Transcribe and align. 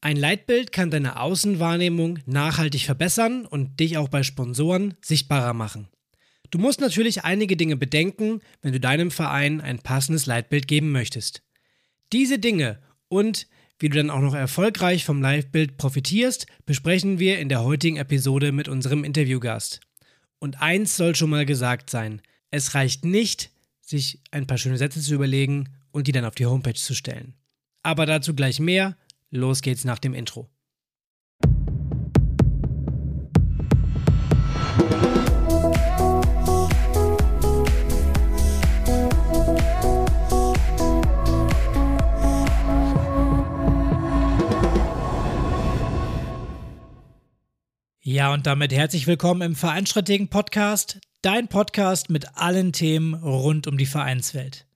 Ein 0.00 0.16
Leitbild 0.16 0.70
kann 0.70 0.90
deine 0.90 1.20
Außenwahrnehmung 1.20 2.20
nachhaltig 2.24 2.82
verbessern 2.82 3.46
und 3.46 3.80
dich 3.80 3.98
auch 3.98 4.08
bei 4.08 4.22
Sponsoren 4.22 4.94
sichtbarer 5.00 5.54
machen. 5.54 5.88
Du 6.50 6.58
musst 6.58 6.80
natürlich 6.80 7.24
einige 7.24 7.56
Dinge 7.56 7.76
bedenken, 7.76 8.40
wenn 8.62 8.72
du 8.72 8.80
deinem 8.80 9.10
Verein 9.10 9.60
ein 9.60 9.80
passendes 9.80 10.26
Leitbild 10.26 10.68
geben 10.68 10.92
möchtest. 10.92 11.42
Diese 12.12 12.38
Dinge 12.38 12.78
und 13.08 13.48
wie 13.80 13.88
du 13.88 13.96
dann 13.96 14.10
auch 14.10 14.20
noch 14.20 14.34
erfolgreich 14.34 15.04
vom 15.04 15.20
Leitbild 15.20 15.76
profitierst, 15.76 16.46
besprechen 16.64 17.18
wir 17.18 17.38
in 17.38 17.48
der 17.48 17.62
heutigen 17.62 17.96
Episode 17.96 18.50
mit 18.50 18.68
unserem 18.68 19.04
Interviewgast. 19.04 19.80
Und 20.38 20.60
eins 20.60 20.96
soll 20.96 21.14
schon 21.14 21.30
mal 21.30 21.44
gesagt 21.44 21.90
sein: 21.90 22.22
Es 22.50 22.74
reicht 22.74 23.04
nicht, 23.04 23.50
sich 23.80 24.20
ein 24.30 24.46
paar 24.46 24.58
schöne 24.58 24.78
Sätze 24.78 25.00
zu 25.00 25.14
überlegen 25.14 25.68
und 25.90 26.06
die 26.06 26.12
dann 26.12 26.24
auf 26.24 26.34
die 26.34 26.46
Homepage 26.46 26.74
zu 26.74 26.94
stellen. 26.94 27.34
Aber 27.82 28.06
dazu 28.06 28.34
gleich 28.34 28.58
mehr. 28.58 28.96
Los 29.30 29.60
geht's 29.60 29.84
nach 29.84 29.98
dem 29.98 30.14
Intro. 30.14 30.48
Ja, 48.00 48.32
und 48.32 48.46
damit 48.46 48.72
herzlich 48.72 49.06
willkommen 49.06 49.42
im 49.42 49.54
Vereinsstrategen 49.54 50.28
Podcast, 50.28 50.98
dein 51.20 51.48
Podcast 51.48 52.08
mit 52.08 52.38
allen 52.38 52.72
Themen 52.72 53.12
rund 53.12 53.66
um 53.66 53.76
die 53.76 53.84
Vereinswelt. 53.84 54.67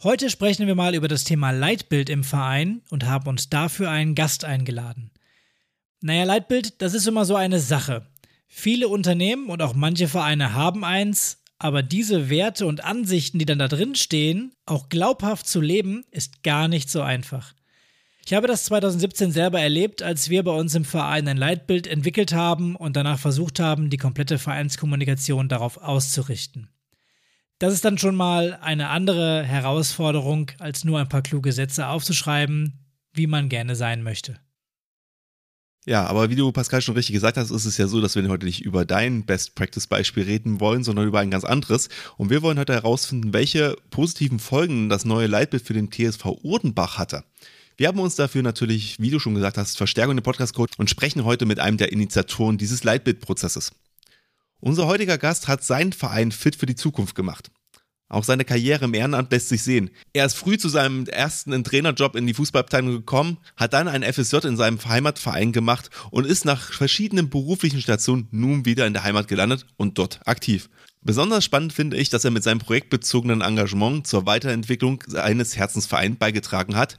Heute 0.00 0.30
sprechen 0.30 0.68
wir 0.68 0.76
mal 0.76 0.94
über 0.94 1.08
das 1.08 1.24
Thema 1.24 1.50
Leitbild 1.50 2.08
im 2.08 2.22
Verein 2.22 2.82
und 2.88 3.06
haben 3.06 3.28
uns 3.28 3.50
dafür 3.50 3.90
einen 3.90 4.14
Gast 4.14 4.44
eingeladen. 4.44 5.10
Naja, 6.00 6.22
Leitbild, 6.22 6.80
das 6.80 6.94
ist 6.94 7.08
immer 7.08 7.24
so 7.24 7.34
eine 7.34 7.58
Sache. 7.58 8.06
Viele 8.46 8.86
Unternehmen 8.86 9.48
und 9.48 9.60
auch 9.60 9.74
manche 9.74 10.06
Vereine 10.06 10.54
haben 10.54 10.84
eins, 10.84 11.42
aber 11.58 11.82
diese 11.82 12.30
Werte 12.30 12.64
und 12.66 12.84
Ansichten, 12.84 13.40
die 13.40 13.44
dann 13.44 13.58
da 13.58 13.66
drin 13.66 13.96
stehen, 13.96 14.52
auch 14.66 14.88
glaubhaft 14.88 15.48
zu 15.48 15.60
leben, 15.60 16.04
ist 16.12 16.44
gar 16.44 16.68
nicht 16.68 16.88
so 16.88 17.02
einfach. 17.02 17.54
Ich 18.24 18.34
habe 18.34 18.46
das 18.46 18.66
2017 18.66 19.32
selber 19.32 19.60
erlebt, 19.60 20.04
als 20.04 20.30
wir 20.30 20.44
bei 20.44 20.52
uns 20.52 20.76
im 20.76 20.84
Verein 20.84 21.26
ein 21.26 21.36
Leitbild 21.36 21.88
entwickelt 21.88 22.32
haben 22.32 22.76
und 22.76 22.94
danach 22.94 23.18
versucht 23.18 23.58
haben, 23.58 23.90
die 23.90 23.96
komplette 23.96 24.38
Vereinskommunikation 24.38 25.48
darauf 25.48 25.78
auszurichten. 25.78 26.68
Das 27.58 27.72
ist 27.74 27.84
dann 27.84 27.98
schon 27.98 28.14
mal 28.14 28.56
eine 28.62 28.88
andere 28.88 29.42
Herausforderung, 29.42 30.52
als 30.58 30.84
nur 30.84 31.00
ein 31.00 31.08
paar 31.08 31.22
kluge 31.22 31.52
Sätze 31.52 31.88
aufzuschreiben, 31.88 32.86
wie 33.12 33.26
man 33.26 33.48
gerne 33.48 33.74
sein 33.74 34.02
möchte. 34.02 34.38
Ja, 35.84 36.06
aber 36.06 36.28
wie 36.30 36.36
du 36.36 36.52
Pascal 36.52 36.82
schon 36.82 36.94
richtig 36.94 37.14
gesagt 37.14 37.36
hast, 37.36 37.50
ist 37.50 37.64
es 37.64 37.78
ja 37.78 37.88
so, 37.88 38.00
dass 38.00 38.14
wir 38.14 38.28
heute 38.28 38.44
nicht 38.44 38.60
über 38.60 38.84
dein 38.84 39.24
Best 39.24 39.54
Practice 39.54 39.86
Beispiel 39.86 40.24
reden 40.24 40.60
wollen, 40.60 40.84
sondern 40.84 41.08
über 41.08 41.20
ein 41.20 41.30
ganz 41.30 41.44
anderes. 41.44 41.88
Und 42.16 42.30
wir 42.30 42.42
wollen 42.42 42.58
heute 42.58 42.74
herausfinden, 42.74 43.32
welche 43.32 43.74
positiven 43.90 44.38
Folgen 44.38 44.88
das 44.88 45.04
neue 45.04 45.26
Leitbild 45.26 45.62
für 45.62 45.72
den 45.72 45.90
TSV 45.90 46.26
Urdenbach 46.42 46.98
hatte. 46.98 47.24
Wir 47.76 47.88
haben 47.88 48.00
uns 48.00 48.16
dafür 48.16 48.42
natürlich, 48.42 49.00
wie 49.00 49.10
du 49.10 49.18
schon 49.18 49.34
gesagt 49.34 49.56
hast, 49.56 49.78
Verstärkung 49.78 50.18
im 50.18 50.22
Podcast-Code 50.22 50.74
und 50.76 50.90
sprechen 50.90 51.24
heute 51.24 51.46
mit 51.46 51.58
einem 51.58 51.78
der 51.78 51.90
Initiatoren 51.90 52.58
dieses 52.58 52.84
Leitbildprozesses. 52.84 53.72
Unser 54.60 54.86
heutiger 54.86 55.18
Gast 55.18 55.46
hat 55.46 55.62
seinen 55.62 55.92
Verein 55.92 56.32
fit 56.32 56.56
für 56.56 56.66
die 56.66 56.74
Zukunft 56.74 57.14
gemacht. 57.14 57.50
Auch 58.10 58.24
seine 58.24 58.44
Karriere 58.44 58.86
im 58.86 58.94
Ehrenamt 58.94 59.30
lässt 59.30 59.50
sich 59.50 59.62
sehen. 59.62 59.90
Er 60.14 60.24
ist 60.24 60.34
früh 60.34 60.56
zu 60.56 60.70
seinem 60.70 61.06
ersten 61.06 61.62
Trainerjob 61.62 62.16
in 62.16 62.26
die 62.26 62.32
Fußballabteilung 62.32 62.90
gekommen, 62.90 63.36
hat 63.54 63.74
dann 63.74 63.86
ein 63.86 64.02
FSJ 64.02 64.46
in 64.46 64.56
seinem 64.56 64.82
Heimatverein 64.82 65.52
gemacht 65.52 65.90
und 66.10 66.26
ist 66.26 66.46
nach 66.46 66.72
verschiedenen 66.72 67.28
beruflichen 67.28 67.82
Stationen 67.82 68.26
nun 68.30 68.64
wieder 68.64 68.86
in 68.86 68.94
der 68.94 69.04
Heimat 69.04 69.28
gelandet 69.28 69.66
und 69.76 69.98
dort 69.98 70.26
aktiv. 70.26 70.70
Besonders 71.02 71.44
spannend 71.44 71.74
finde 71.74 71.98
ich, 71.98 72.08
dass 72.08 72.24
er 72.24 72.30
mit 72.30 72.42
seinem 72.42 72.60
projektbezogenen 72.60 73.42
Engagement 73.42 74.06
zur 74.06 74.26
Weiterentwicklung 74.26 75.04
seines 75.06 75.56
Herzensvereins 75.56 76.18
beigetragen 76.18 76.76
hat, 76.76 76.96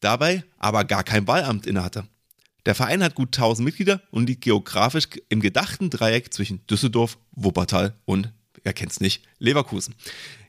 dabei 0.00 0.44
aber 0.58 0.84
gar 0.84 1.04
kein 1.04 1.26
Wahlamt 1.26 1.66
innehatte. 1.66 2.04
Der 2.66 2.74
Verein 2.74 3.02
hat 3.02 3.14
gut 3.14 3.36
1000 3.36 3.64
Mitglieder 3.64 4.02
und 4.10 4.28
liegt 4.28 4.42
geografisch 4.42 5.08
im 5.28 5.40
gedachten 5.40 5.88
Dreieck 5.88 6.32
zwischen 6.32 6.66
Düsseldorf, 6.66 7.16
Wuppertal 7.32 7.94
und, 8.04 8.32
er 8.64 8.74
kennt 8.74 8.92
es 8.92 9.00
nicht, 9.00 9.24
Leverkusen. 9.38 9.94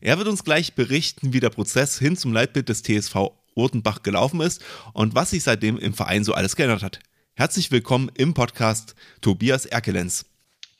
Er 0.01 0.17
wird 0.17 0.27
uns 0.27 0.43
gleich 0.43 0.73
berichten, 0.73 1.31
wie 1.31 1.39
der 1.39 1.49
Prozess 1.49 1.97
hin 1.97 2.17
zum 2.17 2.33
Leitbild 2.33 2.67
des 2.67 2.83
TSV 2.83 3.31
Urtenbach 3.55 4.03
gelaufen 4.03 4.41
ist 4.41 4.61
und 4.93 5.15
was 5.15 5.31
sich 5.31 5.43
seitdem 5.43 5.77
im 5.77 5.93
Verein 5.93 6.23
so 6.23 6.33
alles 6.33 6.55
geändert 6.55 6.83
hat. 6.83 6.99
Herzlich 7.33 7.71
willkommen 7.71 8.11
im 8.15 8.33
Podcast 8.33 8.95
Tobias 9.21 9.65
Erkelenz. 9.65 10.25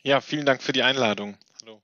Ja, 0.04 0.20
vielen 0.20 0.46
Dank 0.46 0.62
für 0.62 0.74
die 0.74 0.84
Einladung. 0.84 1.38
Hallo. 1.62 1.82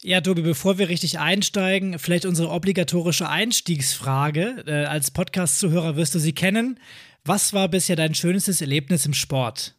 Ja, 0.00 0.20
Tobi, 0.20 0.42
bevor 0.42 0.78
wir 0.78 0.88
richtig 0.88 1.18
einsteigen, 1.18 1.98
vielleicht 1.98 2.24
unsere 2.24 2.50
obligatorische 2.50 3.28
Einstiegsfrage. 3.28 4.64
Äh, 4.66 4.86
als 4.86 5.10
Podcast-Zuhörer 5.10 5.96
wirst 5.96 6.14
du 6.14 6.18
sie 6.18 6.32
kennen. 6.32 6.80
Was 7.24 7.52
war 7.52 7.68
bisher 7.68 7.96
dein 7.96 8.14
schönstes 8.14 8.60
Erlebnis 8.60 9.06
im 9.06 9.14
Sport? 9.14 9.74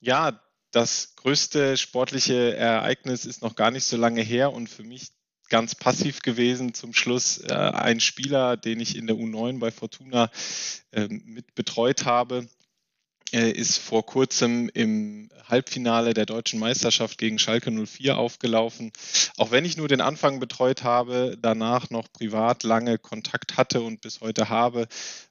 Ja, 0.00 0.40
das 0.70 1.14
größte 1.16 1.76
sportliche 1.76 2.56
Ereignis 2.56 3.26
ist 3.26 3.42
noch 3.42 3.56
gar 3.56 3.70
nicht 3.70 3.84
so 3.84 3.96
lange 3.96 4.22
her 4.22 4.52
und 4.52 4.68
für 4.68 4.84
mich 4.84 5.08
ganz 5.48 5.74
passiv 5.74 6.22
gewesen. 6.22 6.72
Zum 6.74 6.94
Schluss 6.94 7.38
äh, 7.38 7.52
ein 7.52 8.00
Spieler, 8.00 8.56
den 8.56 8.80
ich 8.80 8.96
in 8.96 9.06
der 9.06 9.16
U9 9.16 9.58
bei 9.58 9.70
Fortuna 9.70 10.30
äh, 10.92 11.08
mit 11.08 11.54
betreut 11.54 12.06
habe, 12.06 12.48
ist 13.32 13.78
vor 13.78 14.04
kurzem 14.04 14.68
im 14.74 15.30
Halbfinale 15.46 16.14
der 16.14 16.26
deutschen 16.26 16.60
Meisterschaft 16.60 17.18
gegen 17.18 17.38
Schalke 17.38 17.70
04 17.70 18.16
aufgelaufen. 18.16 18.92
Auch 19.36 19.50
wenn 19.50 19.64
ich 19.64 19.76
nur 19.76 19.88
den 19.88 20.00
Anfang 20.00 20.40
betreut 20.40 20.84
habe, 20.84 21.36
danach 21.40 21.90
noch 21.90 22.12
privat 22.12 22.62
lange 22.62 22.98
Kontakt 22.98 23.56
hatte 23.56 23.82
und 23.82 24.00
bis 24.00 24.20
heute 24.20 24.48
habe, 24.48 24.86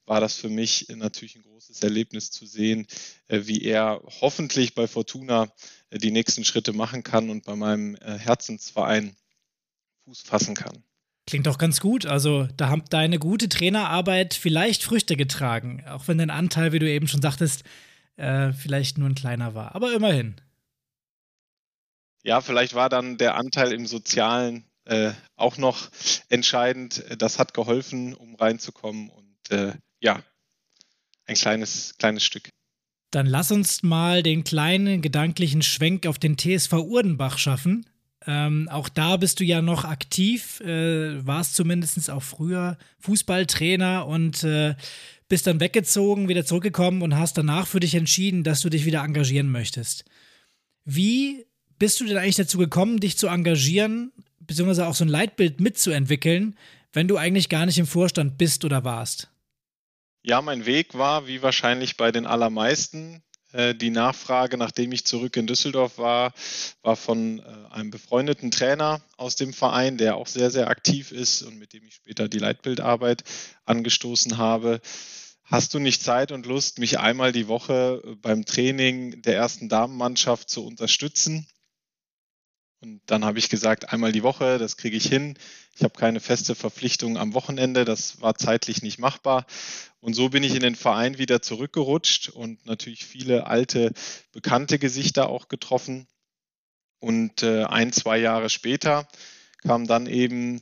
war 0.05 0.19
das 0.19 0.35
für 0.35 0.49
mich 0.49 0.87
natürlich 0.89 1.35
ein 1.35 1.43
großes 1.43 1.81
Erlebnis 1.83 2.31
zu 2.31 2.45
sehen, 2.45 2.87
äh, 3.27 3.41
wie 3.43 3.63
er 3.63 4.01
hoffentlich 4.21 4.75
bei 4.75 4.87
Fortuna 4.87 5.51
äh, 5.89 5.97
die 5.97 6.11
nächsten 6.11 6.43
Schritte 6.43 6.73
machen 6.73 7.03
kann 7.03 7.29
und 7.29 7.45
bei 7.45 7.55
meinem 7.55 7.95
Herzensverein 7.95 9.15
Fuß 10.05 10.21
fassen 10.21 10.55
kann. 10.55 10.83
Klingt 11.27 11.45
doch 11.45 11.59
ganz 11.59 11.79
gut. 11.79 12.07
Also, 12.07 12.47
da 12.57 12.69
hat 12.69 12.91
deine 12.91 13.19
gute 13.19 13.49
Trainerarbeit 13.49 14.33
vielleicht 14.33 14.83
Früchte 14.83 15.15
getragen. 15.15 15.83
Auch 15.87 16.07
wenn 16.07 16.17
dein 16.17 16.31
Anteil, 16.31 16.71
wie 16.71 16.79
du 16.79 16.89
eben 16.89 17.07
schon 17.07 17.21
sagtest, 17.21 17.63
äh, 18.19 18.53
vielleicht 18.53 18.97
nur 18.97 19.09
ein 19.09 19.15
kleiner 19.15 19.55
war. 19.55 19.75
Aber 19.75 19.93
immerhin. 19.93 20.35
Ja, 22.23 22.41
vielleicht 22.41 22.73
war 22.73 22.89
dann 22.89 23.17
der 23.17 23.35
Anteil 23.35 23.71
im 23.71 23.87
Sozialen 23.87 24.65
äh, 24.85 25.11
auch 25.35 25.57
noch 25.57 25.89
entscheidend. 26.27 27.03
Das 27.17 27.39
hat 27.39 27.53
geholfen, 27.53 28.13
um 28.13 28.35
reinzukommen. 28.35 29.09
Und 29.09 29.51
äh, 29.51 29.73
ja, 30.01 30.21
ein 31.25 31.35
kleines, 31.35 31.95
kleines 31.97 32.23
Stück. 32.23 32.49
Dann 33.11 33.25
lass 33.25 33.51
uns 33.51 33.83
mal 33.83 34.21
den 34.21 34.43
kleinen 34.43 35.01
gedanklichen 35.01 35.61
Schwenk 35.61 36.05
auf 36.05 36.19
den 36.19 36.37
TSV 36.37 36.73
Urdenbach 36.73 37.37
schaffen. 37.37 37.85
Ähm, 38.27 38.67
auch 38.69 38.89
da 38.89 39.15
bist 39.15 39.39
du 39.39 39.45
ja 39.45 39.61
noch 39.61 39.85
aktiv, 39.85 40.59
äh, 40.59 41.25
warst 41.25 41.55
zumindest 41.55 42.09
auch 42.09 42.21
früher 42.21 42.77
Fußballtrainer 42.99 44.05
und 44.05 44.43
äh, 44.43 44.75
bist 45.29 45.47
dann 45.47 45.59
weggezogen, 45.59 46.27
wieder 46.27 46.43
zurückgekommen 46.43 47.01
und 47.03 47.17
hast 47.17 47.37
danach 47.37 47.67
für 47.67 47.79
dich 47.79 47.95
entschieden, 47.95 48.43
dass 48.43 48.61
du 48.61 48.69
dich 48.69 48.85
wieder 48.85 49.03
engagieren 49.03 49.49
möchtest. 49.49 50.03
Wie 50.83 51.45
bist 51.77 51.99
du 52.01 52.05
denn 52.05 52.17
eigentlich 52.17 52.35
dazu 52.35 52.57
gekommen, 52.57 52.99
dich 52.99 53.17
zu 53.17 53.27
engagieren, 53.27 54.11
beziehungsweise 54.39 54.87
auch 54.87 54.95
so 54.95 55.05
ein 55.05 55.09
Leitbild 55.09 55.61
mitzuentwickeln, 55.61 56.57
wenn 56.91 57.07
du 57.07 57.17
eigentlich 57.17 57.47
gar 57.47 57.67
nicht 57.67 57.77
im 57.77 57.85
Vorstand 57.85 58.37
bist 58.37 58.65
oder 58.65 58.83
warst? 58.83 59.29
Ja, 60.23 60.41
mein 60.41 60.65
Weg 60.65 60.97
war, 60.97 61.27
wie 61.27 61.41
wahrscheinlich 61.43 61.95
bei 61.95 62.11
den 62.11 62.25
allermeisten, 62.25 63.21
äh, 63.53 63.75
die 63.75 63.91
Nachfrage, 63.91 64.57
nachdem 64.57 64.91
ich 64.91 65.05
zurück 65.05 65.37
in 65.37 65.47
Düsseldorf 65.47 65.99
war, 65.99 66.33
war 66.81 66.95
von 66.95 67.39
äh, 67.39 67.43
einem 67.71 67.91
befreundeten 67.91 68.49
Trainer 68.49 69.01
aus 69.15 69.35
dem 69.35 69.53
Verein, 69.53 69.97
der 69.97 70.17
auch 70.17 70.27
sehr, 70.27 70.49
sehr 70.49 70.69
aktiv 70.69 71.11
ist 71.11 71.43
und 71.43 71.57
mit 71.59 71.73
dem 71.73 71.85
ich 71.85 71.93
später 71.93 72.27
die 72.27 72.39
Leitbildarbeit 72.39 73.23
angestoßen 73.65 74.37
habe 74.37 74.81
hast 75.49 75.73
du 75.73 75.79
nicht 75.79 76.03
Zeit 76.03 76.31
und 76.31 76.45
Lust, 76.45 76.79
mich 76.79 76.99
einmal 76.99 77.31
die 77.31 77.47
Woche 77.47 78.01
äh, 78.05 78.15
beim 78.15 78.45
Training 78.45 79.21
der 79.21 79.35
ersten 79.35 79.69
Damenmannschaft 79.69 80.49
zu 80.49 80.65
unterstützen? 80.65 81.47
Und 82.81 83.01
dann 83.07 83.25
habe 83.25 83.39
ich 83.39 83.49
gesagt, 83.49 83.91
einmal 83.91 84.13
die 84.13 84.23
Woche, 84.23 84.57
das 84.57 84.77
kriege 84.77 84.95
ich 84.95 85.05
hin. 85.05 85.37
Ich 85.75 85.83
habe 85.83 85.99
keine 85.99 86.21
feste 86.21 86.55
Verpflichtung 86.55 87.17
am 87.17 87.33
Wochenende, 87.33 87.83
das 87.83 88.21
war 88.21 88.35
zeitlich 88.35 88.81
nicht 88.81 88.99
machbar. 88.99 89.45
Und 89.99 90.13
so 90.13 90.29
bin 90.29 90.43
ich 90.43 90.55
in 90.55 90.61
den 90.61 90.75
Verein 90.75 91.17
wieder 91.17 91.41
zurückgerutscht 91.41 92.29
und 92.29 92.65
natürlich 92.65 93.05
viele 93.05 93.47
alte, 93.47 93.91
bekannte 94.31 94.79
Gesichter 94.79 95.27
auch 95.27 95.49
getroffen. 95.49 96.07
Und 96.99 97.43
äh, 97.43 97.63
ein, 97.65 97.91
zwei 97.91 98.17
Jahre 98.17 98.49
später 98.49 99.07
kam 99.61 99.87
dann 99.87 100.07
eben 100.07 100.61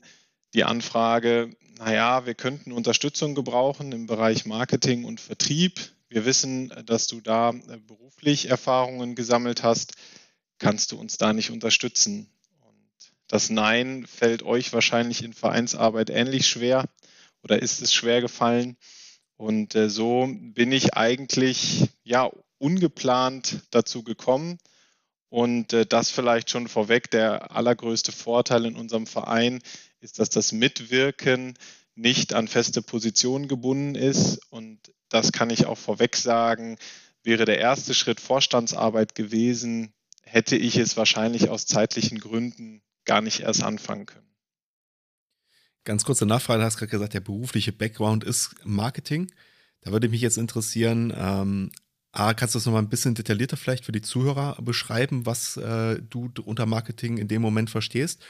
die 0.55 0.63
Anfrage, 0.63 1.55
naja, 1.77 2.25
wir 2.25 2.33
könnten 2.33 2.71
Unterstützung 2.71 3.35
gebrauchen 3.35 3.91
im 3.91 4.07
Bereich 4.07 4.45
Marketing 4.45 5.03
und 5.03 5.19
Vertrieb. 5.21 5.79
Wir 6.09 6.25
wissen, 6.25 6.73
dass 6.85 7.07
du 7.07 7.21
da 7.21 7.51
äh, 7.51 7.77
beruflich 7.85 8.49
Erfahrungen 8.49 9.15
gesammelt 9.15 9.63
hast. 9.63 9.93
Kannst 10.57 10.91
du 10.91 10.99
uns 10.99 11.17
da 11.17 11.33
nicht 11.33 11.51
unterstützen? 11.51 12.29
Und 12.61 13.11
das 13.27 13.49
Nein 13.49 14.07
fällt 14.07 14.43
euch 14.43 14.73
wahrscheinlich 14.73 15.23
in 15.23 15.33
Vereinsarbeit 15.33 16.09
ähnlich 16.09 16.47
schwer 16.47 16.85
oder 17.43 17.61
ist 17.61 17.81
es 17.81 17.93
schwer 17.93 18.21
gefallen. 18.21 18.77
Und 19.35 19.75
äh, 19.75 19.89
so 19.89 20.27
bin 20.29 20.71
ich 20.71 20.95
eigentlich 20.95 21.89
ja 22.03 22.31
ungeplant 22.57 23.59
dazu 23.69 24.03
gekommen. 24.03 24.57
Und 25.29 25.73
äh, 25.73 25.85
das 25.85 26.09
vielleicht 26.09 26.49
schon 26.49 26.67
vorweg, 26.67 27.11
der 27.11 27.51
allergrößte 27.51 28.11
Vorteil 28.11 28.65
in 28.65 28.75
unserem 28.75 29.05
Verein 29.05 29.61
ist, 29.99 30.19
dass 30.19 30.29
das 30.29 30.51
Mitwirken 30.51 31.57
nicht 31.95 32.33
an 32.33 32.47
feste 32.47 32.81
Positionen 32.81 33.47
gebunden 33.47 33.95
ist. 33.95 34.39
Und 34.49 34.79
das 35.09 35.31
kann 35.31 35.49
ich 35.49 35.65
auch 35.65 35.77
vorweg 35.77 36.15
sagen, 36.15 36.77
wäre 37.23 37.45
der 37.45 37.59
erste 37.59 37.93
Schritt 37.93 38.21
Vorstandsarbeit 38.21 39.15
gewesen, 39.15 39.93
hätte 40.21 40.55
ich 40.55 40.77
es 40.77 40.97
wahrscheinlich 40.97 41.49
aus 41.49 41.65
zeitlichen 41.65 42.19
Gründen 42.19 42.81
gar 43.05 43.21
nicht 43.21 43.41
erst 43.41 43.63
anfangen 43.63 44.05
können. 44.05 44.27
Ganz 45.83 46.03
kurze 46.03 46.25
Nachfrage, 46.25 46.59
du 46.59 46.65
hast 46.65 46.77
gerade 46.77 46.91
gesagt, 46.91 47.13
der 47.13 47.21
berufliche 47.21 47.71
Background 47.71 48.23
ist 48.23 48.55
Marketing. 48.63 49.31
Da 49.81 49.91
würde 49.91 50.09
mich 50.09 50.21
jetzt 50.21 50.37
interessieren, 50.37 51.13
ähm, 51.15 51.71
A, 52.11 52.33
kannst 52.33 52.55
du 52.55 52.57
das 52.59 52.65
nochmal 52.65 52.81
ein 52.81 52.89
bisschen 52.89 53.15
detaillierter 53.15 53.57
vielleicht 53.57 53.85
für 53.85 53.91
die 53.91 54.01
Zuhörer 54.01 54.57
beschreiben, 54.61 55.25
was 55.25 55.55
äh, 55.57 56.01
du 56.01 56.29
unter 56.43 56.65
Marketing 56.65 57.17
in 57.17 57.27
dem 57.27 57.41
Moment 57.41 57.69
verstehst? 57.69 58.21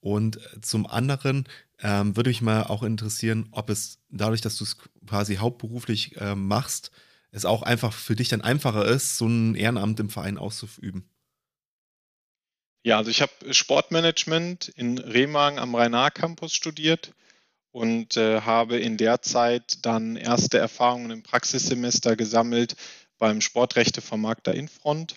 Und 0.00 0.38
zum 0.62 0.86
anderen 0.86 1.48
ähm, 1.80 2.16
würde 2.16 2.30
mich 2.30 2.42
mal 2.42 2.64
auch 2.64 2.82
interessieren, 2.82 3.48
ob 3.50 3.70
es 3.70 3.98
dadurch, 4.08 4.40
dass 4.40 4.56
du 4.56 4.64
es 4.64 4.76
quasi 5.06 5.36
hauptberuflich 5.36 6.16
äh, 6.16 6.34
machst, 6.34 6.90
es 7.30 7.44
auch 7.44 7.62
einfach 7.62 7.92
für 7.92 8.16
dich 8.16 8.28
dann 8.28 8.40
einfacher 8.40 8.86
ist, 8.86 9.18
so 9.18 9.26
ein 9.26 9.54
Ehrenamt 9.54 10.00
im 10.00 10.10
Verein 10.10 10.38
auszuüben. 10.38 11.08
Ja, 12.82 12.98
also 12.98 13.10
ich 13.10 13.20
habe 13.20 13.32
Sportmanagement 13.52 14.68
in 14.68 14.98
Remagen 14.98 15.58
am 15.58 15.74
Rhein-Campus 15.74 16.54
studiert 16.54 17.12
und 17.72 18.16
äh, 18.16 18.42
habe 18.42 18.78
in 18.78 18.96
der 18.96 19.22
Zeit 19.22 19.84
dann 19.84 20.16
erste 20.16 20.58
Erfahrungen 20.58 21.10
im 21.10 21.22
Praxissemester 21.22 22.16
gesammelt 22.16 22.76
beim 23.18 23.40
Sportrechtevermarkter 23.40 24.54
Infront. 24.54 25.16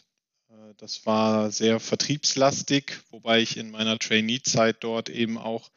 Das 0.80 1.06
war 1.06 1.52
sehr 1.52 1.82
vertriebslastig, 1.82 3.02
wobei 3.12 3.42
ich 3.42 3.58
in 3.58 3.70
meiner 3.70 4.00
Trainee-Zeit 4.00 4.78
dort 4.80 5.10
eben 5.10 5.38
auch 5.38 5.70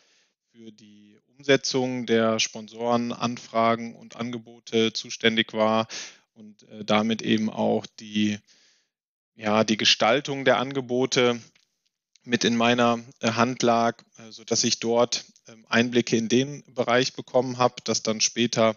für 0.52 0.70
die 0.70 1.18
Umsetzung 1.36 2.06
der 2.06 2.38
Sponsorenanfragen 2.38 3.96
und 3.96 4.14
Angebote 4.14 4.92
zuständig 4.92 5.54
war 5.54 5.88
und 6.34 6.62
äh, 6.68 6.84
damit 6.84 7.20
eben 7.20 7.50
auch 7.50 7.84
die, 7.98 8.38
ja, 9.34 9.64
die 9.64 9.76
Gestaltung 9.76 10.44
der 10.44 10.58
Angebote 10.58 11.40
mit 12.22 12.44
in 12.44 12.56
meiner 12.56 13.00
äh, 13.18 13.32
Hand 13.32 13.64
lag, 13.64 14.00
äh, 14.18 14.30
sodass 14.30 14.62
ich 14.62 14.78
dort 14.78 15.24
ähm, 15.48 15.66
Einblicke 15.68 16.16
in 16.16 16.28
den 16.28 16.62
Bereich 16.74 17.14
bekommen 17.14 17.58
habe, 17.58 17.74
das 17.82 18.04
dann 18.04 18.20
später 18.20 18.76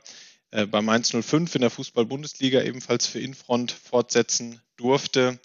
bei 0.71 0.81
Mainz 0.81 1.09
05 1.11 1.55
in 1.55 1.61
der 1.61 1.69
Fußball-Bundesliga 1.69 2.61
ebenfalls 2.61 3.07
für 3.07 3.19
Infront 3.19 3.73
fortsetzen 3.73 4.61
durfte 4.77 5.37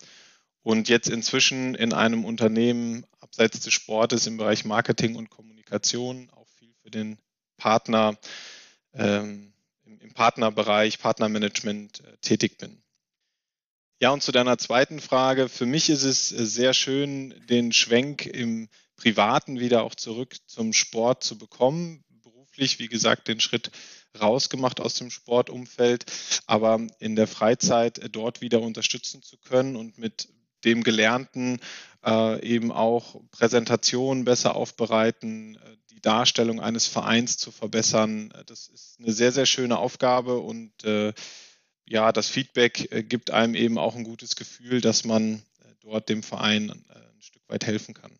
und 0.62 0.88
jetzt 0.88 1.08
inzwischen 1.08 1.74
in 1.74 1.92
einem 1.92 2.24
Unternehmen 2.24 3.04
abseits 3.20 3.60
des 3.60 3.72
Sportes 3.72 4.26
im 4.26 4.36
Bereich 4.36 4.64
Marketing 4.64 5.16
und 5.16 5.30
Kommunikation 5.30 6.30
auch 6.30 6.48
viel 6.58 6.72
für 6.82 6.90
den 6.90 7.18
Partner 7.56 8.18
ähm, 8.94 9.52
im 9.84 10.12
Partnerbereich, 10.12 10.98
Partnermanagement 10.98 12.00
äh, 12.00 12.16
tätig 12.20 12.58
bin. 12.58 12.82
Ja, 14.00 14.10
und 14.10 14.22
zu 14.22 14.32
deiner 14.32 14.56
zweiten 14.56 14.98
Frage. 14.98 15.48
Für 15.48 15.66
mich 15.66 15.90
ist 15.90 16.04
es 16.04 16.32
äh, 16.32 16.46
sehr 16.46 16.72
schön, 16.72 17.34
den 17.48 17.72
Schwenk 17.72 18.26
im 18.26 18.68
Privaten 18.96 19.60
wieder 19.60 19.82
auch 19.82 19.94
zurück 19.94 20.36
zum 20.46 20.72
Sport 20.72 21.22
zu 21.22 21.38
bekommen. 21.38 22.02
Beruflich, 22.22 22.78
wie 22.78 22.88
gesagt, 22.88 23.28
den 23.28 23.40
Schritt 23.40 23.70
rausgemacht 24.20 24.80
aus 24.80 24.94
dem 24.94 25.10
Sportumfeld, 25.10 26.06
aber 26.46 26.86
in 26.98 27.14
der 27.14 27.26
Freizeit 27.26 27.98
äh, 27.98 28.10
dort 28.10 28.40
wieder 28.40 28.60
unterstützen 28.60 29.22
zu 29.22 29.36
können 29.38 29.76
und 29.76 29.98
mit 29.98 30.28
dem 30.64 30.82
Gelernten 30.82 31.60
äh, 32.04 32.42
eben 32.44 32.72
auch 32.72 33.20
Präsentationen 33.30 34.24
besser 34.24 34.56
aufbereiten, 34.56 35.56
äh, 35.56 35.58
die 35.90 36.00
Darstellung 36.00 36.60
eines 36.60 36.86
Vereins 36.86 37.36
zu 37.36 37.50
verbessern. 37.50 38.32
Das 38.46 38.68
ist 38.68 38.98
eine 38.98 39.12
sehr, 39.12 39.32
sehr 39.32 39.46
schöne 39.46 39.78
Aufgabe 39.78 40.38
und 40.38 40.84
äh, 40.84 41.12
ja, 41.86 42.12
das 42.12 42.28
Feedback 42.28 42.92
äh, 42.92 43.02
gibt 43.02 43.30
einem 43.30 43.54
eben 43.54 43.76
auch 43.76 43.96
ein 43.96 44.04
gutes 44.04 44.36
Gefühl, 44.36 44.80
dass 44.80 45.04
man 45.04 45.34
äh, 45.34 45.74
dort 45.80 46.08
dem 46.08 46.22
Verein 46.22 46.70
äh, 46.70 46.72
ein 46.72 47.22
Stück 47.22 47.42
weit 47.48 47.66
helfen 47.66 47.94
kann. 47.94 48.19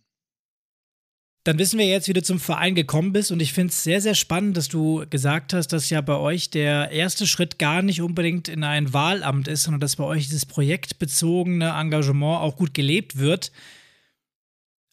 Dann 1.51 1.59
wissen 1.59 1.81
wir 1.81 1.87
jetzt, 1.87 2.07
wie 2.07 2.13
du 2.13 2.23
zum 2.23 2.39
Verein 2.39 2.77
gekommen 2.77 3.13
bist 3.13 3.33
und 3.33 3.43
ich 3.43 3.53
finde 3.53 3.73
es 3.73 3.83
sehr, 3.83 4.01
sehr 4.01 4.15
spannend, 4.15 4.57
dass 4.57 4.69
du 4.69 5.05
gesagt 5.11 5.53
hast, 5.53 5.73
dass 5.73 5.91
ja 5.91 6.01
bei 6.01 6.15
euch 6.15 6.51
der 6.51 6.93
erste 6.93 7.27
Schritt 7.27 7.59
gar 7.59 7.83
nicht 7.83 8.03
unbedingt 8.03 8.47
in 8.47 8.63
ein 8.63 8.93
Wahlamt 8.93 9.49
ist, 9.49 9.65
sondern 9.65 9.81
dass 9.81 9.97
bei 9.97 10.05
euch 10.05 10.29
dieses 10.29 10.47
projektbezogene 10.47 11.71
Engagement 11.71 12.41
auch 12.41 12.55
gut 12.55 12.73
gelebt 12.73 13.19
wird. 13.19 13.51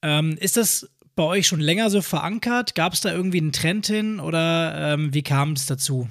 Ähm, 0.01 0.35
ist 0.39 0.57
das 0.57 0.89
bei 1.13 1.21
euch 1.21 1.45
schon 1.45 1.59
länger 1.59 1.91
so 1.91 2.01
verankert? 2.01 2.73
Gab 2.73 2.93
es 2.93 3.01
da 3.01 3.11
irgendwie 3.11 3.37
einen 3.37 3.53
Trend 3.53 3.85
hin 3.85 4.19
oder 4.19 4.93
ähm, 4.95 5.13
wie 5.13 5.21
kam 5.21 5.51
es 5.51 5.67
dazu? 5.67 6.09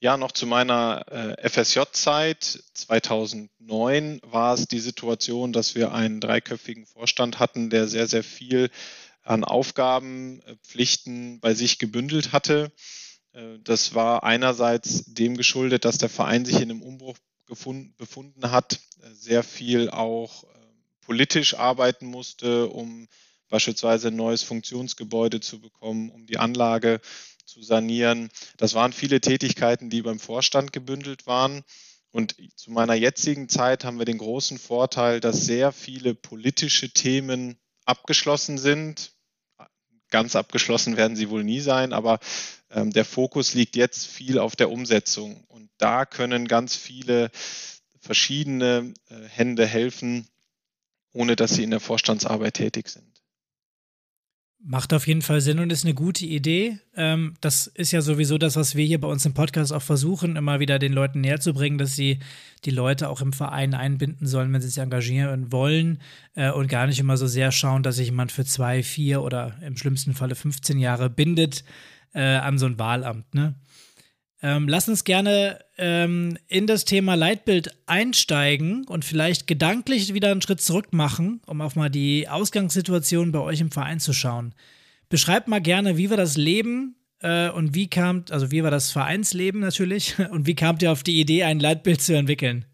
Ja, 0.00 0.16
noch 0.16 0.32
zu 0.32 0.48
meiner 0.48 1.04
äh, 1.12 1.48
FSJ-Zeit 1.48 2.64
2009 2.74 4.20
war 4.24 4.54
es 4.54 4.66
die 4.66 4.80
Situation, 4.80 5.52
dass 5.52 5.76
wir 5.76 5.92
einen 5.92 6.18
dreiköpfigen 6.18 6.86
Vorstand 6.86 7.38
hatten, 7.38 7.70
der 7.70 7.86
sehr, 7.86 8.08
sehr 8.08 8.24
viel 8.24 8.68
an 9.22 9.44
Aufgaben, 9.44 10.40
äh, 10.42 10.56
Pflichten 10.62 11.40
bei 11.40 11.54
sich 11.54 11.78
gebündelt 11.78 12.32
hatte. 12.32 12.72
Äh, 13.32 13.58
das 13.62 13.94
war 13.94 14.24
einerseits 14.24 15.04
dem 15.06 15.36
geschuldet, 15.36 15.84
dass 15.84 15.98
der 15.98 16.08
Verein 16.08 16.44
sich 16.44 16.56
in 16.56 16.70
einem 16.70 16.82
Umbruch 16.82 17.16
gefunden, 17.46 17.94
befunden 17.96 18.50
hat, 18.50 18.80
äh, 19.02 19.12
sehr 19.12 19.42
viel 19.42 19.90
auch 19.90 20.44
politisch 21.00 21.54
arbeiten 21.54 22.06
musste, 22.06 22.68
um 22.68 23.08
beispielsweise 23.48 24.08
ein 24.08 24.16
neues 24.16 24.44
Funktionsgebäude 24.44 25.40
zu 25.40 25.60
bekommen, 25.60 26.10
um 26.10 26.26
die 26.26 26.38
Anlage 26.38 27.00
zu 27.44 27.62
sanieren. 27.62 28.30
Das 28.56 28.74
waren 28.74 28.92
viele 28.92 29.20
Tätigkeiten, 29.20 29.90
die 29.90 30.02
beim 30.02 30.20
Vorstand 30.20 30.72
gebündelt 30.72 31.26
waren. 31.26 31.62
Und 32.12 32.36
zu 32.54 32.70
meiner 32.70 32.94
jetzigen 32.94 33.48
Zeit 33.48 33.84
haben 33.84 33.98
wir 33.98 34.04
den 34.04 34.18
großen 34.18 34.58
Vorteil, 34.58 35.20
dass 35.20 35.44
sehr 35.44 35.72
viele 35.72 36.14
politische 36.14 36.90
Themen 36.90 37.58
abgeschlossen 37.90 38.56
sind. 38.56 39.12
Ganz 40.10 40.34
abgeschlossen 40.34 40.96
werden 40.96 41.16
sie 41.16 41.30
wohl 41.30 41.44
nie 41.44 41.60
sein, 41.60 41.92
aber 41.92 42.18
ähm, 42.70 42.92
der 42.92 43.04
Fokus 43.04 43.54
liegt 43.54 43.76
jetzt 43.76 44.06
viel 44.06 44.38
auf 44.38 44.56
der 44.56 44.70
Umsetzung. 44.70 45.44
Und 45.48 45.70
da 45.78 46.06
können 46.06 46.48
ganz 46.48 46.74
viele 46.76 47.30
verschiedene 48.00 48.94
äh, 49.08 49.14
Hände 49.28 49.66
helfen, 49.66 50.26
ohne 51.12 51.36
dass 51.36 51.54
sie 51.54 51.64
in 51.64 51.70
der 51.70 51.80
Vorstandsarbeit 51.80 52.54
tätig 52.54 52.88
sind. 52.88 53.09
Macht 54.62 54.92
auf 54.92 55.06
jeden 55.06 55.22
Fall 55.22 55.40
Sinn 55.40 55.58
und 55.58 55.72
ist 55.72 55.86
eine 55.86 55.94
gute 55.94 56.26
Idee. 56.26 56.78
Ähm, 56.94 57.34
das 57.40 57.66
ist 57.66 57.92
ja 57.92 58.02
sowieso 58.02 58.36
das, 58.36 58.56
was 58.56 58.74
wir 58.74 58.84
hier 58.84 59.00
bei 59.00 59.08
uns 59.08 59.24
im 59.24 59.32
Podcast 59.32 59.72
auch 59.72 59.80
versuchen, 59.80 60.36
immer 60.36 60.60
wieder 60.60 60.78
den 60.78 60.92
Leuten 60.92 61.22
näher 61.22 61.40
zu 61.40 61.54
bringen, 61.54 61.78
dass 61.78 61.96
sie 61.96 62.18
die 62.66 62.70
Leute 62.70 63.08
auch 63.08 63.22
im 63.22 63.32
Verein 63.32 63.72
einbinden 63.72 64.26
sollen, 64.26 64.52
wenn 64.52 64.60
sie 64.60 64.68
sich 64.68 64.82
engagieren 64.82 65.50
wollen 65.50 66.02
äh, 66.34 66.50
und 66.50 66.68
gar 66.68 66.86
nicht 66.86 67.00
immer 67.00 67.16
so 67.16 67.26
sehr 67.26 67.52
schauen, 67.52 67.82
dass 67.82 67.96
sich 67.96 68.08
jemand 68.08 68.32
für 68.32 68.44
zwei, 68.44 68.82
vier 68.82 69.22
oder 69.22 69.56
im 69.62 69.78
schlimmsten 69.78 70.12
Falle 70.12 70.34
15 70.34 70.78
Jahre 70.78 71.08
bindet 71.08 71.64
äh, 72.12 72.20
an 72.20 72.58
so 72.58 72.66
ein 72.66 72.78
Wahlamt. 72.78 73.34
Ne? 73.34 73.54
Ähm, 74.42 74.68
lass 74.68 74.88
uns 74.88 75.04
gerne 75.04 75.62
ähm, 75.76 76.38
in 76.48 76.66
das 76.66 76.86
Thema 76.86 77.14
Leitbild 77.14 77.76
einsteigen 77.86 78.86
und 78.86 79.04
vielleicht 79.04 79.46
gedanklich 79.46 80.14
wieder 80.14 80.30
einen 80.30 80.40
Schritt 80.40 80.62
zurück 80.62 80.92
machen, 80.92 81.42
um 81.46 81.60
auf 81.60 81.76
mal 81.76 81.90
die 81.90 82.28
Ausgangssituation 82.28 83.32
bei 83.32 83.40
euch 83.40 83.60
im 83.60 83.70
Verein 83.70 84.00
zu 84.00 84.14
schauen. 84.14 84.54
Beschreibt 85.10 85.48
mal 85.48 85.60
gerne, 85.60 85.98
wie 85.98 86.08
war 86.08 86.16
das 86.16 86.38
Leben 86.38 86.96
äh, 87.20 87.50
und 87.50 87.74
wie 87.74 87.88
kam, 87.88 88.24
also 88.30 88.50
wie 88.50 88.62
war 88.62 88.70
das 88.70 88.90
Vereinsleben 88.90 89.60
natürlich 89.60 90.18
und 90.30 90.46
wie 90.46 90.54
kamt 90.54 90.82
ihr 90.82 90.92
auf 90.92 91.02
die 91.02 91.20
Idee, 91.20 91.44
ein 91.44 91.60
Leitbild 91.60 92.00
zu 92.00 92.16
entwickeln? 92.16 92.64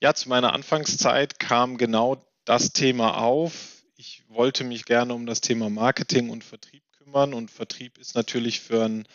Ja, 0.00 0.14
zu 0.14 0.28
meiner 0.28 0.52
Anfangszeit 0.52 1.40
kam 1.40 1.76
genau 1.76 2.24
das 2.44 2.72
Thema 2.72 3.18
auf. 3.18 3.82
Ich 3.96 4.22
wollte 4.28 4.62
mich 4.64 4.84
gerne 4.84 5.12
um 5.12 5.26
das 5.26 5.40
Thema 5.40 5.70
Marketing 5.70 6.30
und 6.30 6.44
Vertrieb 6.44 6.82
kümmern 6.92 7.34
und 7.34 7.50
Vertrieb 7.50 7.98
ist 7.98 8.14
natürlich 8.14 8.60
für 8.60 8.84
ein 8.84 9.06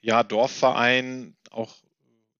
ja, 0.00 0.22
Dorfverein, 0.22 1.36
auch 1.50 1.74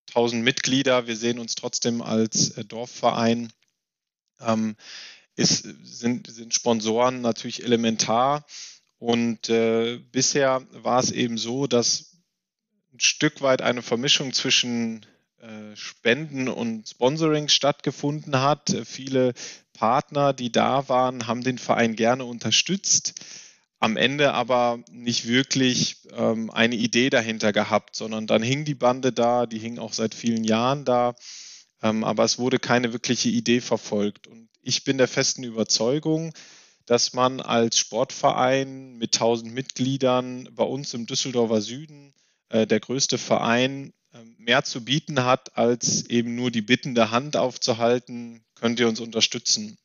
1000 0.08 0.42
Mitglieder. 0.42 1.06
Wir 1.06 1.16
sehen 1.16 1.38
uns 1.38 1.54
trotzdem 1.54 2.02
als 2.02 2.50
äh, 2.50 2.64
Dorfverein. 2.64 3.52
Ähm, 4.40 4.76
ist, 5.34 5.66
sind, 5.82 6.30
sind 6.30 6.54
Sponsoren 6.54 7.20
natürlich 7.20 7.62
elementar. 7.62 8.46
Und 8.98 9.50
äh, 9.50 9.98
bisher 10.10 10.66
war 10.72 11.00
es 11.00 11.10
eben 11.10 11.36
so, 11.36 11.66
dass 11.66 12.16
ein 12.92 13.00
Stück 13.00 13.42
weit 13.42 13.60
eine 13.60 13.82
Vermischung 13.82 14.32
zwischen 14.32 15.04
äh, 15.38 15.76
Spenden 15.76 16.48
und 16.48 16.88
Sponsoring 16.88 17.48
stattgefunden 17.48 18.40
hat. 18.40 18.74
Viele 18.86 19.34
Partner, 19.74 20.32
die 20.32 20.50
da 20.50 20.88
waren, 20.88 21.26
haben 21.26 21.44
den 21.44 21.58
Verein 21.58 21.94
gerne 21.94 22.24
unterstützt, 22.24 23.14
am 23.86 23.96
Ende 23.96 24.34
aber 24.34 24.80
nicht 24.90 25.28
wirklich 25.28 25.98
ähm, 26.12 26.50
eine 26.50 26.74
Idee 26.74 27.08
dahinter 27.08 27.52
gehabt, 27.52 27.94
sondern 27.94 28.26
dann 28.26 28.42
hing 28.42 28.64
die 28.64 28.74
Bande 28.74 29.12
da, 29.12 29.46
die 29.46 29.60
hing 29.60 29.78
auch 29.78 29.92
seit 29.92 30.12
vielen 30.12 30.42
Jahren 30.42 30.84
da, 30.84 31.14
ähm, 31.82 32.02
aber 32.02 32.24
es 32.24 32.36
wurde 32.36 32.58
keine 32.58 32.92
wirkliche 32.92 33.28
Idee 33.28 33.60
verfolgt. 33.60 34.26
Und 34.26 34.48
ich 34.60 34.82
bin 34.82 34.98
der 34.98 35.06
festen 35.06 35.44
Überzeugung, 35.44 36.32
dass 36.84 37.12
man 37.12 37.40
als 37.40 37.78
Sportverein 37.78 38.96
mit 38.96 39.14
1000 39.14 39.54
Mitgliedern 39.54 40.48
bei 40.50 40.64
uns 40.64 40.92
im 40.92 41.06
Düsseldorfer 41.06 41.60
Süden, 41.60 42.12
äh, 42.48 42.66
der 42.66 42.80
größte 42.80 43.18
Verein, 43.18 43.92
ähm, 44.12 44.34
mehr 44.36 44.64
zu 44.64 44.84
bieten 44.84 45.24
hat, 45.24 45.56
als 45.56 46.06
eben 46.06 46.34
nur 46.34 46.50
die 46.50 46.62
bittende 46.62 47.12
Hand 47.12 47.36
aufzuhalten, 47.36 48.44
könnt 48.56 48.80
ihr 48.80 48.88
uns 48.88 48.98
unterstützen. 48.98 49.78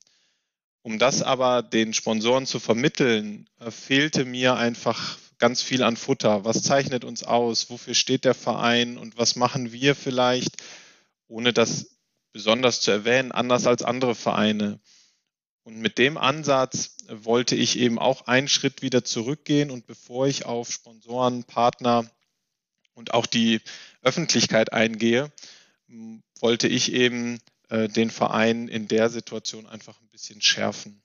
Um 0.84 0.98
das 0.98 1.22
aber 1.22 1.62
den 1.62 1.94
Sponsoren 1.94 2.46
zu 2.46 2.60
vermitteln, 2.60 3.48
äh, 3.60 3.70
fehlte 3.70 4.26
mir 4.26 4.56
einfach 4.56 5.18
ganz 5.38 5.62
viel 5.62 5.84
an 5.84 5.98
Futter. 5.98 6.46
Was 6.46 6.64
zeichnet 6.64 7.04
uns 7.04 7.24
aus? 7.24 7.70
Wofür 7.70 7.94
steht 7.94 8.26
der 8.26 8.34
Verein? 8.34 8.98
Und 8.98 9.18
was 9.18 9.36
machen 9.36 9.72
wir 9.72 9.96
vielleicht, 9.96 10.58
ohne 11.28 11.54
das 11.54 11.98
besonders 12.32 12.82
zu 12.82 12.92
erwähnen, 12.92 13.32
anders 13.32 13.68
als 13.68 13.84
andere 13.84 14.16
Vereine? 14.16 14.80
Und 15.64 15.78
mit 15.78 15.98
dem 16.00 16.18
Ansatz 16.18 16.98
wollte 17.08 17.56
ich 17.56 17.78
eben 17.78 18.00
auch 18.00 18.28
einen 18.28 18.48
Schritt 18.48 18.82
wieder 18.82 19.04
zurückgehen 19.04 19.70
und 19.70 19.86
bevor 19.86 20.28
ich 20.28 20.46
auf 20.46 20.72
Sponsoren, 20.72 21.44
Partner 21.44 22.10
und 22.94 23.14
auch 23.14 23.28
die 23.28 23.62
Öffentlichkeit 24.02 24.74
eingehe, 24.74 25.32
wollte 26.40 26.68
ich 26.68 26.94
eben 26.94 27.40
äh, 27.72 27.88
den 27.88 28.10
Verein 28.10 28.68
in 28.68 28.88
der 28.88 29.10
Situation 29.10 29.66
einfach 29.66 30.00
ein 30.02 30.10
bisschen 30.10 30.42
schärfen. 30.42 31.02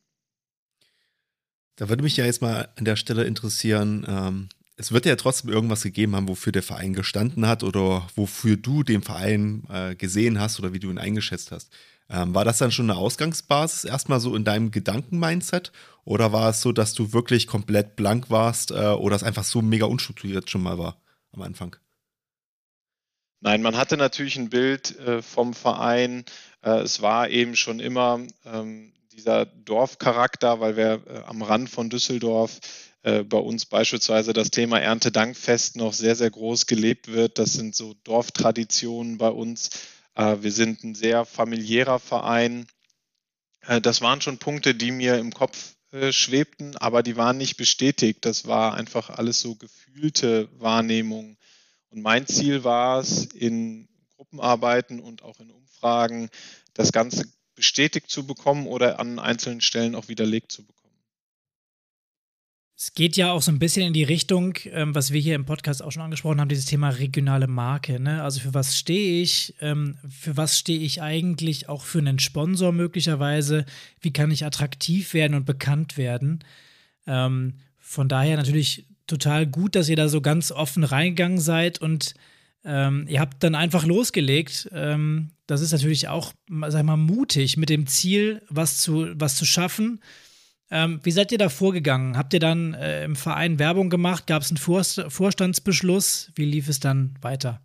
Da 1.76 1.88
würde 1.88 2.02
mich 2.02 2.16
ja 2.16 2.24
jetzt 2.24 2.42
mal 2.42 2.68
an 2.76 2.84
der 2.84 2.96
Stelle 2.96 3.24
interessieren, 3.24 4.04
ähm, 4.08 4.48
es 4.76 4.92
wird 4.92 5.06
ja 5.06 5.16
trotzdem 5.16 5.50
irgendwas 5.50 5.82
gegeben 5.82 6.14
haben, 6.16 6.28
wofür 6.28 6.52
der 6.52 6.62
Verein 6.62 6.92
gestanden 6.92 7.46
hat 7.46 7.62
oder 7.62 8.06
wofür 8.14 8.56
du 8.56 8.82
den 8.82 9.02
Verein 9.02 9.64
äh, 9.70 9.94
gesehen 9.94 10.38
hast 10.38 10.58
oder 10.58 10.72
wie 10.74 10.80
du 10.80 10.90
ihn 10.90 10.98
eingeschätzt 10.98 11.50
hast. 11.50 11.70
Ähm, 12.10 12.34
war 12.34 12.44
das 12.44 12.58
dann 12.58 12.72
schon 12.72 12.90
eine 12.90 12.98
Ausgangsbasis 12.98 13.84
erstmal 13.84 14.20
so 14.20 14.36
in 14.36 14.44
deinem 14.44 14.70
Gedankenmindset 14.70 15.72
oder 16.04 16.32
war 16.32 16.50
es 16.50 16.60
so, 16.60 16.72
dass 16.72 16.94
du 16.94 17.12
wirklich 17.12 17.46
komplett 17.46 17.96
blank 17.96 18.28
warst 18.28 18.70
äh, 18.70 18.74
oder 18.74 19.16
es 19.16 19.22
einfach 19.22 19.44
so 19.44 19.62
mega 19.62 19.86
unstrukturiert 19.86 20.50
schon 20.50 20.62
mal 20.62 20.78
war 20.78 21.00
am 21.32 21.42
Anfang? 21.42 21.76
Nein, 23.40 23.62
man 23.62 23.76
hatte 23.76 23.96
natürlich 23.96 24.36
ein 24.36 24.50
Bild 24.50 24.98
äh, 24.98 25.22
vom 25.22 25.54
Verein. 25.54 26.24
Äh, 26.66 26.80
es 26.80 27.00
war 27.00 27.30
eben 27.30 27.56
schon 27.56 27.80
immer 27.80 28.20
ähm, 28.44 28.92
dieser 29.12 29.46
Dorfcharakter, 29.46 30.60
weil 30.60 30.76
wir 30.76 31.02
äh, 31.06 31.18
am 31.26 31.42
Rand 31.42 31.70
von 31.70 31.88
Düsseldorf 31.88 32.58
äh, 33.02 33.22
bei 33.22 33.38
uns 33.38 33.64
beispielsweise 33.64 34.32
das 34.32 34.50
Thema 34.50 34.80
Erntedankfest 34.80 35.76
noch 35.76 35.94
sehr, 35.94 36.16
sehr 36.16 36.30
groß 36.30 36.66
gelebt 36.66 37.08
wird. 37.08 37.38
Das 37.38 37.52
sind 37.52 37.76
so 37.76 37.94
Dorftraditionen 38.04 39.16
bei 39.16 39.28
uns. 39.28 39.70
Wir 40.18 40.50
sind 40.50 40.82
ein 40.82 40.94
sehr 40.94 41.26
familiärer 41.26 41.98
Verein. 41.98 42.66
Das 43.82 44.00
waren 44.00 44.22
schon 44.22 44.38
Punkte, 44.38 44.74
die 44.74 44.90
mir 44.90 45.18
im 45.18 45.30
Kopf 45.30 45.74
schwebten, 46.10 46.74
aber 46.78 47.02
die 47.02 47.18
waren 47.18 47.36
nicht 47.36 47.58
bestätigt. 47.58 48.24
Das 48.24 48.46
war 48.46 48.72
einfach 48.72 49.10
alles 49.10 49.42
so 49.42 49.56
gefühlte 49.56 50.48
Wahrnehmung. 50.58 51.36
Und 51.90 52.00
mein 52.00 52.26
Ziel 52.26 52.64
war 52.64 53.00
es, 53.00 53.26
in 53.26 53.88
Gruppenarbeiten 54.30 55.00
und 55.00 55.22
auch 55.22 55.40
in 55.40 55.50
Umfragen 55.50 56.28
das 56.74 56.92
Ganze 56.92 57.26
bestätigt 57.54 58.10
zu 58.10 58.26
bekommen 58.26 58.66
oder 58.66 59.00
an 59.00 59.18
einzelnen 59.18 59.60
Stellen 59.60 59.94
auch 59.94 60.08
widerlegt 60.08 60.52
zu 60.52 60.62
bekommen. 60.62 60.76
Es 62.78 62.92
geht 62.92 63.16
ja 63.16 63.32
auch 63.32 63.40
so 63.40 63.50
ein 63.50 63.58
bisschen 63.58 63.86
in 63.86 63.94
die 63.94 64.04
Richtung, 64.04 64.54
ähm, 64.66 64.94
was 64.94 65.10
wir 65.10 65.20
hier 65.20 65.34
im 65.34 65.46
Podcast 65.46 65.82
auch 65.82 65.92
schon 65.92 66.02
angesprochen 66.02 66.40
haben, 66.40 66.50
dieses 66.50 66.66
Thema 66.66 66.90
regionale 66.90 67.46
Marke. 67.46 67.98
Ne? 67.98 68.22
Also 68.22 68.40
für 68.40 68.52
was 68.52 68.76
stehe 68.76 69.22
ich? 69.22 69.54
Ähm, 69.62 69.96
für 70.10 70.36
was 70.36 70.58
stehe 70.58 70.80
ich 70.80 71.00
eigentlich 71.00 71.70
auch 71.70 71.84
für 71.84 72.00
einen 72.00 72.18
Sponsor 72.18 72.72
möglicherweise? 72.72 73.64
Wie 74.02 74.12
kann 74.12 74.30
ich 74.30 74.44
attraktiv 74.44 75.14
werden 75.14 75.32
und 75.32 75.46
bekannt 75.46 75.96
werden? 75.96 76.44
Ähm, 77.06 77.54
von 77.78 78.10
daher 78.10 78.36
natürlich 78.36 78.84
total 79.06 79.46
gut, 79.46 79.74
dass 79.74 79.88
ihr 79.88 79.96
da 79.96 80.10
so 80.10 80.20
ganz 80.20 80.52
offen 80.52 80.84
reingegangen 80.84 81.38
seid 81.38 81.80
und 81.80 82.14
ähm, 82.66 83.06
ihr 83.08 83.20
habt 83.20 83.42
dann 83.44 83.54
einfach 83.54 83.86
losgelegt. 83.86 84.68
Ähm, 84.72 85.30
das 85.46 85.60
ist 85.60 85.70
natürlich 85.70 86.08
auch, 86.08 86.32
sag 86.68 86.84
mal, 86.84 86.96
mutig 86.96 87.56
mit 87.56 87.70
dem 87.70 87.86
Ziel, 87.86 88.42
was 88.48 88.78
zu, 88.78 89.06
was 89.14 89.36
zu 89.36 89.44
schaffen. 89.44 90.00
Ähm, 90.68 90.98
wie 91.04 91.12
seid 91.12 91.30
ihr 91.30 91.38
da 91.38 91.48
vorgegangen? 91.48 92.18
Habt 92.18 92.34
ihr 92.34 92.40
dann 92.40 92.74
äh, 92.74 93.04
im 93.04 93.14
Verein 93.14 93.60
Werbung 93.60 93.88
gemacht? 93.88 94.26
Gab 94.26 94.42
es 94.42 94.50
einen 94.50 94.56
Vorst 94.56 95.00
Vorstandsbeschluss? 95.08 96.32
Wie 96.34 96.44
lief 96.44 96.68
es 96.68 96.80
dann 96.80 97.14
weiter? 97.22 97.60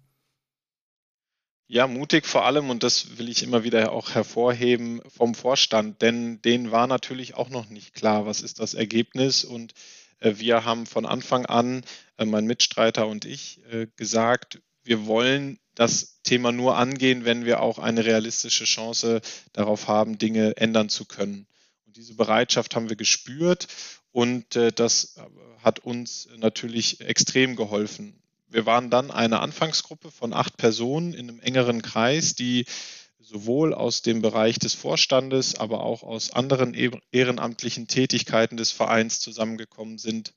Ja, 1.67 1.87
mutig 1.87 2.27
vor 2.27 2.45
allem, 2.45 2.69
und 2.69 2.83
das 2.83 3.17
will 3.17 3.29
ich 3.29 3.41
immer 3.41 3.63
wieder 3.63 3.93
auch 3.93 4.11
hervorheben 4.11 5.01
vom 5.07 5.33
Vorstand, 5.33 6.01
denn 6.01 6.41
denen 6.41 6.69
war 6.69 6.85
natürlich 6.85 7.35
auch 7.35 7.49
noch 7.49 7.69
nicht 7.69 7.93
klar, 7.93 8.25
was 8.25 8.41
ist 8.41 8.59
das 8.59 8.73
Ergebnis 8.73 9.45
und 9.45 9.73
äh, 10.19 10.33
wir 10.35 10.65
haben 10.65 10.85
von 10.85 11.05
Anfang 11.05 11.45
an, 11.45 11.83
äh, 12.17 12.25
mein 12.25 12.45
Mitstreiter 12.45 13.07
und 13.07 13.23
ich, 13.23 13.61
äh, 13.71 13.87
gesagt, 13.95 14.61
wir 14.83 15.05
wollen 15.05 15.59
das 15.75 16.21
Thema 16.23 16.51
nur 16.51 16.77
angehen, 16.77 17.25
wenn 17.25 17.45
wir 17.45 17.61
auch 17.61 17.79
eine 17.79 18.05
realistische 18.05 18.65
Chance 18.65 19.21
darauf 19.53 19.87
haben, 19.87 20.17
Dinge 20.17 20.57
ändern 20.57 20.89
zu 20.89 21.05
können. 21.05 21.47
Und 21.85 21.97
diese 21.97 22.15
Bereitschaft 22.15 22.75
haben 22.75 22.89
wir 22.89 22.95
gespürt 22.95 23.67
und 24.11 24.55
das 24.75 25.15
hat 25.63 25.79
uns 25.79 26.27
natürlich 26.37 27.01
extrem 27.01 27.55
geholfen. 27.55 28.21
Wir 28.47 28.65
waren 28.65 28.89
dann 28.89 29.11
eine 29.11 29.39
Anfangsgruppe 29.39 30.11
von 30.11 30.33
acht 30.33 30.57
Personen 30.57 31.13
in 31.13 31.29
einem 31.29 31.39
engeren 31.39 31.81
Kreis, 31.81 32.35
die 32.35 32.65
sowohl 33.19 33.73
aus 33.73 34.01
dem 34.01 34.21
Bereich 34.21 34.59
des 34.59 34.73
Vorstandes, 34.73 35.55
aber 35.55 35.83
auch 35.83 36.03
aus 36.03 36.31
anderen 36.31 36.73
ehrenamtlichen 37.11 37.87
Tätigkeiten 37.87 38.57
des 38.57 38.71
Vereins 38.71 39.21
zusammengekommen 39.21 39.97
sind. 39.97 40.33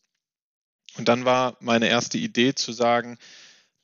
Und 0.97 1.09
dann 1.09 1.25
war 1.25 1.57
meine 1.59 1.89
erste 1.89 2.19
Idee 2.19 2.55
zu 2.55 2.73
sagen, 2.73 3.19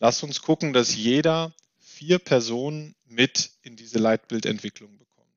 lass 0.01 0.23
uns 0.23 0.43
gucken, 0.43 0.73
dass 0.73 0.97
jeder 0.97 1.55
vier 1.79 2.19
Personen 2.19 2.97
mit 3.05 3.51
in 3.63 3.77
diese 3.77 3.99
Leitbildentwicklung 3.99 4.99
bekommt. 4.99 5.29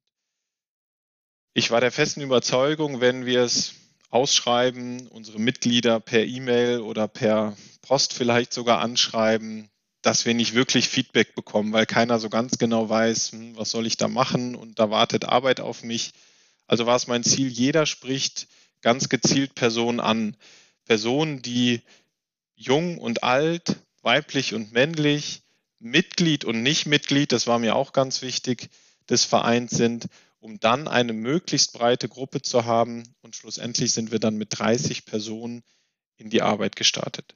Ich 1.53 1.69
war 1.69 1.81
der 1.81 1.91
festen 1.91 2.21
Überzeugung, 2.21 2.99
wenn 2.99 3.25
wir 3.25 3.41
es 3.41 3.75
ausschreiben, 4.09 5.07
unsere 5.07 5.39
Mitglieder 5.39 5.99
per 5.99 6.25
E-Mail 6.25 6.79
oder 6.79 7.07
per 7.07 7.55
Post 7.81 8.13
vielleicht 8.13 8.53
sogar 8.53 8.79
anschreiben, 8.79 9.69
dass 10.01 10.25
wir 10.25 10.33
nicht 10.33 10.53
wirklich 10.53 10.87
Feedback 10.87 11.35
bekommen, 11.35 11.73
weil 11.73 11.85
keiner 11.85 12.19
so 12.19 12.29
ganz 12.29 12.57
genau 12.57 12.89
weiß, 12.89 13.33
hm, 13.33 13.57
was 13.57 13.71
soll 13.71 13.85
ich 13.85 13.97
da 13.97 14.07
machen 14.07 14.55
und 14.55 14.79
da 14.79 14.89
wartet 14.89 15.25
Arbeit 15.25 15.59
auf 15.59 15.83
mich. 15.83 16.11
Also 16.67 16.85
war 16.85 16.95
es 16.95 17.07
mein 17.07 17.23
Ziel, 17.23 17.47
jeder 17.47 17.85
spricht 17.85 18.47
ganz 18.81 19.09
gezielt 19.09 19.55
Personen 19.55 19.99
an. 19.99 20.37
Personen, 20.85 21.41
die 21.41 21.81
jung 22.55 22.97
und 22.97 23.23
alt, 23.23 23.77
weiblich 24.03 24.53
und 24.53 24.71
männlich, 24.71 25.41
Mitglied 25.79 26.45
und 26.45 26.61
nicht 26.61 26.85
Mitglied, 26.85 27.31
das 27.31 27.47
war 27.47 27.59
mir 27.59 27.75
auch 27.75 27.93
ganz 27.93 28.21
wichtig, 28.21 28.69
des 29.09 29.25
Vereins 29.25 29.71
sind, 29.71 30.07
um 30.39 30.59
dann 30.59 30.87
eine 30.87 31.13
möglichst 31.13 31.73
breite 31.73 32.07
Gruppe 32.07 32.41
zu 32.41 32.65
haben. 32.65 33.03
Und 33.21 33.35
schlussendlich 33.35 33.93
sind 33.93 34.11
wir 34.11 34.19
dann 34.19 34.35
mit 34.35 34.59
30 34.59 35.05
Personen 35.05 35.63
in 36.17 36.29
die 36.29 36.41
Arbeit 36.41 36.75
gestartet. 36.75 37.35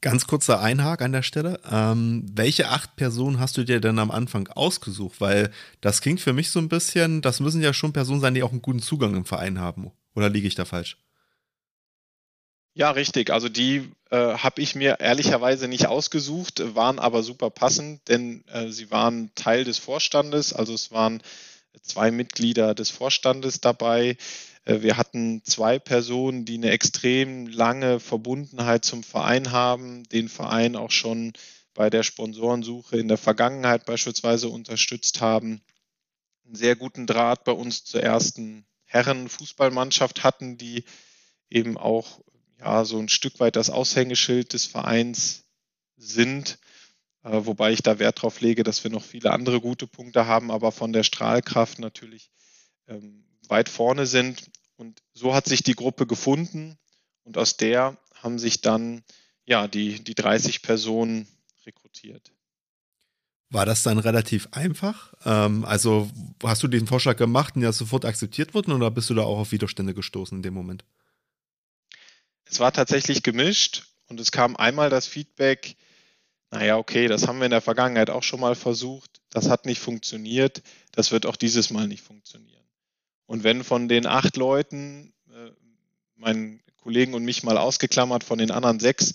Ganz 0.00 0.26
kurzer 0.26 0.60
Einhag 0.60 1.02
an 1.02 1.12
der 1.12 1.22
Stelle. 1.22 1.60
Ähm, 1.68 2.24
welche 2.32 2.68
acht 2.68 2.94
Personen 2.96 3.40
hast 3.40 3.56
du 3.56 3.64
dir 3.64 3.80
denn 3.80 3.98
am 3.98 4.12
Anfang 4.12 4.46
ausgesucht? 4.48 5.20
Weil 5.20 5.50
das 5.80 6.00
klingt 6.00 6.20
für 6.20 6.32
mich 6.32 6.50
so 6.50 6.60
ein 6.60 6.68
bisschen, 6.68 7.20
das 7.20 7.40
müssen 7.40 7.60
ja 7.60 7.74
schon 7.74 7.92
Personen 7.92 8.20
sein, 8.20 8.34
die 8.34 8.42
auch 8.42 8.52
einen 8.52 8.62
guten 8.62 8.80
Zugang 8.80 9.16
im 9.16 9.24
Verein 9.24 9.58
haben. 9.58 9.90
Oder 10.14 10.30
liege 10.30 10.46
ich 10.46 10.54
da 10.54 10.64
falsch? 10.64 10.98
Ja, 12.78 12.92
richtig. 12.92 13.30
Also 13.30 13.48
die 13.48 13.90
äh, 14.10 14.16
habe 14.16 14.62
ich 14.62 14.76
mir 14.76 15.00
ehrlicherweise 15.00 15.66
nicht 15.66 15.86
ausgesucht, 15.88 16.62
waren 16.76 17.00
aber 17.00 17.24
super 17.24 17.50
passend, 17.50 18.06
denn 18.06 18.44
äh, 18.46 18.68
sie 18.68 18.92
waren 18.92 19.32
Teil 19.34 19.64
des 19.64 19.78
Vorstandes. 19.78 20.52
Also 20.52 20.74
es 20.74 20.92
waren 20.92 21.20
zwei 21.82 22.12
Mitglieder 22.12 22.76
des 22.76 22.90
Vorstandes 22.90 23.60
dabei. 23.60 24.16
Äh, 24.64 24.80
wir 24.82 24.96
hatten 24.96 25.42
zwei 25.44 25.80
Personen, 25.80 26.44
die 26.44 26.54
eine 26.54 26.70
extrem 26.70 27.48
lange 27.48 27.98
Verbundenheit 27.98 28.84
zum 28.84 29.02
Verein 29.02 29.50
haben, 29.50 30.04
den 30.10 30.28
Verein 30.28 30.76
auch 30.76 30.92
schon 30.92 31.32
bei 31.74 31.90
der 31.90 32.04
Sponsorensuche 32.04 32.96
in 32.96 33.08
der 33.08 33.18
Vergangenheit 33.18 33.86
beispielsweise 33.86 34.50
unterstützt 34.50 35.20
haben, 35.20 35.62
einen 36.46 36.54
sehr 36.54 36.76
guten 36.76 37.08
Draht 37.08 37.42
bei 37.42 37.52
uns 37.52 37.84
zur 37.84 38.04
ersten 38.04 38.66
Herrenfußballmannschaft 38.84 40.22
hatten, 40.22 40.58
die 40.58 40.84
eben 41.50 41.76
auch 41.76 42.20
ja 42.58 42.84
so 42.84 42.98
ein 42.98 43.08
Stück 43.08 43.40
weit 43.40 43.56
das 43.56 43.70
Aushängeschild 43.70 44.52
des 44.52 44.66
Vereins 44.66 45.44
sind, 45.96 46.58
äh, 47.24 47.40
wobei 47.44 47.72
ich 47.72 47.82
da 47.82 47.98
Wert 47.98 48.18
darauf 48.18 48.40
lege, 48.40 48.62
dass 48.62 48.84
wir 48.84 48.90
noch 48.90 49.04
viele 49.04 49.32
andere 49.32 49.60
gute 49.60 49.86
Punkte 49.86 50.26
haben, 50.26 50.50
aber 50.50 50.72
von 50.72 50.92
der 50.92 51.02
Strahlkraft 51.02 51.78
natürlich 51.78 52.30
ähm, 52.86 53.24
weit 53.48 53.68
vorne 53.68 54.06
sind. 54.06 54.50
Und 54.76 55.02
so 55.12 55.34
hat 55.34 55.46
sich 55.46 55.62
die 55.62 55.74
Gruppe 55.74 56.06
gefunden 56.06 56.78
und 57.24 57.36
aus 57.36 57.56
der 57.56 57.98
haben 58.14 58.38
sich 58.38 58.60
dann 58.60 59.02
ja 59.44 59.66
die, 59.68 60.02
die 60.02 60.14
30 60.14 60.62
Personen 60.62 61.26
rekrutiert. 61.66 62.32
War 63.50 63.64
das 63.64 63.82
dann 63.82 63.98
relativ 63.98 64.48
einfach? 64.52 65.14
Ähm, 65.24 65.64
also 65.64 66.10
hast 66.42 66.62
du 66.62 66.68
den 66.68 66.86
Vorschlag 66.86 67.16
gemacht 67.16 67.56
und 67.56 67.62
ja 67.62 67.72
sofort 67.72 68.04
akzeptiert 68.04 68.54
worden 68.54 68.72
oder 68.72 68.90
bist 68.90 69.08
du 69.10 69.14
da 69.14 69.22
auch 69.22 69.38
auf 69.38 69.52
Widerstände 69.52 69.94
gestoßen 69.94 70.38
in 70.38 70.42
dem 70.42 70.54
Moment? 70.54 70.84
Es 72.50 72.60
war 72.60 72.72
tatsächlich 72.72 73.22
gemischt 73.22 73.84
und 74.08 74.20
es 74.20 74.32
kam 74.32 74.56
einmal 74.56 74.90
das 74.90 75.06
Feedback, 75.06 75.76
naja, 76.50 76.78
okay, 76.78 77.08
das 77.08 77.26
haben 77.26 77.38
wir 77.38 77.44
in 77.44 77.50
der 77.50 77.60
Vergangenheit 77.60 78.10
auch 78.10 78.22
schon 78.22 78.40
mal 78.40 78.54
versucht, 78.54 79.20
das 79.30 79.50
hat 79.50 79.66
nicht 79.66 79.80
funktioniert, 79.80 80.62
das 80.92 81.12
wird 81.12 81.26
auch 81.26 81.36
dieses 81.36 81.70
Mal 81.70 81.86
nicht 81.86 82.02
funktionieren. 82.02 82.64
Und 83.26 83.44
wenn 83.44 83.64
von 83.64 83.88
den 83.88 84.06
acht 84.06 84.36
Leuten, 84.36 85.12
äh, 85.30 85.50
meinen 86.16 86.62
Kollegen 86.78 87.12
und 87.12 87.24
mich 87.24 87.42
mal 87.42 87.58
ausgeklammert, 87.58 88.24
von 88.24 88.38
den 88.38 88.50
anderen 88.50 88.80
sechs, 88.80 89.12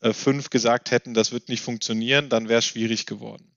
äh, 0.00 0.14
fünf 0.14 0.48
gesagt 0.48 0.90
hätten, 0.90 1.12
das 1.12 1.32
wird 1.32 1.50
nicht 1.50 1.60
funktionieren, 1.60 2.30
dann 2.30 2.48
wäre 2.48 2.60
es 2.60 2.64
schwierig 2.64 3.04
geworden. 3.04 3.54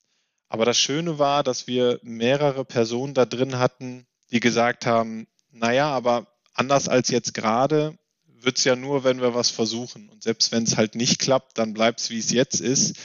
Aber 0.50 0.66
das 0.66 0.78
Schöne 0.78 1.18
war, 1.18 1.44
dass 1.44 1.68
wir 1.68 2.00
mehrere 2.04 2.66
Personen 2.66 3.14
da 3.14 3.26
drin 3.26 3.58
hatten, 3.58 4.06
die 4.32 4.42
gesagt 4.42 4.86
haben, 4.86 5.28
naja, 5.52 5.90
aber 5.90 6.28
anders 6.54 6.90
als 6.90 7.10
jetzt 7.10 7.34
gerade 7.34 7.98
wird 8.46 8.58
es 8.58 8.64
ja 8.64 8.76
nur, 8.76 9.04
wenn 9.04 9.22
wir 9.22 9.34
was 9.34 9.50
versuchen. 9.50 10.10
Und 10.10 10.24
selbst 10.24 10.52
wenn 10.52 10.64
es 10.64 10.78
halt 10.78 10.96
nicht 10.96 11.20
klappt, 11.20 11.58
dann 11.58 11.74
bleibt 11.74 12.00
es, 12.00 12.10
wie 12.10 12.20
es 12.20 12.32
jetzt 12.32 12.62
ist. 12.62 12.96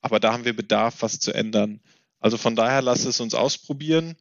Aber 0.00 0.20
da 0.20 0.32
haben 0.32 0.44
wir 0.44 0.54
Bedarf, 0.54 0.96
was 1.00 1.20
zu 1.20 1.32
ändern. 1.32 1.80
Also 2.20 2.36
von 2.36 2.56
daher 2.56 2.82
lass 2.82 3.04
es 3.04 3.20
uns 3.20 3.34
ausprobieren. 3.34 4.16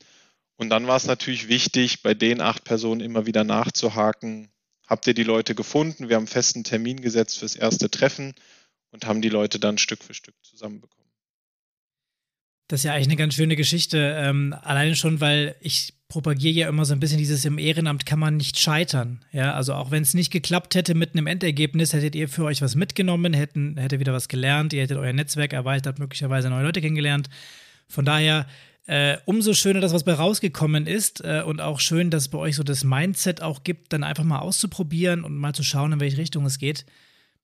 Und 0.55 0.69
dann 0.69 0.87
war 0.87 0.97
es 0.97 1.05
natürlich 1.05 1.47
wichtig, 1.47 2.03
bei 2.03 2.13
den 2.13 2.41
acht 2.41 2.63
Personen 2.63 3.01
immer 3.01 3.25
wieder 3.25 3.43
nachzuhaken. 3.43 4.49
Habt 4.87 5.07
ihr 5.07 5.13
die 5.13 5.23
Leute 5.23 5.55
gefunden? 5.55 6.09
Wir 6.09 6.15
haben 6.15 6.23
einen 6.23 6.27
festen 6.27 6.63
Termin 6.63 7.01
gesetzt 7.01 7.39
fürs 7.39 7.55
erste 7.55 7.89
Treffen 7.89 8.33
und 8.91 9.05
haben 9.05 9.21
die 9.21 9.29
Leute 9.29 9.59
dann 9.59 9.77
Stück 9.77 10.03
für 10.03 10.13
Stück 10.13 10.35
zusammenbekommen. 10.43 11.03
Das 12.67 12.79
ist 12.79 12.83
ja 12.85 12.93
eigentlich 12.93 13.07
eine 13.07 13.15
ganz 13.17 13.33
schöne 13.33 13.55
Geschichte. 13.55 14.15
Ähm, 14.17 14.55
alleine 14.61 14.95
schon, 14.95 15.19
weil 15.19 15.55
ich 15.59 15.93
propagiere 16.13 16.53
ja 16.53 16.69
immer 16.69 16.85
so 16.85 16.93
ein 16.93 16.99
bisschen 16.99 17.17
dieses 17.17 17.43
im 17.43 17.57
Ehrenamt 17.57 18.05
kann 18.05 18.19
man 18.19 18.37
nicht 18.37 18.59
scheitern. 18.59 19.25
Ja, 19.31 19.55
also 19.55 19.73
auch 19.73 19.89
wenn 19.89 20.03
es 20.03 20.13
nicht 20.13 20.31
geklappt 20.31 20.75
hätte 20.75 20.93
mit 20.93 21.15
einem 21.15 21.25
Endergebnis, 21.25 21.91
hättet 21.91 22.13
ihr 22.13 22.29
für 22.29 22.43
euch 22.43 22.61
was 22.61 22.75
mitgenommen, 22.75 23.33
hätten, 23.33 23.77
hättet 23.77 23.99
wieder 23.99 24.13
was 24.13 24.27
gelernt, 24.27 24.73
ihr 24.73 24.83
hättet 24.83 24.97
euer 24.97 25.11
Netzwerk 25.11 25.53
erweitert, 25.53 25.97
möglicherweise 25.97 26.51
neue 26.51 26.65
Leute 26.65 26.81
kennengelernt. 26.81 27.31
Von 27.87 28.05
daher 28.05 28.45
äh, 28.85 29.17
umso 29.25 29.55
schöner, 29.55 29.79
dass 29.79 29.91
was 29.91 30.03
bei 30.03 30.13
rausgekommen 30.13 30.85
ist 30.85 31.21
äh, 31.25 31.41
und 31.43 31.61
auch 31.61 31.79
schön, 31.79 32.11
dass 32.11 32.23
es 32.23 32.29
bei 32.29 32.37
euch 32.37 32.57
so 32.57 32.63
das 32.63 32.83
Mindset 32.83 33.41
auch 33.41 33.63
gibt, 33.63 33.91
dann 33.91 34.03
einfach 34.03 34.23
mal 34.23 34.37
auszuprobieren 34.37 35.23
und 35.23 35.35
mal 35.35 35.55
zu 35.55 35.63
schauen, 35.63 35.93
in 35.93 35.99
welche 35.99 36.17
Richtung 36.17 36.45
es 36.45 36.59
geht. 36.59 36.85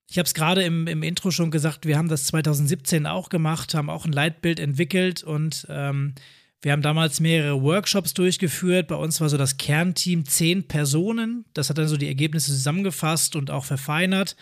Ich 0.08 0.20
habe 0.20 0.28
es 0.28 0.36
gerade 0.36 0.62
im, 0.62 0.86
im 0.86 1.02
Intro 1.02 1.32
schon 1.32 1.50
gesagt, 1.50 1.88
wir 1.88 1.98
haben 1.98 2.08
das 2.08 2.26
2017 2.26 3.08
auch 3.08 3.30
gemacht, 3.30 3.74
haben 3.74 3.90
auch 3.90 4.06
ein 4.06 4.12
Leitbild 4.12 4.60
entwickelt 4.60 5.24
und 5.24 5.66
ähm, 5.70 6.14
wir 6.62 6.74
haben 6.74 6.82
damals 6.82 7.20
mehrere 7.20 7.62
Workshops 7.62 8.14
durchgeführt. 8.14 8.88
Bei 8.88 8.96
uns 8.96 9.22
war 9.22 9.30
so 9.30 9.38
das 9.38 9.58
Kernteam 9.58 10.26
zehn 10.26 10.68
Personen. 10.68 11.46
Das 11.54 11.70
hat 11.70 11.78
dann 11.78 11.88
so 11.88 11.96
die 11.96 12.08
Ergebnisse 12.08 12.52
zusammengefasst 12.52 13.36
und 13.36 13.50
auch 13.50 13.64
verfeinert. 13.64 14.36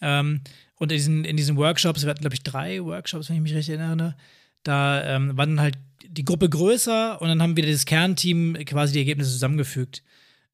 Ähm, 0.00 0.40
und 0.74 0.90
in 0.90 0.96
diesen, 0.96 1.24
in 1.24 1.36
diesen 1.36 1.56
Workshops, 1.56 2.02
wir 2.02 2.10
hatten, 2.10 2.20
glaube 2.20 2.34
ich, 2.34 2.42
drei 2.42 2.82
Workshops, 2.82 3.28
wenn 3.28 3.36
ich 3.36 3.42
mich 3.42 3.54
recht 3.54 3.68
erinnere, 3.68 4.16
da 4.62 5.04
ähm, 5.04 5.36
war 5.36 5.46
dann 5.46 5.60
halt 5.60 5.78
die 6.08 6.24
Gruppe 6.24 6.48
größer 6.48 7.20
und 7.20 7.28
dann 7.28 7.40
haben 7.40 7.56
wir 7.56 7.66
das 7.66 7.86
Kernteam 7.86 8.54
quasi 8.66 8.92
die 8.92 8.98
Ergebnisse 8.98 9.30
zusammengefügt. 9.30 10.02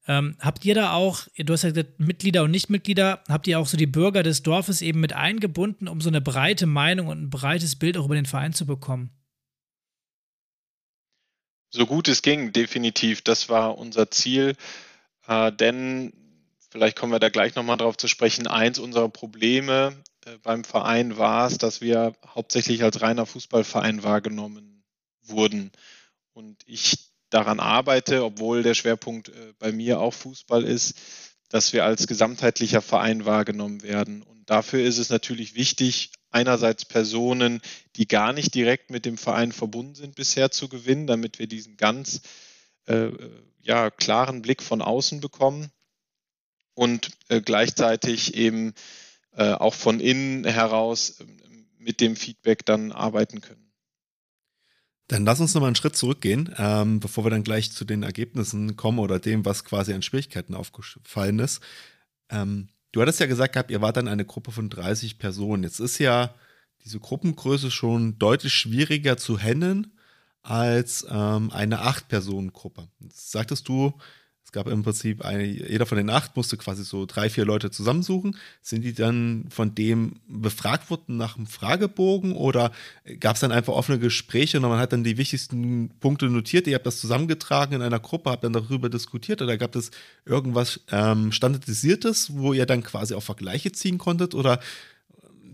Ähm, 0.07 0.35
habt 0.39 0.65
ihr 0.65 0.75
da 0.75 0.93
auch, 0.93 1.27
du 1.37 1.53
hast 1.53 1.63
ja 1.63 1.69
gesagt, 1.69 1.99
Mitglieder 1.99 2.43
und 2.43 2.51
Nichtmitglieder, 2.51 3.23
habt 3.27 3.47
ihr 3.47 3.59
auch 3.59 3.67
so 3.67 3.77
die 3.77 3.87
Bürger 3.87 4.21
des 4.21 4.43
Dorfes 4.43 4.81
eben 4.81 4.99
mit 4.99 5.13
eingebunden, 5.13 5.87
um 5.87 6.01
so 6.01 6.09
eine 6.09 6.21
breite 6.21 6.65
Meinung 6.65 7.07
und 7.07 7.23
ein 7.23 7.29
breites 7.29 7.75
Bild 7.77 7.97
auch 7.97 8.05
über 8.05 8.15
den 8.15 8.25
Verein 8.25 8.53
zu 8.53 8.65
bekommen? 8.65 9.11
So 11.75 11.87
gut 11.87 12.07
es 12.07 12.21
ging, 12.21 12.51
definitiv. 12.51 13.23
Das 13.23 13.49
war 13.49 13.79
unser 13.79 14.11
Ziel. 14.11 14.55
Äh, 15.27 15.51
denn, 15.51 16.13
vielleicht 16.69 16.95
kommen 16.95 17.11
wir 17.11 17.19
da 17.19 17.29
gleich 17.29 17.55
nochmal 17.55 17.77
drauf 17.77 17.97
zu 17.97 18.07
sprechen, 18.07 18.45
eins 18.45 18.77
unserer 18.77 19.09
Probleme 19.09 19.95
äh, 20.25 20.37
beim 20.43 20.63
Verein 20.63 21.17
war 21.17 21.47
es, 21.47 21.57
dass 21.57 21.81
wir 21.81 22.13
hauptsächlich 22.27 22.83
als 22.83 23.01
reiner 23.01 23.25
Fußballverein 23.25 24.03
wahrgenommen 24.03 24.83
wurden. 25.23 25.71
Und 26.33 26.61
ich 26.67 27.09
daran 27.31 27.59
arbeite, 27.59 28.23
obwohl 28.23 28.61
der 28.61 28.75
Schwerpunkt 28.75 29.29
äh, 29.29 29.53
bei 29.57 29.71
mir 29.71 29.99
auch 29.99 30.13
Fußball 30.13 30.63
ist, 30.63 30.93
dass 31.49 31.73
wir 31.73 31.85
als 31.85 32.05
gesamtheitlicher 32.05 32.83
Verein 32.83 33.25
wahrgenommen 33.25 33.81
werden. 33.81 34.21
Und 34.21 34.47
dafür 34.47 34.83
ist 34.83 34.99
es 34.99 35.09
natürlich 35.09 35.55
wichtig, 35.55 36.11
einerseits 36.33 36.85
Personen, 36.85 37.61
die 37.95 38.07
gar 38.07 38.33
nicht 38.33 38.53
direkt 38.55 38.89
mit 38.89 39.05
dem 39.05 39.17
Verein 39.17 39.51
verbunden 39.51 39.95
sind, 39.95 40.15
bisher 40.15 40.51
zu 40.51 40.67
gewinnen, 40.67 41.07
damit 41.07 41.39
wir 41.39 41.47
diesen 41.47 41.77
ganz 41.77 42.21
äh, 42.85 43.09
ja, 43.61 43.89
klaren 43.89 44.41
Blick 44.41 44.61
von 44.61 44.81
außen 44.81 45.21
bekommen 45.21 45.71
und 46.73 47.11
äh, 47.29 47.41
gleichzeitig 47.41 48.33
eben 48.35 48.73
äh, 49.35 49.51
auch 49.53 49.73
von 49.73 49.99
innen 49.99 50.43
heraus 50.45 51.21
äh, 51.21 51.25
mit 51.77 52.01
dem 52.01 52.15
Feedback 52.15 52.65
dann 52.65 52.91
arbeiten 52.91 53.41
können. 53.41 53.71
Dann 55.07 55.25
lass 55.25 55.39
uns 55.39 55.53
nochmal 55.53 55.67
einen 55.67 55.75
Schritt 55.75 55.95
zurückgehen, 55.95 56.53
ähm, 56.57 56.99
bevor 56.99 57.25
wir 57.25 57.29
dann 57.29 57.43
gleich 57.43 57.71
zu 57.71 57.85
den 57.85 58.03
Ergebnissen 58.03 58.77
kommen 58.77 58.99
oder 58.99 59.19
dem, 59.19 59.45
was 59.45 59.65
quasi 59.65 59.93
an 59.93 60.01
Schwierigkeiten 60.01 60.55
aufgefallen 60.55 61.39
ist. 61.39 61.61
Ähm, 62.29 62.69
du 62.93 63.01
hattest 63.01 63.19
ja 63.19 63.25
gesagt 63.25 63.53
gehabt, 63.53 63.71
ihr 63.71 63.81
wart 63.81 63.97
dann 63.97 64.07
eine 64.07 64.23
Gruppe 64.23 64.51
von 64.51 64.69
30 64.69 65.19
Personen. 65.19 65.63
Jetzt 65.63 65.79
ist 65.79 65.97
ja 65.99 66.33
diese 66.85 66.99
Gruppengröße 66.99 67.69
schon 67.69 68.17
deutlich 68.17 68.53
schwieriger 68.53 69.17
zu 69.17 69.37
handeln 69.37 69.91
als 70.41 71.05
ähm, 71.09 71.51
eine 71.51 71.81
Acht-Personen-Gruppe. 71.81 72.87
Sagtest 73.09 73.67
du, 73.67 73.93
gab 74.53 74.67
im 74.67 74.83
Prinzip 74.83 75.25
eine, 75.25 75.43
jeder 75.43 75.85
von 75.85 75.97
den 75.97 76.09
acht 76.09 76.35
musste 76.37 76.55
quasi 76.55 76.83
so 76.83 77.05
drei, 77.05 77.29
vier 77.29 77.43
Leute 77.43 77.71
zusammensuchen. 77.71 78.37
Sind 78.61 78.83
die 78.83 78.93
dann 78.93 79.45
von 79.49 79.75
dem 79.75 80.21
befragt 80.27 80.89
worden 80.89 81.17
nach 81.17 81.35
einem 81.35 81.47
Fragebogen 81.47 82.33
oder 82.33 82.71
gab 83.19 83.35
es 83.35 83.41
dann 83.41 83.51
einfach 83.51 83.73
offene 83.73 83.99
Gespräche 83.99 84.57
und 84.57 84.63
man 84.69 84.79
hat 84.79 84.93
dann 84.93 85.03
die 85.03 85.17
wichtigsten 85.17 85.89
Punkte 85.99 86.27
notiert? 86.27 86.67
Ihr 86.67 86.75
habt 86.75 86.85
das 86.85 87.01
zusammengetragen 87.01 87.75
in 87.75 87.81
einer 87.81 87.99
Gruppe, 87.99 88.29
habt 88.29 88.43
dann 88.43 88.53
darüber 88.53 88.89
diskutiert 88.89 89.41
oder 89.41 89.57
gab 89.57 89.75
es 89.75 89.91
irgendwas 90.25 90.79
ähm, 90.91 91.31
Standardisiertes, 91.31 92.37
wo 92.37 92.53
ihr 92.53 92.65
dann 92.65 92.83
quasi 92.83 93.15
auch 93.15 93.23
Vergleiche 93.23 93.71
ziehen 93.71 93.97
konntet 93.97 94.35
oder 94.35 94.59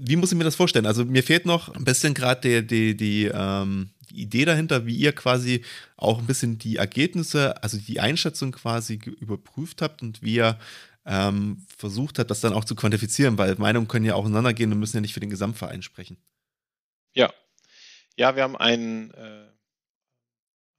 wie 0.01 0.15
muss 0.15 0.31
ich 0.31 0.37
mir 0.37 0.43
das 0.43 0.55
vorstellen? 0.55 0.85
Also 0.85 1.03
mir 1.05 1.23
fehlt 1.23 1.45
noch 1.45 1.73
ein 1.75 1.83
bisschen 1.83 2.13
gerade 2.13 2.61
die, 2.61 2.67
die, 2.67 2.97
die 2.97 3.31
ähm, 3.33 3.89
die 4.09 4.21
Idee 4.21 4.45
dahinter, 4.45 4.85
wie 4.85 4.95
ihr 4.95 5.13
quasi 5.13 5.63
auch 5.97 6.19
ein 6.19 6.25
bisschen 6.25 6.57
die 6.57 6.77
Ergebnisse, 6.77 7.61
also 7.63 7.77
die 7.77 7.99
Einschätzung 7.99 8.51
quasi 8.51 8.99
überprüft 9.19 9.81
habt 9.81 10.01
und 10.01 10.21
wie 10.21 10.35
ihr 10.35 10.59
ähm, 11.05 11.65
versucht 11.77 12.19
habt, 12.19 12.29
das 12.29 12.41
dann 12.41 12.53
auch 12.53 12.65
zu 12.65 12.75
quantifizieren, 12.75 13.37
weil 13.37 13.55
Meinungen 13.55 13.87
können 13.87 14.05
ja 14.05 14.15
auseinandergehen 14.15 14.71
und 14.71 14.79
müssen 14.79 14.97
ja 14.97 15.01
nicht 15.01 15.13
für 15.13 15.19
den 15.19 15.29
Gesamtverein 15.29 15.81
sprechen. 15.81 16.17
Ja, 17.13 17.33
ja, 18.15 18.35
wir 18.35 18.43
haben 18.43 18.57
ein, 18.57 19.11
äh, 19.11 19.47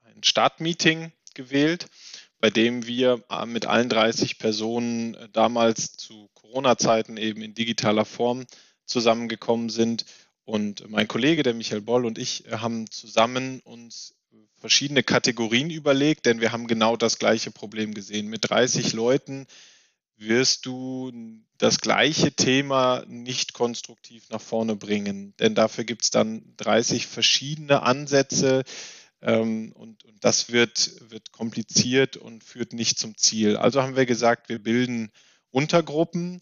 ein 0.03 0.23
Startmeeting 0.23 1.11
gewählt, 1.33 1.87
bei 2.39 2.49
dem 2.49 2.85
wir 2.87 3.23
äh, 3.29 3.45
mit 3.45 3.65
allen 3.65 3.89
30 3.89 4.37
Personen 4.37 5.15
äh, 5.15 5.29
damals 5.29 5.93
zu 5.93 6.29
Corona-Zeiten 6.33 7.17
eben 7.17 7.41
in 7.41 7.53
digitaler 7.53 8.05
Form 8.05 8.45
zusammengekommen 8.85 9.69
sind 9.69 10.05
und 10.51 10.89
mein 10.89 11.07
Kollege, 11.07 11.43
der 11.43 11.53
Michael 11.53 11.79
Boll 11.79 12.05
und 12.05 12.17
ich 12.17 12.45
äh, 12.45 12.57
haben 12.57 12.91
zusammen 12.91 13.61
uns 13.61 14.15
verschiedene 14.57 15.01
Kategorien 15.01 15.69
überlegt, 15.69 16.25
denn 16.25 16.41
wir 16.41 16.51
haben 16.51 16.67
genau 16.67 16.97
das 16.97 17.19
gleiche 17.19 17.51
Problem 17.51 17.93
gesehen. 17.93 18.27
Mit 18.27 18.49
30 18.49 18.91
Leuten 18.91 19.47
wirst 20.17 20.65
du 20.65 21.09
das 21.57 21.79
gleiche 21.79 22.33
Thema 22.33 23.05
nicht 23.07 23.53
konstruktiv 23.53 24.29
nach 24.29 24.41
vorne 24.41 24.75
bringen, 24.75 25.33
denn 25.39 25.55
dafür 25.55 25.85
gibt 25.85 26.03
es 26.03 26.09
dann 26.09 26.43
30 26.57 27.07
verschiedene 27.07 27.83
Ansätze 27.83 28.65
ähm, 29.21 29.71
und, 29.71 30.03
und, 30.03 30.21
das 30.21 30.51
wird, 30.51 31.09
wird 31.09 31.31
kompliziert 31.31 32.17
und 32.17 32.43
führt 32.43 32.73
nicht 32.73 32.99
zum 32.99 33.15
Ziel. 33.17 33.55
Also 33.55 33.81
haben 33.81 33.95
wir 33.95 34.05
gesagt, 34.05 34.49
wir 34.49 34.59
bilden 34.59 35.13
Untergruppen 35.49 36.41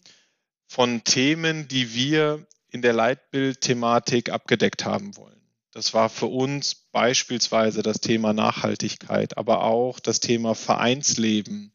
von 0.66 1.04
Themen, 1.04 1.68
die 1.68 1.94
wir 1.94 2.44
in 2.70 2.82
der 2.82 2.92
Leitbildthematik 2.92 4.30
abgedeckt 4.30 4.84
haben 4.84 5.16
wollen. 5.16 5.40
Das 5.72 5.94
war 5.94 6.08
für 6.08 6.26
uns 6.26 6.74
beispielsweise 6.74 7.82
das 7.82 8.00
Thema 8.00 8.32
Nachhaltigkeit, 8.32 9.38
aber 9.38 9.64
auch 9.64 10.00
das 10.00 10.20
Thema 10.20 10.54
Vereinsleben, 10.54 11.72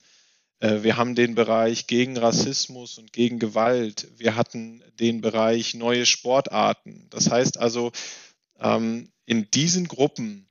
Äh, 0.60 0.84
wir 0.84 0.98
haben 0.98 1.16
den 1.16 1.36
Bereich 1.36 1.88
gegen 1.88 2.18
Rassismus 2.18 2.98
und 2.98 3.14
gegen 3.14 3.40
Gewalt. 3.40 4.08
Wir 4.18 4.36
hatten 4.36 4.84
den 5.00 5.22
Bereich 5.22 5.74
neue 5.74 6.06
Sportarten. 6.06 7.08
Das 7.10 7.30
heißt 7.30 7.58
also, 7.60 7.92
ähm, 8.60 9.12
in 9.26 9.50
diesen 9.52 9.88
Gruppen 9.88 10.48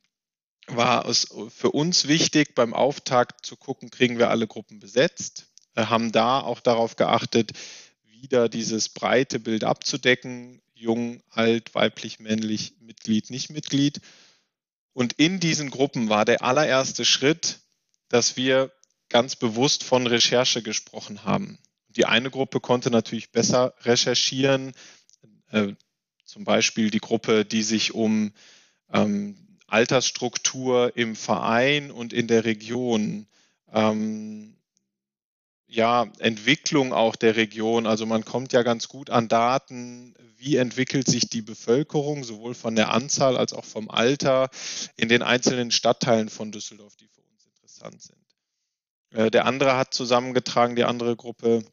war 0.67 1.07
es 1.09 1.29
für 1.49 1.71
uns 1.71 2.09
wichtig, 2.09 2.55
beim 2.55 2.75
Auftakt 2.75 3.45
zu 3.45 3.57
gucken, 3.57 3.91
kriegen 3.91 4.19
wir 4.19 4.31
alle 4.31 4.47
Gruppen 4.47 4.79
besetzt, 4.81 5.47
wir 5.75 5.91
haben 5.91 6.13
da 6.13 6.41
auch 6.41 6.61
darauf 6.61 6.97
geachtet, 6.97 7.53
wieder 8.25 8.49
dieses 8.49 8.89
breite 8.89 9.39
Bild 9.39 9.65
abzudecken, 9.65 10.63
jung, 10.73 11.23
alt, 11.29 11.75
weiblich, 11.75 12.21
männlich, 12.21 12.73
Mitglied, 12.81 13.29
nicht 13.29 13.51
Mitglied. 13.51 14.01
Und 14.95 15.13
in 15.15 15.41
diesen 15.41 15.69
Gruppen 15.69 16.09
war 16.09 16.25
der 16.25 16.43
allererste 16.43 17.05
Schritt, 17.05 17.61
dass 18.09 18.39
wir 18.39 18.73
ganz 19.11 19.37
bewusst 19.37 19.85
von 19.85 20.07
Recherche 20.07 20.63
gesprochen 20.63 21.25
haben. 21.25 21.59
Die 21.89 22.07
eine 22.07 22.31
Gruppe 22.31 22.61
konnte 22.61 22.91
natürlich 22.91 23.31
besser 23.31 23.75
recherchieren, 23.83 24.73
äh, 25.51 25.75
zum 26.25 26.45
Beispiel 26.45 26.91
die 26.91 27.01
Gruppe, 27.01 27.45
die 27.45 27.63
sich 27.63 27.93
um 27.93 28.33
ähm, 28.91 29.37
Altersstruktur 29.67 30.97
im 30.97 31.15
Verein 31.15 31.91
und 31.91 32.15
in 32.15 32.27
der 32.27 32.47
Region, 32.47 33.27
ähm, 33.71 34.57
ja, 35.75 36.07
Entwicklung 36.19 36.93
auch 36.93 37.17
der 37.17 37.37
Region. 37.37 37.87
Also 37.87 38.07
man 38.07 38.25
kommt 38.25 38.53
ja 38.53 38.63
ganz 38.63 38.89
gut 38.89 39.11
an 39.11 39.29
Daten, 39.29 40.15
wie 40.37 40.57
entwickelt 40.57 41.09
sich 41.09 41.29
die 41.29 41.43
Bevölkerung, 41.43 42.25
sowohl 42.25 42.55
von 42.55 42.77
der 42.77 42.93
Anzahl 42.93 43.37
als 43.37 43.53
auch 43.53 43.65
vom 43.65 43.91
Alter 43.91 44.51
in 44.97 45.09
den 45.09 45.23
einzelnen 45.23 45.71
Stadtteilen 45.71 46.29
von 46.29 46.53
Düsseldorf, 46.53 46.97
die 46.97 47.09
für 47.09 47.23
uns 47.23 47.47
interessant 47.47 48.03
sind. 48.03 48.19
Äh, 49.11 49.31
der 49.31 49.47
andere 49.47 49.77
hat 49.77 49.95
zusammengetragen, 49.95 50.77
die 50.77 50.85
andere 50.85 51.17
Gruppe, 51.17 51.65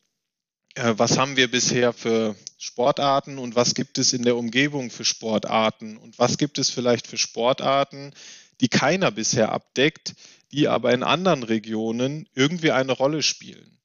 äh, 0.76 0.94
was 0.98 1.18
haben 1.18 1.38
wir 1.38 1.52
bisher 1.52 1.94
für 1.94 2.36
Sportarten 2.58 3.38
und 3.38 3.56
was 3.56 3.76
gibt 3.76 3.98
es 3.98 4.14
in 4.14 4.24
der 4.24 4.38
Umgebung 4.38 4.90
für 4.90 5.06
Sportarten 5.06 5.98
und 5.98 6.18
was 6.18 6.38
gibt 6.38 6.58
es 6.58 6.70
vielleicht 6.70 7.08
für 7.08 7.18
Sportarten, 7.18 8.14
die 8.62 8.70
keiner 8.70 9.12
bisher 9.12 9.52
abdeckt, 9.52 10.14
die 10.52 10.68
aber 10.68 10.94
in 10.94 11.04
anderen 11.04 11.44
Regionen 11.44 12.28
irgendwie 12.36 12.72
eine 12.72 12.92
Rolle 12.92 13.22
spielen. 13.22 13.81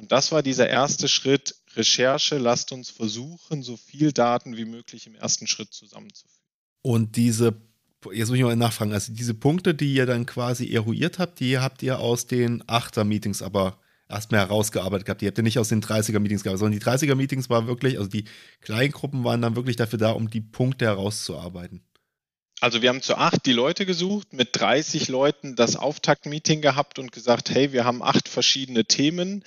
Und 0.00 0.12
das 0.12 0.32
war 0.32 0.42
dieser 0.42 0.66
erste 0.66 1.08
Schritt, 1.08 1.56
Recherche, 1.76 2.38
lasst 2.38 2.72
uns 2.72 2.88
versuchen, 2.88 3.62
so 3.62 3.76
viel 3.76 4.12
Daten 4.12 4.56
wie 4.56 4.64
möglich 4.64 5.06
im 5.06 5.14
ersten 5.14 5.46
Schritt 5.46 5.74
zusammenzuführen. 5.74 6.40
Und 6.80 7.16
diese, 7.16 7.60
jetzt 8.10 8.30
muss 8.30 8.38
ich 8.38 8.42
mal 8.42 8.56
nachfragen, 8.56 8.94
also 8.94 9.12
diese 9.12 9.34
Punkte, 9.34 9.74
die 9.74 9.92
ihr 9.92 10.06
dann 10.06 10.24
quasi 10.24 10.72
eruiert 10.72 11.18
habt, 11.18 11.38
die 11.38 11.58
habt 11.58 11.82
ihr 11.82 11.98
aus 11.98 12.26
den 12.26 12.64
Achter-Meetings 12.66 13.42
aber 13.42 13.78
erstmal 14.08 14.40
herausgearbeitet 14.40 15.04
gehabt. 15.04 15.20
Die 15.20 15.26
habt 15.26 15.36
ihr 15.36 15.44
nicht 15.44 15.58
aus 15.58 15.68
den 15.68 15.82
30er-Meetings 15.82 16.44
gehabt, 16.44 16.58
sondern 16.58 16.80
die 16.80 16.84
30er-Meetings 16.84 17.50
waren 17.50 17.66
wirklich, 17.66 17.98
also 17.98 18.08
die 18.08 18.24
kleinen 18.62 18.92
Gruppen 18.92 19.22
waren 19.22 19.42
dann 19.42 19.54
wirklich 19.54 19.76
dafür 19.76 19.98
da, 19.98 20.12
um 20.12 20.30
die 20.30 20.40
Punkte 20.40 20.86
herauszuarbeiten. 20.86 21.82
Also 22.62 22.80
wir 22.80 22.88
haben 22.88 23.02
zu 23.02 23.16
acht 23.16 23.44
die 23.44 23.52
Leute 23.52 23.84
gesucht, 23.84 24.32
mit 24.32 24.48
30 24.52 25.08
Leuten 25.08 25.56
das 25.56 25.76
Auftaktmeeting 25.76 26.62
gehabt 26.62 26.98
und 26.98 27.12
gesagt, 27.12 27.50
hey, 27.50 27.72
wir 27.72 27.84
haben 27.84 28.02
acht 28.02 28.28
verschiedene 28.28 28.86
Themen. 28.86 29.44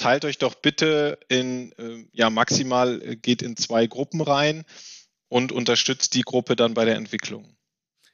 Teilt 0.00 0.24
euch 0.24 0.38
doch 0.38 0.54
bitte 0.54 1.18
in, 1.28 1.72
äh, 1.72 2.06
ja, 2.12 2.30
maximal 2.30 3.02
äh, 3.02 3.16
geht 3.16 3.42
in 3.42 3.58
zwei 3.58 3.86
Gruppen 3.86 4.22
rein 4.22 4.64
und 5.28 5.52
unterstützt 5.52 6.14
die 6.14 6.22
Gruppe 6.22 6.56
dann 6.56 6.72
bei 6.72 6.86
der 6.86 6.96
Entwicklung. 6.96 7.54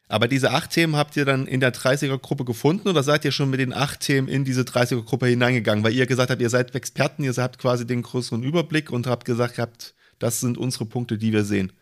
Aber 0.08 0.26
diese 0.26 0.50
acht 0.50 0.70
Themen 0.70 0.96
habt 0.96 1.16
ihr 1.16 1.24
dann 1.24 1.46
in 1.46 1.60
der 1.60 1.72
30er-Gruppe 1.72 2.44
gefunden 2.44 2.88
oder 2.88 3.04
seid 3.04 3.24
ihr 3.24 3.30
schon 3.30 3.50
mit 3.50 3.60
den 3.60 3.72
acht 3.72 4.00
Themen 4.00 4.26
in 4.26 4.44
diese 4.44 4.62
30er-Gruppe 4.62 5.28
hineingegangen? 5.28 5.84
Weil 5.84 5.92
ihr 5.92 6.06
gesagt 6.06 6.30
habt, 6.30 6.42
ihr 6.42 6.50
seid 6.50 6.74
Experten, 6.74 7.22
ihr 7.22 7.32
habt 7.36 7.58
quasi 7.58 7.86
den 7.86 8.02
größeren 8.02 8.42
Überblick 8.42 8.90
und 8.90 9.06
habt 9.06 9.24
gesagt, 9.24 9.58
habt, 9.58 9.94
das 10.18 10.40
sind 10.40 10.58
unsere 10.58 10.86
Punkte, 10.86 11.18
die 11.18 11.32
wir 11.32 11.44
sehen. 11.44 11.72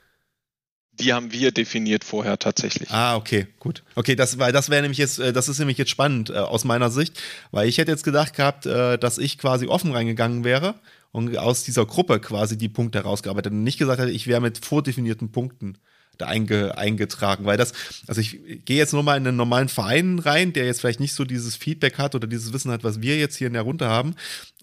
Die 1.00 1.12
haben 1.12 1.32
wir 1.32 1.50
definiert 1.50 2.04
vorher 2.04 2.38
tatsächlich. 2.38 2.90
Ah, 2.90 3.16
okay, 3.16 3.46
gut. 3.58 3.82
Okay, 3.94 4.14
das, 4.14 4.38
weil 4.38 4.52
das 4.52 4.70
wäre 4.70 4.82
nämlich 4.82 4.98
jetzt, 4.98 5.18
äh, 5.18 5.32
das 5.32 5.48
ist 5.48 5.58
nämlich 5.58 5.78
jetzt 5.78 5.90
spannend 5.90 6.30
äh, 6.30 6.34
aus 6.34 6.64
meiner 6.64 6.90
Sicht, 6.90 7.20
weil 7.50 7.68
ich 7.68 7.78
hätte 7.78 7.90
jetzt 7.90 8.04
gedacht 8.04 8.34
gehabt, 8.34 8.66
äh, 8.66 8.98
dass 8.98 9.18
ich 9.18 9.38
quasi 9.38 9.66
offen 9.66 9.92
reingegangen 9.92 10.44
wäre 10.44 10.74
und 11.10 11.36
aus 11.36 11.64
dieser 11.64 11.86
Gruppe 11.86 12.20
quasi 12.20 12.56
die 12.58 12.68
Punkte 12.68 12.98
herausgearbeitet 12.98 13.52
und 13.52 13.64
nicht 13.64 13.78
gesagt 13.78 14.00
hätte, 14.00 14.10
ich 14.10 14.26
wäre 14.26 14.40
mit 14.40 14.64
vordefinierten 14.64 15.32
Punkten 15.32 15.78
da 16.18 16.26
einge, 16.26 16.76
eingetragen, 16.78 17.44
weil 17.44 17.56
das, 17.56 17.72
also 18.06 18.20
ich 18.20 18.40
gehe 18.64 18.76
jetzt 18.76 18.92
nur 18.92 19.02
mal 19.02 19.16
in 19.16 19.26
einen 19.26 19.36
normalen 19.36 19.68
Verein 19.68 20.18
rein, 20.18 20.52
der 20.52 20.66
jetzt 20.66 20.80
vielleicht 20.80 21.00
nicht 21.00 21.14
so 21.14 21.24
dieses 21.24 21.56
Feedback 21.56 21.98
hat 21.98 22.14
oder 22.14 22.26
dieses 22.26 22.52
Wissen 22.52 22.70
hat, 22.70 22.84
was 22.84 23.00
wir 23.00 23.18
jetzt 23.18 23.36
hier 23.36 23.46
in 23.46 23.52
der 23.52 23.62
Runde 23.62 23.88
haben. 23.88 24.14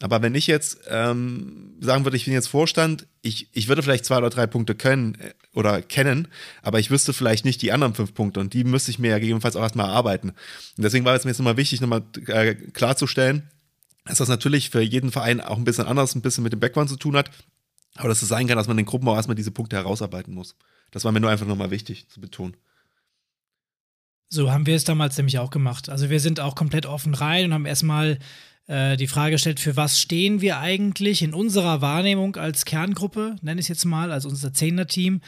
Aber 0.01 0.21
wenn 0.21 0.35
ich 0.35 0.47
jetzt 0.47 0.79
ähm, 0.89 1.75
sagen 1.79 2.05
würde, 2.05 2.17
ich 2.17 2.25
bin 2.25 2.33
jetzt 2.33 2.47
Vorstand, 2.47 3.07
ich, 3.21 3.49
ich 3.53 3.67
würde 3.67 3.83
vielleicht 3.83 4.05
zwei 4.05 4.17
oder 4.17 4.29
drei 4.29 4.47
Punkte 4.47 4.75
können 4.75 5.15
äh, 5.15 5.33
oder 5.53 5.81
kennen, 5.81 6.27
aber 6.61 6.79
ich 6.79 6.91
wüsste 6.91 7.13
vielleicht 7.13 7.45
nicht 7.45 7.61
die 7.61 7.71
anderen 7.71 7.93
fünf 7.93 8.13
Punkte 8.13 8.39
und 8.39 8.53
die 8.53 8.63
müsste 8.63 8.91
ich 8.91 8.99
mir 8.99 9.11
ja 9.11 9.19
gegebenenfalls 9.19 9.55
auch 9.55 9.61
erstmal 9.61 9.87
erarbeiten. 9.87 10.29
Und 10.29 10.83
deswegen 10.83 11.05
war 11.05 11.15
es 11.15 11.23
mir 11.23 11.31
jetzt 11.31 11.39
nochmal 11.39 11.57
wichtig, 11.57 11.81
nochmal 11.81 12.03
äh, 12.27 12.55
klarzustellen, 12.55 13.49
dass 14.05 14.17
das 14.17 14.29
natürlich 14.29 14.69
für 14.69 14.81
jeden 14.81 15.11
Verein 15.11 15.41
auch 15.41 15.57
ein 15.57 15.63
bisschen 15.63 15.85
anders, 15.85 16.15
ein 16.15 16.21
bisschen 16.21 16.43
mit 16.43 16.53
dem 16.53 16.59
Background 16.59 16.89
zu 16.89 16.97
tun 16.97 17.15
hat. 17.15 17.29
Aber 17.95 18.09
dass 18.09 18.21
es 18.21 18.29
sein 18.29 18.47
kann, 18.47 18.57
dass 18.57 18.67
man 18.67 18.77
den 18.77 18.85
Gruppen 18.85 19.07
auch 19.07 19.15
erstmal 19.15 19.35
diese 19.35 19.51
Punkte 19.51 19.75
herausarbeiten 19.75 20.33
muss. 20.33 20.55
Das 20.91 21.05
war 21.05 21.11
mir 21.11 21.19
nur 21.19 21.29
einfach 21.29 21.47
nochmal 21.47 21.71
wichtig 21.71 22.07
zu 22.09 22.21
betonen. 22.21 22.55
So 24.29 24.51
haben 24.51 24.65
wir 24.65 24.75
es 24.75 24.83
damals 24.83 25.17
nämlich 25.17 25.39
auch 25.39 25.49
gemacht. 25.49 25.89
Also 25.89 26.09
wir 26.09 26.19
sind 26.19 26.39
auch 26.39 26.55
komplett 26.55 26.85
offen 26.85 27.13
rein 27.13 27.45
und 27.45 27.53
haben 27.53 27.65
erstmal 27.65 28.17
äh, 28.67 28.95
die 28.95 29.07
Frage 29.07 29.33
gestellt, 29.33 29.59
für 29.59 29.75
was 29.75 29.99
stehen 29.99 30.39
wir 30.39 30.59
eigentlich 30.59 31.21
in 31.21 31.33
unserer 31.33 31.81
Wahrnehmung 31.81 32.37
als 32.37 32.63
Kerngruppe, 32.63 33.35
nenne 33.41 33.59
ich 33.59 33.65
es 33.65 33.69
jetzt 33.69 33.85
mal, 33.85 34.11
als 34.11 34.25
unser 34.25 34.53
Zehner-Team, 34.53 35.21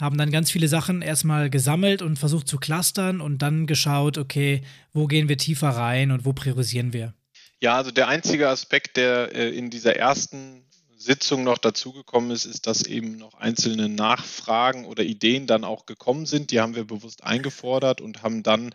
haben 0.00 0.18
dann 0.18 0.30
ganz 0.30 0.50
viele 0.50 0.68
Sachen 0.68 1.02
erstmal 1.02 1.50
gesammelt 1.50 2.02
und 2.02 2.18
versucht 2.18 2.48
zu 2.48 2.58
clustern 2.58 3.20
und 3.20 3.42
dann 3.42 3.66
geschaut, 3.66 4.18
okay, 4.18 4.62
wo 4.92 5.06
gehen 5.06 5.28
wir 5.28 5.36
tiefer 5.36 5.70
rein 5.70 6.10
und 6.10 6.24
wo 6.24 6.32
priorisieren 6.32 6.92
wir. 6.92 7.14
Ja, 7.60 7.76
also 7.76 7.90
der 7.90 8.08
einzige 8.08 8.48
Aspekt, 8.48 8.96
der 8.96 9.34
äh, 9.34 9.50
in 9.50 9.70
dieser 9.70 9.96
ersten 9.96 10.67
Sitzung 10.98 11.44
noch 11.44 11.58
dazugekommen 11.58 12.32
ist, 12.32 12.44
ist, 12.44 12.66
dass 12.66 12.82
eben 12.82 13.16
noch 13.16 13.34
einzelne 13.34 13.88
Nachfragen 13.88 14.84
oder 14.84 15.04
Ideen 15.04 15.46
dann 15.46 15.64
auch 15.64 15.86
gekommen 15.86 16.26
sind. 16.26 16.50
Die 16.50 16.60
haben 16.60 16.74
wir 16.74 16.84
bewusst 16.84 17.22
eingefordert 17.22 18.00
und 18.00 18.22
haben 18.22 18.42
dann 18.42 18.74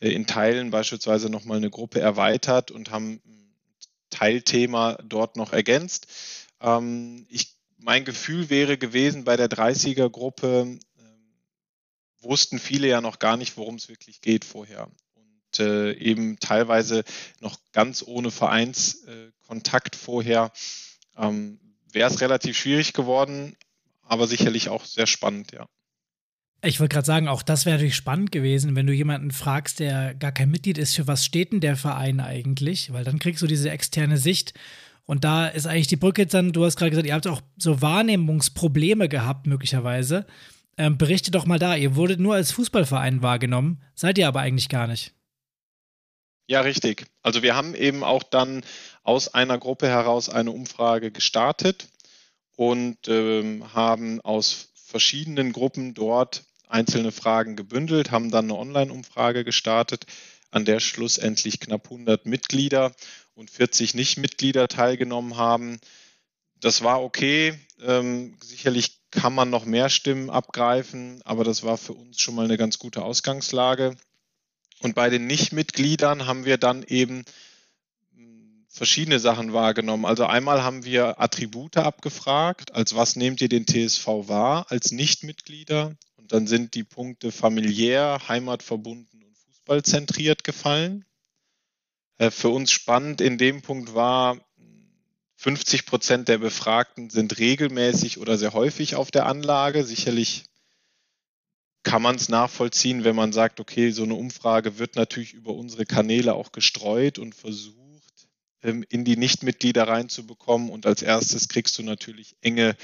äh, 0.00 0.10
in 0.10 0.26
Teilen 0.26 0.70
beispielsweise 0.70 1.30
nochmal 1.30 1.56
eine 1.56 1.70
Gruppe 1.70 2.00
erweitert 2.00 2.70
und 2.70 2.90
haben 2.90 3.20
Teilthema 4.10 4.98
dort 5.02 5.36
noch 5.36 5.52
ergänzt. 5.52 6.06
Ähm, 6.60 7.26
ich, 7.30 7.56
mein 7.78 8.04
Gefühl 8.04 8.50
wäre 8.50 8.76
gewesen, 8.76 9.24
bei 9.24 9.36
der 9.36 9.48
30er-Gruppe 9.48 10.78
äh, 10.98 12.22
wussten 12.22 12.58
viele 12.58 12.88
ja 12.88 13.00
noch 13.00 13.18
gar 13.18 13.38
nicht, 13.38 13.56
worum 13.56 13.76
es 13.76 13.88
wirklich 13.88 14.20
geht 14.20 14.44
vorher. 14.44 14.88
Und 15.14 15.60
äh, 15.60 15.92
eben 15.94 16.38
teilweise 16.38 17.04
noch 17.40 17.56
ganz 17.72 18.04
ohne 18.06 18.30
Vereinskontakt 18.30 19.96
vorher 19.96 20.52
ähm, 21.16 21.58
wäre 21.92 22.10
es 22.10 22.20
relativ 22.20 22.56
schwierig 22.56 22.92
geworden, 22.92 23.56
aber 24.02 24.26
sicherlich 24.26 24.68
auch 24.68 24.84
sehr 24.84 25.06
spannend, 25.06 25.52
ja. 25.52 25.66
Ich 26.62 26.80
wollte 26.80 26.94
gerade 26.94 27.06
sagen, 27.06 27.28
auch 27.28 27.42
das 27.42 27.66
wäre 27.66 27.76
natürlich 27.76 27.94
spannend 27.94 28.32
gewesen, 28.32 28.74
wenn 28.74 28.86
du 28.86 28.94
jemanden 28.94 29.32
fragst, 29.32 29.80
der 29.80 30.14
gar 30.14 30.32
kein 30.32 30.50
Mitglied 30.50 30.78
ist, 30.78 30.94
für 30.94 31.06
was 31.06 31.24
steht 31.24 31.52
denn 31.52 31.60
der 31.60 31.76
Verein 31.76 32.20
eigentlich? 32.20 32.90
Weil 32.90 33.04
dann 33.04 33.18
kriegst 33.18 33.42
du 33.42 33.46
diese 33.46 33.70
externe 33.70 34.16
Sicht. 34.16 34.54
Und 35.04 35.24
da 35.24 35.46
ist 35.46 35.66
eigentlich 35.66 35.88
die 35.88 35.96
Brücke 35.96 36.24
dann, 36.24 36.52
du 36.52 36.64
hast 36.64 36.76
gerade 36.76 36.90
gesagt, 36.90 37.06
ihr 37.06 37.12
habt 37.12 37.26
auch 37.26 37.42
so 37.58 37.82
Wahrnehmungsprobleme 37.82 39.10
gehabt, 39.10 39.46
möglicherweise. 39.46 40.26
Ähm, 40.78 40.96
berichtet 40.96 41.34
doch 41.34 41.44
mal 41.44 41.58
da, 41.58 41.76
ihr 41.76 41.96
wurdet 41.96 42.18
nur 42.18 42.34
als 42.34 42.50
Fußballverein 42.52 43.20
wahrgenommen, 43.20 43.82
seid 43.94 44.16
ihr 44.16 44.26
aber 44.26 44.40
eigentlich 44.40 44.70
gar 44.70 44.86
nicht. 44.86 45.12
Ja, 46.46 46.62
richtig. 46.62 47.06
Also 47.22 47.42
wir 47.42 47.54
haben 47.54 47.74
eben 47.74 48.02
auch 48.02 48.22
dann 48.22 48.64
aus 49.04 49.32
einer 49.32 49.58
Gruppe 49.58 49.86
heraus 49.86 50.28
eine 50.28 50.50
Umfrage 50.50 51.12
gestartet 51.12 51.88
und 52.56 53.06
ähm, 53.06 53.72
haben 53.72 54.20
aus 54.22 54.70
verschiedenen 54.74 55.52
Gruppen 55.52 55.94
dort 55.94 56.44
einzelne 56.66 57.12
Fragen 57.12 57.54
gebündelt, 57.54 58.10
haben 58.10 58.30
dann 58.30 58.46
eine 58.46 58.56
Online-Umfrage 58.56 59.44
gestartet, 59.44 60.06
an 60.50 60.64
der 60.64 60.80
schlussendlich 60.80 61.60
knapp 61.60 61.84
100 61.84 62.26
Mitglieder 62.26 62.92
und 63.34 63.50
40 63.50 63.94
Nicht-Mitglieder 63.94 64.68
teilgenommen 64.68 65.36
haben. 65.36 65.80
Das 66.60 66.82
war 66.82 67.02
okay. 67.02 67.58
Ähm, 67.82 68.36
sicherlich 68.42 68.98
kann 69.10 69.34
man 69.34 69.50
noch 69.50 69.64
mehr 69.64 69.90
Stimmen 69.90 70.30
abgreifen, 70.30 71.20
aber 71.24 71.44
das 71.44 71.62
war 71.62 71.76
für 71.76 71.92
uns 71.92 72.20
schon 72.20 72.34
mal 72.34 72.44
eine 72.44 72.56
ganz 72.56 72.78
gute 72.78 73.02
Ausgangslage. 73.02 73.96
Und 74.80 74.94
bei 74.94 75.10
den 75.10 75.26
Nichtmitgliedern 75.26 76.26
haben 76.26 76.44
wir 76.44 76.56
dann 76.56 76.82
eben 76.84 77.24
verschiedene 78.74 79.20
Sachen 79.20 79.52
wahrgenommen. 79.52 80.04
Also 80.04 80.26
einmal 80.26 80.64
haben 80.64 80.84
wir 80.84 81.20
Attribute 81.20 81.76
abgefragt, 81.76 82.74
als 82.74 82.96
was 82.96 83.14
nehmt 83.14 83.40
ihr 83.40 83.48
den 83.48 83.66
TSV 83.66 84.06
wahr 84.26 84.66
als 84.68 84.90
Nichtmitglieder? 84.90 85.94
Und 86.16 86.32
dann 86.32 86.48
sind 86.48 86.74
die 86.74 86.82
Punkte 86.82 87.30
familiär, 87.30 88.18
heimatverbunden 88.28 89.22
und 89.22 89.36
fußballzentriert 89.36 90.42
gefallen. 90.42 91.04
Äh, 92.18 92.32
für 92.32 92.48
uns 92.48 92.72
spannend 92.72 93.20
in 93.20 93.38
dem 93.38 93.62
Punkt 93.62 93.94
war, 93.94 94.40
50 95.36 95.86
Prozent 95.86 96.28
der 96.28 96.38
Befragten 96.38 97.10
sind 97.10 97.38
regelmäßig 97.38 98.18
oder 98.18 98.38
sehr 98.38 98.54
häufig 98.54 98.96
auf 98.96 99.12
der 99.12 99.26
Anlage. 99.26 99.84
Sicherlich 99.84 100.46
kann 101.84 102.02
man 102.02 102.16
es 102.16 102.28
nachvollziehen, 102.28 103.04
wenn 103.04 103.14
man 103.14 103.32
sagt, 103.32 103.60
okay, 103.60 103.90
so 103.90 104.02
eine 104.02 104.14
Umfrage 104.14 104.78
wird 104.78 104.96
natürlich 104.96 105.32
über 105.32 105.52
unsere 105.52 105.84
Kanäle 105.84 106.34
auch 106.34 106.50
gestreut 106.50 107.20
und 107.20 107.34
versucht, 107.34 107.83
in 108.64 109.04
die 109.04 109.16
Nichtmitglieder 109.16 109.86
reinzubekommen. 109.86 110.70
Und 110.70 110.86
als 110.86 111.02
erstes 111.02 111.48
kriegst 111.48 111.78
du 111.78 111.82
natürlich 111.82 112.36
enge 112.40 112.76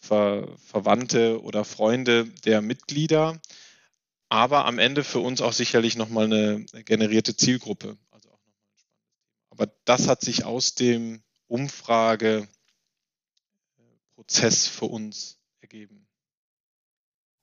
Ver 0.00 0.56
Verwandte 0.58 1.42
oder 1.42 1.64
Freunde 1.64 2.26
der 2.44 2.62
Mitglieder, 2.62 3.40
aber 4.28 4.64
am 4.66 4.78
Ende 4.78 5.02
für 5.02 5.18
uns 5.18 5.40
auch 5.40 5.52
sicherlich 5.52 5.96
nochmal 5.96 6.26
eine 6.26 6.64
generierte 6.84 7.34
Zielgruppe. 7.34 7.98
Also 8.10 8.28
auch 8.28 8.38
nochmal. 8.46 8.62
Aber 9.50 9.66
das 9.86 10.06
hat 10.06 10.20
sich 10.20 10.44
aus 10.44 10.76
dem 10.76 11.22
Umfrageprozess 11.48 12.48
für 14.68 14.84
uns 14.84 15.40
ergeben. 15.60 16.06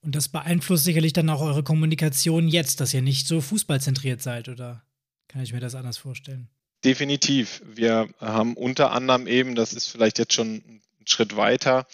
Und 0.00 0.14
das 0.14 0.28
beeinflusst 0.28 0.84
sicherlich 0.84 1.12
dann 1.12 1.28
auch 1.28 1.42
eure 1.42 1.64
Kommunikation 1.64 2.48
jetzt, 2.48 2.80
dass 2.80 2.94
ihr 2.94 3.02
nicht 3.02 3.26
so 3.26 3.40
fußballzentriert 3.40 4.22
seid, 4.22 4.48
oder 4.48 4.86
kann 5.28 5.42
ich 5.42 5.52
mir 5.52 5.60
das 5.60 5.74
anders 5.74 5.98
vorstellen? 5.98 6.48
Definitiv. 6.84 7.62
Wir 7.64 8.08
haben 8.20 8.54
unter 8.54 8.92
anderem 8.92 9.26
eben, 9.26 9.54
das 9.54 9.72
ist 9.72 9.88
vielleicht 9.88 10.18
jetzt 10.18 10.34
schon 10.34 10.56
ein 10.56 10.82
Schritt 11.04 11.36
weiter, 11.36 11.86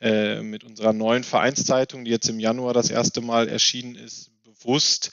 äh, 0.00 0.42
mit 0.42 0.62
unserer 0.62 0.92
neuen 0.92 1.24
Vereinszeitung, 1.24 2.04
die 2.04 2.10
jetzt 2.10 2.28
im 2.28 2.38
Januar 2.38 2.74
das 2.74 2.90
erste 2.90 3.20
Mal 3.20 3.48
erschienen 3.48 3.96
ist, 3.96 4.30
bewusst, 4.44 5.10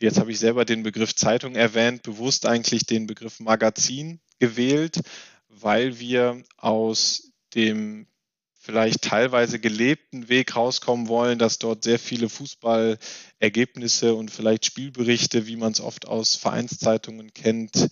jetzt 0.00 0.18
habe 0.18 0.32
ich 0.32 0.38
selber 0.38 0.64
den 0.64 0.82
Begriff 0.82 1.14
Zeitung 1.14 1.54
erwähnt, 1.54 2.02
bewusst 2.02 2.46
eigentlich 2.46 2.84
den 2.84 3.06
Begriff 3.06 3.40
Magazin 3.40 4.20
gewählt, 4.40 5.00
weil 5.48 5.98
wir 6.00 6.42
aus 6.56 7.32
dem 7.54 8.06
vielleicht 8.58 9.02
teilweise 9.02 9.60
gelebten 9.60 10.28
Weg 10.28 10.56
rauskommen 10.56 11.08
wollen, 11.08 11.38
dass 11.38 11.58
dort 11.58 11.84
sehr 11.84 11.98
viele 11.98 12.28
Fußballergebnisse 12.28 14.14
und 14.14 14.30
vielleicht 14.30 14.64
Spielberichte, 14.64 15.46
wie 15.46 15.56
man 15.56 15.72
es 15.72 15.80
oft 15.80 16.08
aus 16.08 16.34
Vereinszeitungen 16.34 17.34
kennt, 17.34 17.88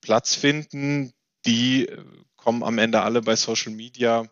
Platz 0.00 0.34
finden. 0.34 1.12
Die 1.46 1.86
äh, 1.86 2.04
kommen 2.36 2.62
am 2.62 2.78
Ende 2.78 3.02
alle 3.02 3.22
bei 3.22 3.36
Social 3.36 3.72
Media 3.72 4.28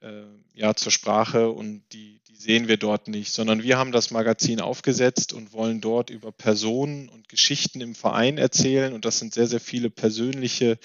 äh, 0.00 0.22
ja, 0.54 0.74
zur 0.74 0.92
Sprache 0.92 1.50
und 1.50 1.82
die, 1.92 2.20
die 2.28 2.36
sehen 2.36 2.68
wir 2.68 2.76
dort 2.76 3.08
nicht, 3.08 3.32
sondern 3.32 3.62
wir 3.62 3.78
haben 3.78 3.92
das 3.92 4.10
Magazin 4.10 4.60
aufgesetzt 4.60 5.32
und 5.32 5.52
wollen 5.52 5.80
dort 5.80 6.10
über 6.10 6.32
Personen 6.32 7.08
und 7.08 7.28
Geschichten 7.28 7.80
im 7.80 7.94
Verein 7.94 8.38
erzählen 8.38 8.92
und 8.92 9.04
das 9.04 9.18
sind 9.18 9.34
sehr, 9.34 9.46
sehr 9.46 9.60
viele 9.60 9.90
persönliche 9.90 10.78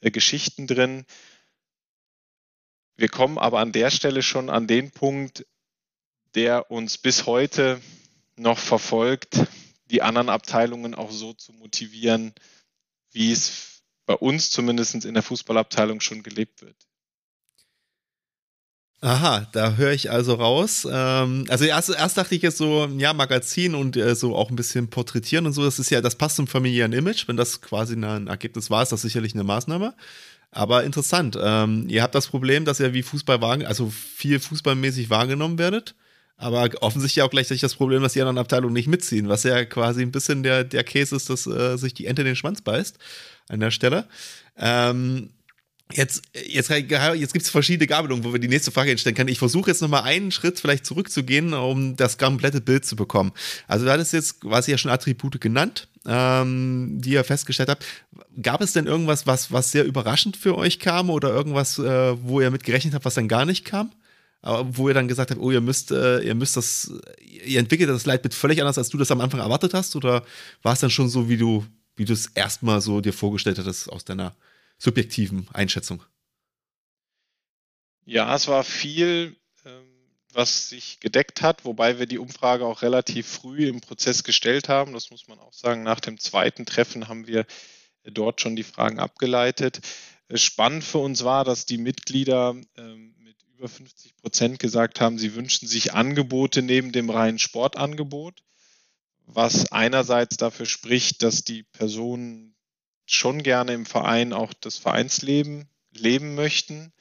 äh, 0.00 0.10
Geschichten 0.10 0.66
drin 0.66 1.04
wir 2.96 3.08
kommen 3.08 3.38
aber 3.38 3.58
an 3.58 3.72
der 3.72 3.90
Stelle 3.90 4.22
schon 4.22 4.50
an 4.50 4.68
den 4.68 4.92
Punkt, 4.92 5.46
der 6.36 6.70
uns 6.70 6.96
bis 6.98 7.26
heute 7.26 7.80
noch 8.36 8.58
verfolgt, 8.58 9.40
die 9.86 10.02
anderen 10.02 10.28
Abteilungen 10.28 10.94
auch 10.94 11.10
so 11.10 11.32
zu 11.32 11.52
motivieren, 11.52 12.34
wie 13.14 13.32
es 13.32 13.82
bei 14.06 14.14
uns 14.14 14.50
zumindest 14.50 14.94
in 15.04 15.14
der 15.14 15.22
Fußballabteilung 15.22 16.00
schon 16.00 16.22
gelebt 16.22 16.60
wird. 16.60 16.76
Aha, 19.00 19.46
da 19.52 19.74
höre 19.74 19.92
ich 19.92 20.10
also 20.10 20.34
raus. 20.34 20.88
Ähm, 20.90 21.44
also 21.48 21.64
erst, 21.64 21.90
erst 21.90 22.16
dachte 22.16 22.34
ich 22.34 22.40
jetzt 22.40 22.56
so, 22.56 22.86
ja, 22.96 23.12
Magazin 23.12 23.74
und 23.74 23.96
äh, 23.96 24.14
so 24.14 24.34
auch 24.34 24.48
ein 24.48 24.56
bisschen 24.56 24.88
porträtieren 24.88 25.44
und 25.44 25.52
so, 25.52 25.62
das 25.62 25.78
ist 25.78 25.90
ja, 25.90 26.00
das 26.00 26.16
passt 26.16 26.36
zum 26.36 26.46
familiären 26.46 26.94
Image. 26.94 27.28
Wenn 27.28 27.36
das 27.36 27.60
quasi 27.60 27.94
ein 27.94 28.28
Ergebnis 28.28 28.70
war, 28.70 28.82
ist 28.82 28.92
das 28.92 29.02
sicherlich 29.02 29.34
eine 29.34 29.44
Maßnahme. 29.44 29.94
Aber 30.50 30.84
interessant. 30.84 31.36
Ähm, 31.38 31.86
ihr 31.88 32.02
habt 32.02 32.14
das 32.14 32.28
Problem, 32.28 32.64
dass 32.64 32.80
ihr 32.80 32.94
wie 32.94 33.02
Fußball 33.02 33.42
also 33.64 33.90
viel 33.90 34.40
fußballmäßig 34.40 35.10
wahrgenommen 35.10 35.58
werdet. 35.58 35.94
Aber 36.36 36.68
offensichtlich 36.80 37.22
auch 37.22 37.30
gleichzeitig 37.30 37.60
das 37.60 37.76
Problem, 37.76 38.02
dass 38.02 38.14
die 38.14 38.20
anderen 38.20 38.38
Abteilungen 38.38 38.74
nicht 38.74 38.88
mitziehen, 38.88 39.28
was 39.28 39.44
ja 39.44 39.64
quasi 39.64 40.02
ein 40.02 40.12
bisschen 40.12 40.42
der, 40.42 40.64
der 40.64 40.84
Case 40.84 41.14
ist, 41.14 41.30
dass 41.30 41.46
äh, 41.46 41.76
sich 41.76 41.94
die 41.94 42.06
Ente 42.06 42.22
in 42.22 42.26
den 42.26 42.36
Schwanz 42.36 42.60
beißt 42.60 42.98
an 43.48 43.60
der 43.60 43.70
Stelle. 43.70 44.08
Ähm, 44.56 45.30
Jetzt, 45.92 46.22
jetzt, 46.34 46.70
jetzt 46.70 47.32
gibt 47.32 47.44
es 47.44 47.50
verschiedene 47.50 47.86
Gabelungen, 47.86 48.24
wo 48.24 48.32
wir 48.32 48.40
die 48.40 48.48
nächste 48.48 48.70
Frage 48.70 48.90
entstellen 48.90 49.14
können. 49.14 49.28
Ich 49.28 49.38
versuche 49.38 49.70
jetzt 49.70 49.82
nochmal 49.82 50.02
einen 50.02 50.32
Schritt 50.32 50.58
vielleicht 50.58 50.86
zurückzugehen, 50.86 51.52
um 51.52 51.94
das 51.94 52.16
komplette 52.16 52.62
Bild 52.62 52.86
zu 52.86 52.96
bekommen. 52.96 53.32
Also, 53.68 53.84
du 53.84 53.92
hattest 53.92 54.14
jetzt 54.14 54.40
quasi 54.40 54.70
ja 54.70 54.78
schon 54.78 54.90
Attribute 54.90 55.40
genannt, 55.40 55.88
ähm, 56.06 57.00
die 57.00 57.10
ihr 57.10 57.22
festgestellt 57.22 57.68
habt. 57.68 57.84
Gab 58.40 58.62
es 58.62 58.72
denn 58.72 58.86
irgendwas, 58.86 59.26
was, 59.26 59.52
was 59.52 59.72
sehr 59.72 59.84
überraschend 59.84 60.38
für 60.38 60.56
euch 60.56 60.78
kam 60.80 61.10
oder 61.10 61.28
irgendwas, 61.28 61.78
äh, 61.78 62.16
wo 62.22 62.40
ihr 62.40 62.50
mit 62.50 62.64
gerechnet 62.64 62.94
habt, 62.94 63.04
was 63.04 63.14
dann 63.14 63.28
gar 63.28 63.44
nicht 63.44 63.66
kam? 63.66 63.92
Aber 64.44 64.76
wo 64.76 64.88
ihr 64.88 64.94
dann 64.94 65.08
gesagt 65.08 65.30
habt, 65.30 65.40
oh, 65.40 65.50
ihr 65.50 65.62
müsst, 65.62 65.90
äh, 65.90 66.20
ihr 66.20 66.34
müsst 66.34 66.58
das, 66.58 66.92
ihr 67.22 67.58
entwickelt 67.58 67.88
das 67.88 68.04
Leitbild 68.04 68.34
völlig 68.34 68.60
anders, 68.60 68.76
als 68.76 68.90
du 68.90 68.98
das 68.98 69.10
am 69.10 69.22
Anfang 69.22 69.40
erwartet 69.40 69.72
hast? 69.72 69.96
Oder 69.96 70.22
war 70.62 70.74
es 70.74 70.80
dann 70.80 70.90
schon 70.90 71.08
so, 71.08 71.30
wie 71.30 71.38
du, 71.38 71.64
wie 71.96 72.04
du 72.04 72.12
es 72.12 72.26
erstmal 72.26 72.82
so 72.82 73.00
dir 73.00 73.14
vorgestellt 73.14 73.58
hattest 73.58 73.90
aus 73.90 74.04
deiner 74.04 74.36
subjektiven 74.76 75.48
Einschätzung? 75.54 76.02
Ja, 78.04 78.34
es 78.34 78.46
war 78.46 78.64
viel, 78.64 79.34
ähm, 79.64 79.86
was 80.34 80.68
sich 80.68 81.00
gedeckt 81.00 81.40
hat, 81.40 81.64
wobei 81.64 81.98
wir 81.98 82.04
die 82.04 82.18
Umfrage 82.18 82.66
auch 82.66 82.82
relativ 82.82 83.26
früh 83.26 83.66
im 83.66 83.80
Prozess 83.80 84.24
gestellt 84.24 84.68
haben. 84.68 84.92
Das 84.92 85.10
muss 85.10 85.26
man 85.26 85.38
auch 85.38 85.54
sagen. 85.54 85.84
Nach 85.84 86.00
dem 86.00 86.18
zweiten 86.18 86.66
Treffen 86.66 87.08
haben 87.08 87.26
wir 87.26 87.46
dort 88.04 88.42
schon 88.42 88.56
die 88.56 88.62
Fragen 88.62 88.98
abgeleitet. 88.98 89.80
Spannend 90.34 90.84
für 90.84 90.98
uns 90.98 91.24
war, 91.24 91.44
dass 91.44 91.64
die 91.64 91.78
Mitglieder 91.78 92.54
ähm, 92.76 93.14
mit 93.18 93.36
über 93.58 93.68
50 93.68 94.16
Prozent 94.16 94.58
gesagt 94.58 95.00
haben, 95.00 95.18
sie 95.18 95.34
wünschen 95.34 95.68
sich 95.68 95.94
Angebote 95.94 96.62
neben 96.62 96.92
dem 96.92 97.10
reinen 97.10 97.38
Sportangebot, 97.38 98.42
was 99.26 99.70
einerseits 99.72 100.36
dafür 100.36 100.66
spricht, 100.66 101.22
dass 101.22 101.44
die 101.44 101.62
Personen 101.62 102.54
schon 103.06 103.42
gerne 103.42 103.74
im 103.74 103.86
Verein 103.86 104.32
auch 104.32 104.52
das 104.54 104.78
Vereinsleben 104.78 105.68
leben 105.92 106.34
möchten 106.34 106.92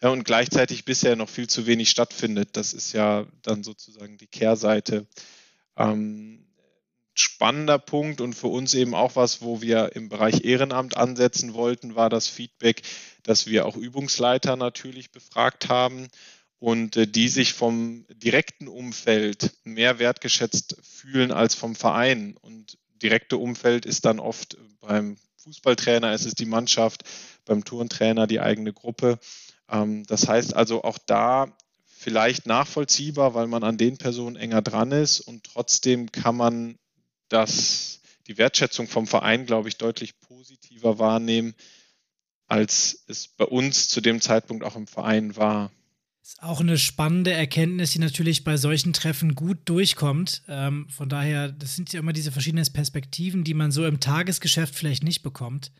und 0.00 0.24
gleichzeitig 0.24 0.84
bisher 0.84 1.14
noch 1.16 1.28
viel 1.28 1.48
zu 1.48 1.66
wenig 1.66 1.90
stattfindet. 1.90 2.50
Das 2.56 2.72
ist 2.72 2.92
ja 2.92 3.26
dann 3.42 3.62
sozusagen 3.62 4.16
die 4.16 4.26
Kehrseite. 4.26 5.06
Ähm, 5.76 6.49
spannender 7.20 7.78
Punkt 7.78 8.20
und 8.20 8.34
für 8.34 8.48
uns 8.48 8.74
eben 8.74 8.94
auch 8.94 9.16
was, 9.16 9.42
wo 9.42 9.60
wir 9.60 9.94
im 9.94 10.08
Bereich 10.08 10.44
Ehrenamt 10.44 10.96
ansetzen 10.96 11.54
wollten, 11.54 11.94
war 11.94 12.10
das 12.10 12.28
Feedback, 12.28 12.82
dass 13.22 13.46
wir 13.46 13.66
auch 13.66 13.76
Übungsleiter 13.76 14.56
natürlich 14.56 15.10
befragt 15.12 15.68
haben 15.68 16.08
und 16.58 16.96
äh, 16.96 17.06
die 17.06 17.28
sich 17.28 17.52
vom 17.52 18.06
direkten 18.08 18.68
Umfeld 18.68 19.52
mehr 19.64 19.98
wertgeschätzt 19.98 20.76
fühlen 20.82 21.32
als 21.32 21.54
vom 21.54 21.74
Verein. 21.74 22.36
Und 22.40 22.78
direkte 23.02 23.36
Umfeld 23.36 23.86
ist 23.86 24.04
dann 24.04 24.18
oft 24.18 24.56
beim 24.80 25.16
Fußballtrainer 25.36 26.12
ist 26.12 26.38
die 26.38 26.46
Mannschaft, 26.46 27.04
beim 27.46 27.64
Tourentrainer 27.64 28.26
die 28.26 28.40
eigene 28.40 28.72
Gruppe. 28.72 29.18
Ähm, 29.70 30.04
das 30.06 30.28
heißt 30.28 30.54
also 30.54 30.84
auch 30.84 30.98
da 30.98 31.56
vielleicht 31.86 32.46
nachvollziehbar, 32.46 33.34
weil 33.34 33.46
man 33.46 33.64
an 33.64 33.78
den 33.78 33.96
Personen 33.96 34.36
enger 34.36 34.62
dran 34.62 34.92
ist 34.92 35.20
und 35.20 35.44
trotzdem 35.44 36.12
kann 36.12 36.36
man 36.36 36.78
das, 37.30 38.00
die 38.26 38.38
Wertschätzung 38.38 38.86
vom 38.86 39.06
Verein, 39.06 39.46
glaube 39.46 39.68
ich, 39.68 39.76
deutlich 39.76 40.20
positiver 40.20 40.98
wahrnehmen, 40.98 41.54
als 42.46 43.04
es 43.06 43.28
bei 43.28 43.44
uns 43.44 43.88
zu 43.88 44.00
dem 44.00 44.20
Zeitpunkt 44.20 44.64
auch 44.64 44.76
im 44.76 44.86
Verein 44.86 45.36
war. 45.36 45.70
Ist 46.22 46.42
auch 46.42 46.60
eine 46.60 46.78
spannende 46.78 47.32
Erkenntnis, 47.32 47.92
die 47.92 47.98
natürlich 47.98 48.44
bei 48.44 48.56
solchen 48.56 48.92
Treffen 48.92 49.34
gut 49.34 49.58
durchkommt. 49.64 50.42
Ähm, 50.48 50.86
von 50.88 51.08
daher, 51.08 51.50
das 51.50 51.76
sind 51.76 51.92
ja 51.92 52.00
immer 52.00 52.12
diese 52.12 52.30
verschiedenen 52.30 52.66
Perspektiven, 52.72 53.42
die 53.42 53.54
man 53.54 53.72
so 53.72 53.86
im 53.86 54.00
Tagesgeschäft 54.00 54.74
vielleicht 54.74 55.02
nicht 55.02 55.22
bekommt. 55.22 55.72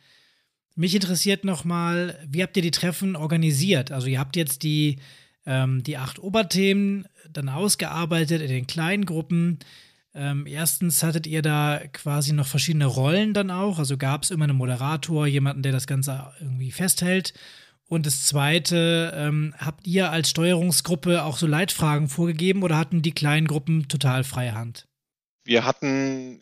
Mich 0.74 0.94
interessiert 0.94 1.44
nochmal, 1.44 2.18
wie 2.26 2.42
habt 2.42 2.56
ihr 2.56 2.62
die 2.62 2.70
Treffen 2.70 3.16
organisiert? 3.16 3.92
Also 3.92 4.06
ihr 4.06 4.18
habt 4.18 4.34
jetzt 4.34 4.62
die, 4.62 4.98
ähm, 5.44 5.82
die 5.82 5.98
acht 5.98 6.18
Oberthemen 6.18 7.06
dann 7.28 7.48
ausgearbeitet 7.48 8.40
in 8.40 8.48
den 8.48 8.66
kleinen 8.66 9.04
Gruppen. 9.04 9.58
Ähm, 10.14 10.46
erstens 10.46 11.02
hattet 11.02 11.26
ihr 11.26 11.42
da 11.42 11.80
quasi 11.92 12.32
noch 12.32 12.46
verschiedene 12.46 12.86
Rollen 12.86 13.32
dann 13.32 13.50
auch. 13.50 13.78
Also 13.78 13.96
gab 13.96 14.24
es 14.24 14.30
immer 14.30 14.44
einen 14.44 14.56
Moderator, 14.56 15.26
jemanden, 15.26 15.62
der 15.62 15.72
das 15.72 15.86
Ganze 15.86 16.32
irgendwie 16.40 16.72
festhält. 16.72 17.32
Und 17.86 18.06
das 18.06 18.24
Zweite, 18.24 19.12
ähm, 19.16 19.54
habt 19.58 19.86
ihr 19.86 20.10
als 20.10 20.30
Steuerungsgruppe 20.30 21.24
auch 21.24 21.36
so 21.36 21.46
Leitfragen 21.46 22.08
vorgegeben 22.08 22.62
oder 22.62 22.76
hatten 22.76 23.02
die 23.02 23.12
kleinen 23.12 23.48
Gruppen 23.48 23.88
total 23.88 24.22
freie 24.22 24.54
Hand? 24.54 24.86
Wir 25.44 25.64
hatten 25.64 26.40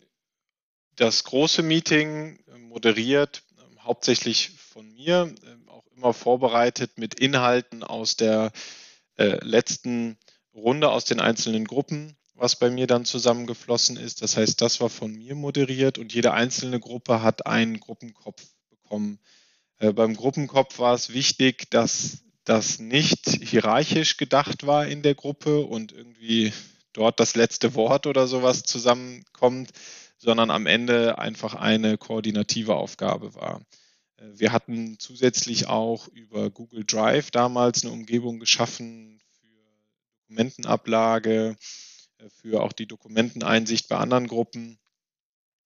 das 0.95 1.23
große 1.23 1.63
Meeting 1.63 2.39
äh, 2.47 2.57
moderiert, 2.59 3.43
äh, 3.57 3.79
hauptsächlich 3.79 4.51
von 4.57 4.93
mir, 4.93 5.33
äh, 5.43 5.69
auch 5.69 5.85
immer 5.95 6.13
vorbereitet 6.13 6.97
mit 6.97 7.15
Inhalten 7.15 7.83
aus 7.83 8.15
der 8.15 8.51
äh, 9.17 9.43
letzten 9.43 10.17
Runde 10.53 10.91
aus 10.91 11.05
den 11.05 11.19
einzelnen 11.19 11.65
Gruppen, 11.65 12.15
was 12.39 12.55
bei 12.55 12.69
mir 12.69 12.87
dann 12.87 13.05
zusammengeflossen 13.05 13.97
ist. 13.97 14.21
Das 14.21 14.37
heißt, 14.37 14.61
das 14.61 14.79
war 14.81 14.89
von 14.89 15.13
mir 15.13 15.35
moderiert 15.35 15.97
und 15.97 16.13
jede 16.13 16.33
einzelne 16.33 16.79
Gruppe 16.79 17.21
hat 17.21 17.45
einen 17.45 17.79
Gruppenkopf 17.79 18.41
bekommen. 18.69 19.19
Äh, 19.77 19.93
beim 19.93 20.15
Gruppenkopf 20.15 20.79
war 20.79 20.93
es 20.93 21.13
wichtig, 21.13 21.69
dass 21.69 22.19
das 22.45 22.79
nicht 22.79 23.29
hierarchisch 23.29 24.17
gedacht 24.17 24.65
war 24.65 24.87
in 24.87 25.03
der 25.03 25.15
Gruppe 25.15 25.61
und 25.61 25.91
irgendwie 25.91 26.53
dort 26.93 27.19
das 27.19 27.35
letzte 27.35 27.75
Wort 27.75 28.07
oder 28.07 28.27
sowas 28.27 28.63
zusammenkommt, 28.63 29.71
sondern 30.17 30.49
am 30.49 30.65
Ende 30.65 31.19
einfach 31.19 31.55
eine 31.55 31.97
koordinative 31.97 32.75
Aufgabe 32.75 33.35
war. 33.35 33.61
Äh, 34.17 34.23
wir 34.33 34.51
hatten 34.51 34.97
zusätzlich 34.99 35.67
auch 35.67 36.07
über 36.09 36.49
Google 36.49 36.85
Drive 36.85 37.31
damals 37.31 37.83
eine 37.83 37.91
Umgebung 37.91 38.39
geschaffen 38.39 39.19
für 39.39 39.47
Dokumentenablage, 40.27 41.55
für 42.27 42.61
auch 42.61 42.73
die 42.73 42.87
Dokumenteneinsicht 42.87 43.87
bei 43.87 43.97
anderen 43.97 44.27
Gruppen, 44.27 44.77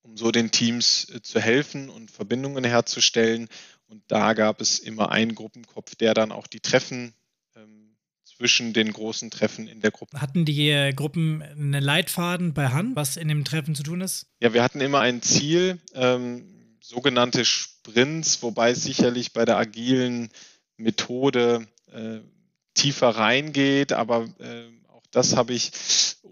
um 0.01 0.17
so 0.17 0.31
den 0.31 0.51
Teams 0.51 1.09
äh, 1.09 1.21
zu 1.21 1.39
helfen 1.39 1.89
und 1.89 2.11
Verbindungen 2.11 2.63
herzustellen. 2.63 3.47
Und 3.87 4.03
da 4.07 4.33
gab 4.33 4.61
es 4.61 4.79
immer 4.79 5.11
einen 5.11 5.35
Gruppenkopf, 5.35 5.95
der 5.95 6.13
dann 6.13 6.31
auch 6.31 6.47
die 6.47 6.59
Treffen 6.59 7.13
ähm, 7.55 7.95
zwischen 8.23 8.73
den 8.73 8.91
großen 8.91 9.31
Treffen 9.31 9.67
in 9.67 9.81
der 9.81 9.91
Gruppe. 9.91 10.19
Hatten 10.19 10.45
die 10.45 10.91
Gruppen 10.95 11.41
einen 11.41 11.81
Leitfaden 11.81 12.53
bei 12.53 12.69
Hand, 12.69 12.95
was 12.95 13.17
in 13.17 13.27
dem 13.27 13.45
Treffen 13.45 13.75
zu 13.75 13.83
tun 13.83 14.01
ist? 14.01 14.27
Ja, 14.39 14.53
wir 14.53 14.63
hatten 14.63 14.81
immer 14.81 14.99
ein 14.99 15.21
Ziel, 15.21 15.79
ähm, 15.93 16.77
sogenannte 16.81 17.45
Sprints, 17.45 18.41
wobei 18.43 18.71
es 18.71 18.83
sicherlich 18.83 19.33
bei 19.33 19.45
der 19.45 19.57
agilen 19.57 20.29
Methode 20.77 21.67
äh, 21.91 22.19
tiefer 22.73 23.09
reingeht, 23.09 23.93
aber 23.93 24.27
äh, 24.39 24.65
das 25.13 25.35
habe 25.35 25.53
ich 25.53 25.71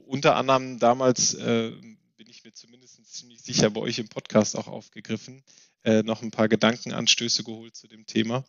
unter 0.07 0.35
anderem 0.35 0.79
damals, 0.79 1.35
äh, 1.35 1.71
bin 2.17 2.27
ich 2.27 2.43
mir 2.43 2.53
zumindest 2.53 3.05
ziemlich 3.13 3.41
sicher 3.41 3.69
bei 3.69 3.79
euch 3.79 3.99
im 3.99 4.09
Podcast 4.09 4.57
auch 4.57 4.67
aufgegriffen, 4.67 5.43
äh, 5.83 6.03
noch 6.03 6.21
ein 6.21 6.31
paar 6.31 6.49
Gedankenanstöße 6.49 7.43
geholt 7.43 7.75
zu 7.75 7.87
dem 7.87 8.05
Thema. 8.05 8.43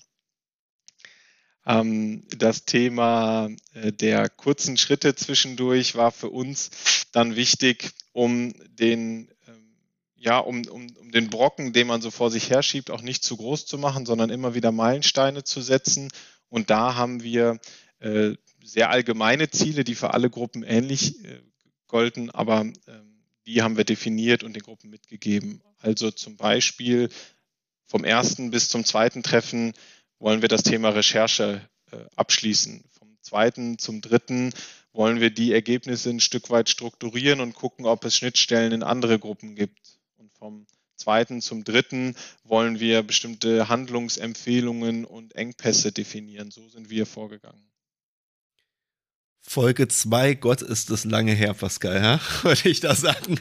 Ähm, 1.67 2.27
das 2.37 2.65
Thema 2.65 3.51
äh, 3.75 3.93
der 3.93 4.29
kurzen 4.29 4.77
Schritte 4.77 5.15
zwischendurch 5.15 5.95
war 5.95 6.11
für 6.11 6.31
uns 6.31 6.71
dann 7.13 7.37
wichtig, 7.37 7.93
um 8.13 8.55
den 8.69 9.31
ähm, 9.47 9.77
ja, 10.17 10.39
um, 10.39 10.67
um, 10.67 10.87
um 10.97 11.13
den 11.13 11.29
Brocken, 11.29 11.73
den 11.73 11.87
man 11.87 12.01
so 12.01 12.11
vor 12.11 12.31
sich 12.31 12.51
herschiebt, 12.51 12.91
auch 12.91 13.03
nicht 13.03 13.23
zu 13.23 13.37
groß 13.37 13.67
zu 13.67 13.77
machen, 13.77 14.07
sondern 14.07 14.31
immer 14.31 14.55
wieder 14.55 14.73
Meilensteine 14.73 15.45
zu 15.45 15.61
setzen. 15.61 16.11
Und 16.49 16.71
da 16.71 16.95
haben 16.95 17.23
wir 17.23 17.61
äh, 18.03 18.37
sehr 18.65 18.91
allgemeine 18.91 19.51
Ziele, 19.51 19.85
die 19.85 19.95
für 19.95 20.13
alle 20.13 20.29
Gruppen 20.29 20.63
ähnlich 20.65 21.25
äh, 21.25 21.41
golden, 21.87 22.31
aber 22.31 22.61
ähm, 22.61 23.23
die 23.47 23.63
haben 23.63 23.77
wir 23.77 23.85
definiert 23.85 24.43
und 24.43 24.55
den 24.55 24.63
Gruppen 24.63 24.91
mitgegeben. 24.91 25.63
Also 25.79 26.11
zum 26.11 26.37
Beispiel 26.37 27.11
vom 27.87 28.05
ersten 28.05 28.51
bis 28.51 28.69
zum 28.69 28.85
zweiten 28.85 29.23
Treffen 29.23 29.73
wollen 30.19 30.43
wir 30.43 30.49
das 30.49 30.63
Thema 30.63 30.91
Recherche 30.91 31.69
äh, 31.91 31.97
abschließen. 32.17 32.85
Vom 32.91 33.17
zweiten 33.21 33.79
zum 33.79 34.01
dritten 34.01 34.53
wollen 34.93 35.21
wir 35.21 35.31
die 35.31 35.53
Ergebnisse 35.53 36.11
ein 36.11 36.21
Stück 36.21 36.51
weit 36.51 36.69
strukturieren 36.69 37.41
und 37.41 37.55
gucken, 37.55 37.87
ob 37.87 38.05
es 38.05 38.17
Schnittstellen 38.17 38.73
in 38.73 38.83
andere 38.83 39.19
Gruppen 39.19 39.55
gibt. 39.55 39.99
Und 40.17 40.33
vom 40.33 40.67
zweiten 40.97 41.41
zum 41.41 41.65
dritten 41.65 42.17
wollen 42.45 42.81
wir 42.81 43.03
bestimmte 43.03 43.69
Handlungsempfehlungen 43.69 45.05
und 45.05 45.35
Engpässe 45.35 45.93
definieren. 45.93 46.51
So 46.51 46.69
sind 46.69 46.91
wir 46.91 47.07
vorgegangen. 47.07 47.72
Folge 49.43 49.89
2, 49.89 50.35
Gott 50.35 50.63
ist 50.63 50.91
das 50.91 51.05
lange 51.05 51.33
her, 51.33 51.55
Pascal, 51.55 52.03
ja? 52.03 52.21
Wollte 52.43 52.69
ich 52.69 52.81
da 52.81 52.95
sagen. 52.95 53.41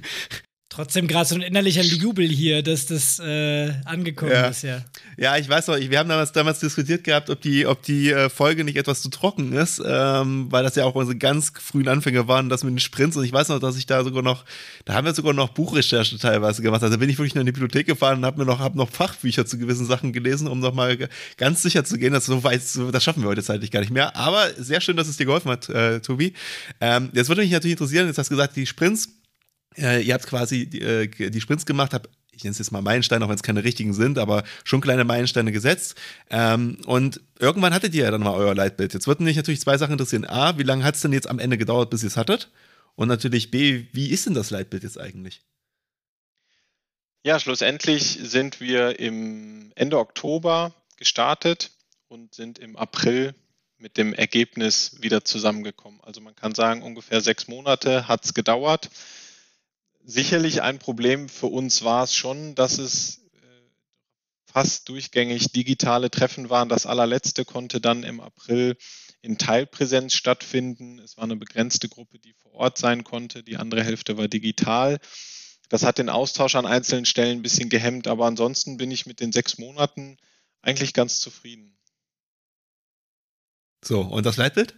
Trotzdem 0.74 1.06
gerade 1.06 1.28
so 1.28 1.36
ein 1.36 1.42
innerlicher 1.42 1.82
Jubel 1.82 2.26
hier, 2.26 2.64
dass 2.64 2.86
das 2.86 3.20
äh, 3.20 3.74
angekommen 3.84 4.32
ja. 4.32 4.48
ist, 4.48 4.62
ja. 4.62 4.82
Ja, 5.18 5.36
ich 5.36 5.50
weiß 5.50 5.68
noch, 5.68 5.78
wir 5.78 6.00
haben 6.00 6.08
damals, 6.08 6.32
damals 6.32 6.60
diskutiert 6.60 7.04
gehabt, 7.04 7.30
ob 7.30 7.42
die, 7.42 7.66
ob 7.66 7.84
die 7.84 8.10
äh, 8.10 8.30
Folge 8.30 8.64
nicht 8.64 8.78
etwas 8.78 9.02
zu 9.02 9.10
trocken 9.10 9.52
ist, 9.52 9.82
ähm, 9.86 10.50
weil 10.50 10.64
das 10.64 10.76
ja 10.76 10.86
auch 10.86 10.96
unsere 10.96 11.18
ganz 11.18 11.52
frühen 11.62 11.90
Anfänge 11.90 12.30
waren, 12.30 12.48
das 12.48 12.64
mit 12.64 12.72
den 12.72 12.80
Sprints. 12.80 13.18
Und 13.18 13.26
ich 13.26 13.34
weiß 13.34 13.50
noch, 13.50 13.60
dass 13.60 13.76
ich 13.76 13.86
da 13.86 14.02
sogar 14.06 14.24
noch, 14.24 14.46
da 14.86 14.94
haben 14.94 15.04
wir 15.04 15.14
sogar 15.14 15.34
noch 15.34 15.50
Buchrecherche 15.50 16.18
teilweise 16.18 16.62
gemacht. 16.62 16.82
Also 16.82 16.98
bin 16.98 17.10
ich 17.10 17.18
wirklich 17.18 17.36
noch 17.36 17.42
in 17.42 17.48
die 17.48 17.52
Bibliothek 17.52 17.88
gefahren 17.88 18.20
und 18.20 18.26
habe 18.26 18.40
mir 18.40 18.46
noch, 18.46 18.60
hab 18.60 18.74
noch 18.74 18.90
Fachbücher 18.90 19.46
zu 19.46 19.58
gewissen 19.58 19.86
Sachen 19.86 20.14
gelesen, 20.14 20.48
um 20.48 20.60
noch 20.60 20.74
mal 20.74 20.98
ganz 21.36 21.64
sicher 21.64 21.84
zu 21.84 21.98
gehen, 21.98 22.14
dass 22.14 22.28
so 22.28 22.46
weit, 22.46 22.62
das 22.94 23.04
schaffen 23.04 23.24
wir 23.24 23.28
heute 23.28 23.44
zeitlich 23.44 23.72
gar 23.72 23.82
nicht 23.82 23.92
mehr. 23.92 24.16
Aber 24.16 24.50
sehr 24.58 24.80
schön, 24.80 24.96
dass 24.96 25.10
es 25.10 25.18
dir 25.18 25.26
geholfen 25.26 25.52
hat, 25.52 25.68
äh, 25.68 26.00
Tobi. 26.00 26.32
Ähm, 26.80 27.10
jetzt 27.12 27.28
würde 27.28 27.42
mich 27.42 27.52
natürlich 27.52 27.74
interessieren, 27.74 28.08
jetzt 28.08 28.18
hast 28.18 28.32
du 28.32 28.36
gesagt, 28.36 28.56
die 28.56 28.66
Sprints 28.66 29.10
äh, 29.78 30.02
ihr 30.02 30.14
habt 30.14 30.28
quasi 30.28 30.68
die, 30.68 30.82
äh, 30.82 31.08
die 31.08 31.42
Sprints 31.42 31.66
gemacht, 31.66 31.94
habt 31.94 32.10
ich 32.42 32.44
nenne 32.44 32.54
es 32.54 32.60
jetzt 32.60 32.72
mal 32.72 32.82
Meilensteine, 32.82 33.24
auch 33.24 33.30
wenn 33.30 33.36
es 33.36 33.44
keine 33.44 33.64
richtigen 33.64 33.94
sind, 33.94 34.18
aber 34.18 34.44
schon 34.64 34.82
kleine 34.82 35.04
Meilensteine 35.04 35.52
gesetzt. 35.52 35.96
Ähm, 36.30 36.78
und 36.86 37.22
irgendwann 37.40 37.74
hattet 37.74 37.94
ihr 37.94 38.06
ja 38.06 38.12
dann 38.12 38.22
mal 38.22 38.34
euer 38.34 38.56
Leitbild. 38.56 38.94
Jetzt 38.94 39.06
würden 39.06 39.26
mich 39.26 39.36
natürlich 39.36 39.62
zwei 39.62 39.78
Sachen 39.78 39.92
interessieren. 39.92 40.26
A, 40.26 40.58
wie 40.58 40.64
lange 40.64 40.84
hat 40.84 40.96
es 40.96 41.02
denn 41.02 41.14
jetzt 41.14 41.30
am 41.30 41.40
Ende 41.40 41.58
gedauert, 41.58 41.90
bis 41.90 42.04
ihr 42.04 42.08
es 42.08 42.18
hattet? 42.18 42.50
Und 42.96 43.10
natürlich 43.10 43.52
B, 43.52 43.86
wie 43.92 44.10
ist 44.10 44.26
denn 44.26 44.34
das 44.34 44.50
Leitbild 44.50 44.84
jetzt 44.84 45.00
eigentlich? 45.00 45.42
Ja, 47.24 47.40
schlussendlich 47.40 48.18
sind 48.24 48.60
wir 48.60 49.00
im 49.00 49.72
Ende 49.76 50.00
Oktober 50.00 50.74
gestartet 50.98 51.72
und 52.08 52.34
sind 52.34 52.58
im 52.58 52.76
April 52.76 53.36
mit 53.78 53.98
dem 53.98 54.14
Ergebnis 54.14 54.98
wieder 55.00 55.24
zusammengekommen. 55.24 56.00
Also 56.02 56.22
man 56.22 56.36
kann 56.36 56.56
sagen, 56.56 56.82
ungefähr 56.82 57.22
sechs 57.22 57.48
Monate 57.48 58.08
hat 58.08 58.26
es 58.26 58.34
gedauert 58.34 58.90
sicherlich 60.06 60.62
ein 60.62 60.80
Problem 60.80 61.30
für 61.30 61.48
uns 61.48 61.84
war 61.84 62.04
es 62.04 62.16
schon, 62.16 62.56
dass 62.56 62.78
es 62.78 63.20
äh, 63.34 63.48
fast 64.46 64.90
durchgängig 64.90 65.52
digitale 65.52 66.12
Treffen 66.12 66.50
waren. 66.50 66.70
Das 66.70 66.86
allerletzte 66.86 67.46
konnte 67.46 67.82
dann 67.82 68.04
im 68.04 68.20
April 68.20 68.78
in 69.22 69.38
Teilpräsenz 69.38 70.14
stattfinden. 70.14 71.00
Es 71.00 71.18
war 71.18 71.26
eine 71.26 71.36
begrenzte 71.36 71.90
Gruppe, 71.90 72.20
die 72.20 72.34
vor 72.34 72.54
Ort 72.54 72.78
sein 72.78 73.04
konnte. 73.04 73.44
Die 73.44 73.58
andere 73.58 73.84
Hälfte 73.84 74.18
war 74.18 74.28
digital. 74.28 75.00
Das 75.70 75.84
hat 75.84 76.00
den 76.00 76.10
Austausch 76.10 76.56
an 76.56 76.66
einzelnen 76.66 77.06
Stellen 77.06 77.40
ein 77.40 77.44
bisschen 77.44 77.70
gehemmt, 77.70 78.08
aber 78.08 78.26
ansonsten 78.26 78.78
bin 78.78 78.92
ich 78.92 79.06
mit 79.06 79.20
den 79.20 79.32
sechs 79.32 79.58
Monaten 79.58 80.18
eigentlich 80.62 80.94
ganz 80.94 81.20
zufrieden. 81.20 81.78
So, 83.84 84.02
und 84.02 84.26
das 84.26 84.38
Leitbild? 84.38 84.76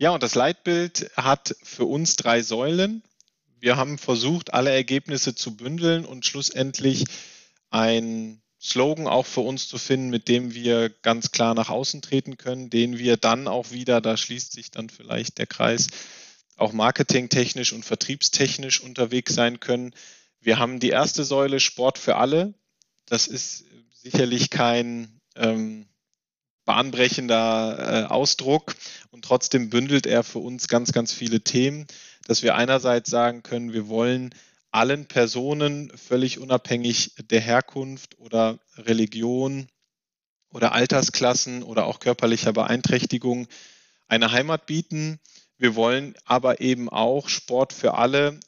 Ja, 0.00 0.10
und 0.10 0.22
das 0.22 0.36
Leitbild 0.36 1.10
hat 1.16 1.56
für 1.60 1.84
uns 1.84 2.14
drei 2.14 2.40
Säulen. 2.42 3.02
Wir 3.58 3.76
haben 3.76 3.98
versucht, 3.98 4.54
alle 4.54 4.70
Ergebnisse 4.70 5.34
zu 5.34 5.56
bündeln 5.56 6.04
und 6.04 6.24
schlussendlich 6.24 7.04
ein 7.70 8.40
Slogan 8.60 9.08
auch 9.08 9.26
für 9.26 9.40
uns 9.40 9.66
zu 9.66 9.76
finden, 9.76 10.10
mit 10.10 10.28
dem 10.28 10.54
wir 10.54 10.88
ganz 10.88 11.32
klar 11.32 11.54
nach 11.54 11.68
außen 11.68 12.00
treten 12.00 12.36
können, 12.36 12.70
den 12.70 12.98
wir 12.98 13.16
dann 13.16 13.48
auch 13.48 13.72
wieder, 13.72 14.00
da 14.00 14.16
schließt 14.16 14.52
sich 14.52 14.70
dann 14.70 14.88
vielleicht 14.88 15.38
der 15.38 15.48
Kreis, 15.48 15.88
auch 16.56 16.72
marketingtechnisch 16.72 17.72
und 17.72 17.84
vertriebstechnisch 17.84 18.80
unterwegs 18.80 19.34
sein 19.34 19.58
können. 19.58 19.92
Wir 20.40 20.60
haben 20.60 20.78
die 20.78 20.90
erste 20.90 21.24
Säule 21.24 21.58
Sport 21.58 21.98
für 21.98 22.16
alle. 22.16 22.54
Das 23.06 23.26
ist 23.26 23.64
sicherlich 23.94 24.50
kein 24.50 25.20
ähm, 25.34 25.88
bahnbrechender 26.68 27.78
äh, 27.78 28.12
Ausdruck 28.12 28.76
und 29.10 29.24
trotzdem 29.24 29.70
bündelt 29.70 30.06
er 30.06 30.22
für 30.22 30.40
uns 30.40 30.68
ganz, 30.68 30.92
ganz 30.92 31.14
viele 31.14 31.40
Themen, 31.40 31.86
dass 32.26 32.42
wir 32.42 32.56
einerseits 32.56 33.08
sagen 33.08 33.42
können, 33.42 33.72
wir 33.72 33.88
wollen 33.88 34.34
allen 34.70 35.06
Personen 35.06 35.90
völlig 35.96 36.38
unabhängig 36.38 37.14
der 37.30 37.40
Herkunft 37.40 38.18
oder 38.18 38.58
Religion 38.76 39.68
oder 40.50 40.72
Altersklassen 40.72 41.62
oder 41.62 41.86
auch 41.86 42.00
körperlicher 42.00 42.52
Beeinträchtigung 42.52 43.48
eine 44.06 44.30
Heimat 44.30 44.66
bieten. 44.66 45.20
Wir 45.56 45.74
wollen 45.74 46.16
aber 46.26 46.60
eben 46.60 46.90
auch 46.90 47.30
Sport 47.30 47.72
für 47.72 47.94
alle 47.94 48.38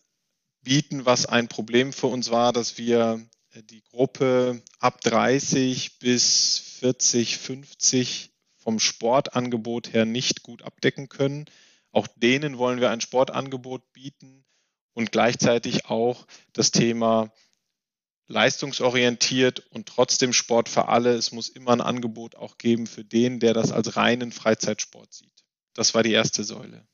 bieten, 0.61 1.07
was 1.07 1.25
ein 1.25 1.49
Problem 1.49 1.95
für 1.95 2.09
uns 2.09 2.31
war, 2.31 2.53
dass 2.53 2.77
wir 2.77 3.27
die 3.71 3.83
Gruppe 3.85 4.61
ab 4.79 5.01
30 5.01 5.99
bis 6.01 6.70
40, 6.81 7.37
50 7.37 8.31
vom 8.57 8.79
Sportangebot 8.79 9.93
her 9.93 10.07
nicht 10.07 10.43
gut 10.43 10.63
abdecken 10.63 11.11
können. 11.11 11.45
Auch 11.93 12.07
denen 12.07 12.57
wollen 12.57 12.81
wir 12.81 12.91
ein 12.91 13.03
Sportangebot 13.03 13.93
bieten 13.93 14.47
und 14.95 15.13
gleichzeitig 15.13 15.87
auch 15.87 16.27
das 16.55 16.71
Thema 16.71 17.33
leistungsorientiert 18.29 19.61
und 19.71 19.89
trotzdem 19.89 20.33
Sport 20.33 20.71
für 20.71 20.89
alle. 20.89 21.13
Es 21.13 21.33
muss 21.33 21.51
immer 21.51 21.73
ein 21.73 21.83
Angebot 21.83 22.37
auch 22.37 22.57
geben 22.57 22.87
für 22.87 23.05
den, 23.05 23.41
der 23.41 23.53
das 23.53 23.73
als 23.73 23.97
reinen 23.97 24.33
Freizeitsport 24.33 25.13
sieht. 25.13 25.45
Das 25.75 25.93
war 25.93 26.03
die 26.03 26.13
erste 26.13 26.45
Säule. 26.45 26.87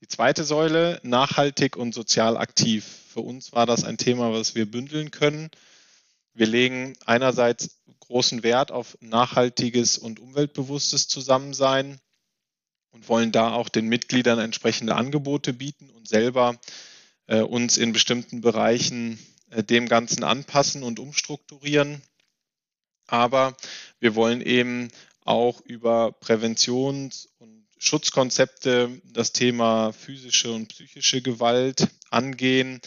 Die 0.00 0.08
zweite 0.08 0.44
Säule, 0.44 1.00
nachhaltig 1.02 1.76
und 1.76 1.94
sozial 1.94 2.38
aktiv. 2.38 2.86
Für 3.12 3.20
uns 3.20 3.52
war 3.52 3.66
das 3.66 3.84
ein 3.84 3.98
Thema, 3.98 4.32
was 4.32 4.54
wir 4.54 4.70
bündeln 4.70 5.10
können. 5.10 5.50
Wir 6.34 6.46
legen 6.46 6.96
einerseits 7.06 7.80
großen 8.00 8.42
Wert 8.42 8.72
auf 8.72 8.98
nachhaltiges 9.00 9.98
und 9.98 10.20
umweltbewusstes 10.20 11.08
Zusammensein 11.08 12.00
und 12.90 13.08
wollen 13.08 13.32
da 13.32 13.52
auch 13.52 13.68
den 13.68 13.88
Mitgliedern 13.88 14.38
entsprechende 14.38 14.96
Angebote 14.96 15.52
bieten 15.52 15.90
und 15.90 16.08
selber 16.08 16.58
äh, 17.26 17.40
uns 17.40 17.76
in 17.76 17.92
bestimmten 17.92 18.40
Bereichen 18.40 19.18
äh, 19.50 19.62
dem 19.62 19.88
Ganzen 19.88 20.24
anpassen 20.24 20.82
und 20.82 20.98
umstrukturieren. 20.98 22.02
Aber 23.06 23.56
wir 24.00 24.14
wollen 24.14 24.40
eben 24.40 24.88
auch 25.24 25.60
über 25.62 26.12
Präventions- 26.20 27.28
und 27.38 27.66
Schutzkonzepte 27.78 29.00
das 29.04 29.32
Thema 29.32 29.92
physische 29.92 30.52
und 30.52 30.68
psychische 30.68 31.22
Gewalt 31.22 31.88
angehen. 32.10 32.80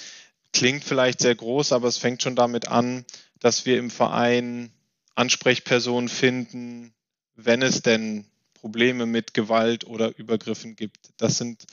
Klingt 0.54 0.84
vielleicht 0.84 1.22
sehr 1.22 1.36
groß, 1.36 1.72
aber 1.72 1.88
es 1.88 1.98
fängt 1.98 2.24
schon 2.24 2.36
damit 2.36 2.68
an, 2.68 3.06
dass 3.40 3.66
wir 3.66 3.78
im 3.78 3.90
Verein 3.90 4.72
Ansprechpersonen 5.16 6.10
finden, 6.10 6.94
wenn 7.36 7.62
es 7.62 7.82
denn 7.82 8.26
Probleme 8.54 9.06
mit 9.06 9.34
Gewalt 9.34 9.86
oder 9.86 10.18
Übergriffen 10.18 10.76
gibt. 10.76 11.12
Das 11.18 11.38
sind 11.38 11.66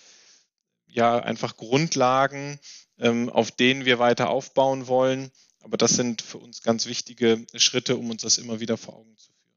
ja 0.87 1.19
einfach 1.19 1.57
Grundlagen, 1.57 2.61
ähm, 2.99 3.29
auf 3.29 3.51
denen 3.51 3.85
wir 3.85 3.99
weiter 3.99 4.31
aufbauen 4.31 4.87
wollen. 4.87 5.31
Aber 5.61 5.77
das 5.77 5.93
sind 5.93 6.23
für 6.23 6.39
uns 6.39 6.63
ganz 6.63 6.87
wichtige 6.87 7.45
Schritte, 7.55 7.97
um 7.97 8.11
uns 8.11 8.23
das 8.23 8.39
immer 8.39 8.61
wieder 8.61 8.77
vor 8.77 8.97
Augen 8.97 9.17
zu 9.17 9.33
führen. 9.33 9.57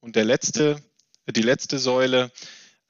Und 0.00 0.16
der 0.16 0.24
letzte, 0.24 0.82
die 1.28 1.42
letzte 1.42 1.78
Säule 1.78 2.30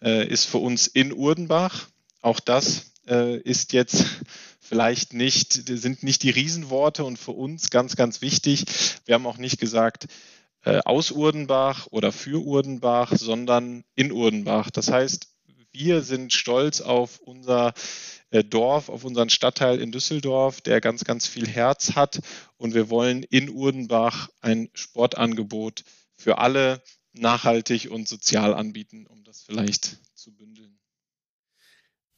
äh, 0.03 0.27
ist 0.27 0.47
für 0.47 0.59
uns 0.59 0.89
in 0.89 1.13
Urdenbach. 1.13 1.89
Auch 2.21 2.41
das 2.41 2.93
äh, 3.07 3.39
ist 3.39 3.73
jetzt 3.73 4.05
vielleicht 4.67 5.13
nicht, 5.13 5.53
sind 5.69 6.03
nicht 6.03 6.23
die 6.23 6.31
Riesenworte 6.31 7.05
und 7.05 7.19
für 7.19 7.33
uns 7.33 7.71
ganz, 7.71 7.97
ganz 7.97 8.21
wichtig. 8.21 8.65
Wir 9.05 9.15
haben 9.15 9.27
auch 9.27 9.39
nicht 9.39 9.59
gesagt, 9.59 10.07
äh, 10.63 10.81
aus 10.85 11.13
Urdenbach 11.13 11.87
oder 11.91 12.13
für 12.13 12.45
Urdenbach, 12.45 13.13
sondern 13.17 13.85
in 13.95 14.13
Urdenbach. 14.13 14.71
Das 14.71 14.91
heißt, 14.91 15.29
wir 15.73 16.03
sind 16.03 16.33
stolz 16.33 16.81
auf 16.81 17.21
unser 17.21 17.75
äh, 18.31 18.43
Dorf, 18.43 18.89
auf 18.89 19.05
unseren 19.05 19.31
Stadtteil 19.31 19.81
in 19.81 19.93
Düsseldorf, 19.93 20.61
der 20.61 20.81
ganz, 20.81 21.05
ganz 21.05 21.27
viel 21.27 21.47
Herz 21.47 21.95
hat. 21.95 22.21
Und 22.57 22.75
wir 22.75 22.91
wollen 22.91 23.23
in 23.23 23.51
Urdenbach 23.51 24.29
ein 24.41 24.71
Sportangebot 24.75 25.85
für 26.17 26.39
alle 26.39 26.83
nachhaltig 27.13 27.91
und 27.91 28.09
sozial 28.09 28.55
anbieten, 28.55 29.07
um 29.07 29.23
das 29.23 29.43
vielleicht 29.43 29.99
zu 30.15 30.33
bündeln. 30.35 30.79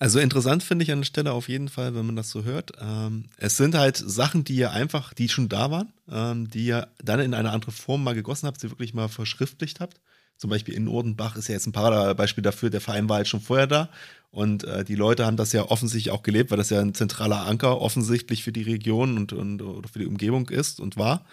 Also 0.01 0.21
interessant 0.21 0.63
finde 0.63 0.85
ich 0.85 0.93
an 0.93 1.01
der 1.01 1.07
Stelle 1.07 1.33
auf 1.33 1.49
jeden 1.49 1.69
Fall, 1.69 1.95
wenn 1.95 2.07
man 2.07 2.15
das 2.15 2.31
so 2.31 2.45
hört. 2.45 2.73
Ähm, 2.81 3.25
es 3.37 3.57
sind 3.57 3.75
halt 3.75 3.97
Sachen, 3.97 4.45
die 4.45 4.55
ihr 4.55 4.71
einfach, 4.71 5.13
die 5.13 5.29
schon 5.29 5.49
da 5.49 5.71
waren, 5.73 5.93
ähm, 6.11 6.49
die 6.49 6.67
ihr 6.67 6.89
dann 7.03 7.19
in 7.19 7.35
eine 7.35 7.51
andere 7.51 7.73
Form 7.73 8.05
mal 8.05 8.15
gegossen 8.15 8.47
habt, 8.47 8.61
sie 8.61 8.71
wirklich 8.71 8.95
mal 8.95 9.09
verschriftlicht 9.09 9.81
habt. 9.81 10.01
Zum 10.37 10.51
Beispiel 10.51 10.75
in 10.75 10.87
Urdenbach 10.87 11.35
ist 11.35 11.49
ja 11.49 11.55
jetzt 11.55 11.67
ein 11.67 11.73
Paradebeispiel 11.73 12.43
dafür, 12.43 12.71
der 12.71 12.81
Verein 12.81 13.09
war 13.09 13.17
halt 13.17 13.27
schon 13.27 13.41
vorher 13.41 13.67
da 13.67 13.89
und 14.31 14.63
äh, 14.63 14.85
die 14.85 14.95
Leute 14.95 15.27
haben 15.27 15.37
das 15.37 15.53
ja 15.53 15.65
offensichtlich 15.65 16.13
auch 16.13 16.23
gelebt, 16.23 16.53
weil 16.53 16.59
das 16.59 16.71
ja 16.71 16.81
ein 16.81 16.95
zentraler 16.95 17.47
Anker 17.47 17.81
offensichtlich 17.81 18.45
für 18.45 18.53
die 18.53 18.63
Region 18.63 19.17
und, 19.17 19.33
und 19.33 19.63
oder 19.63 19.89
für 19.89 19.99
die 19.99 20.07
Umgebung 20.07 20.49
ist 20.49 20.79
und 20.79 20.97
war. 20.97 21.25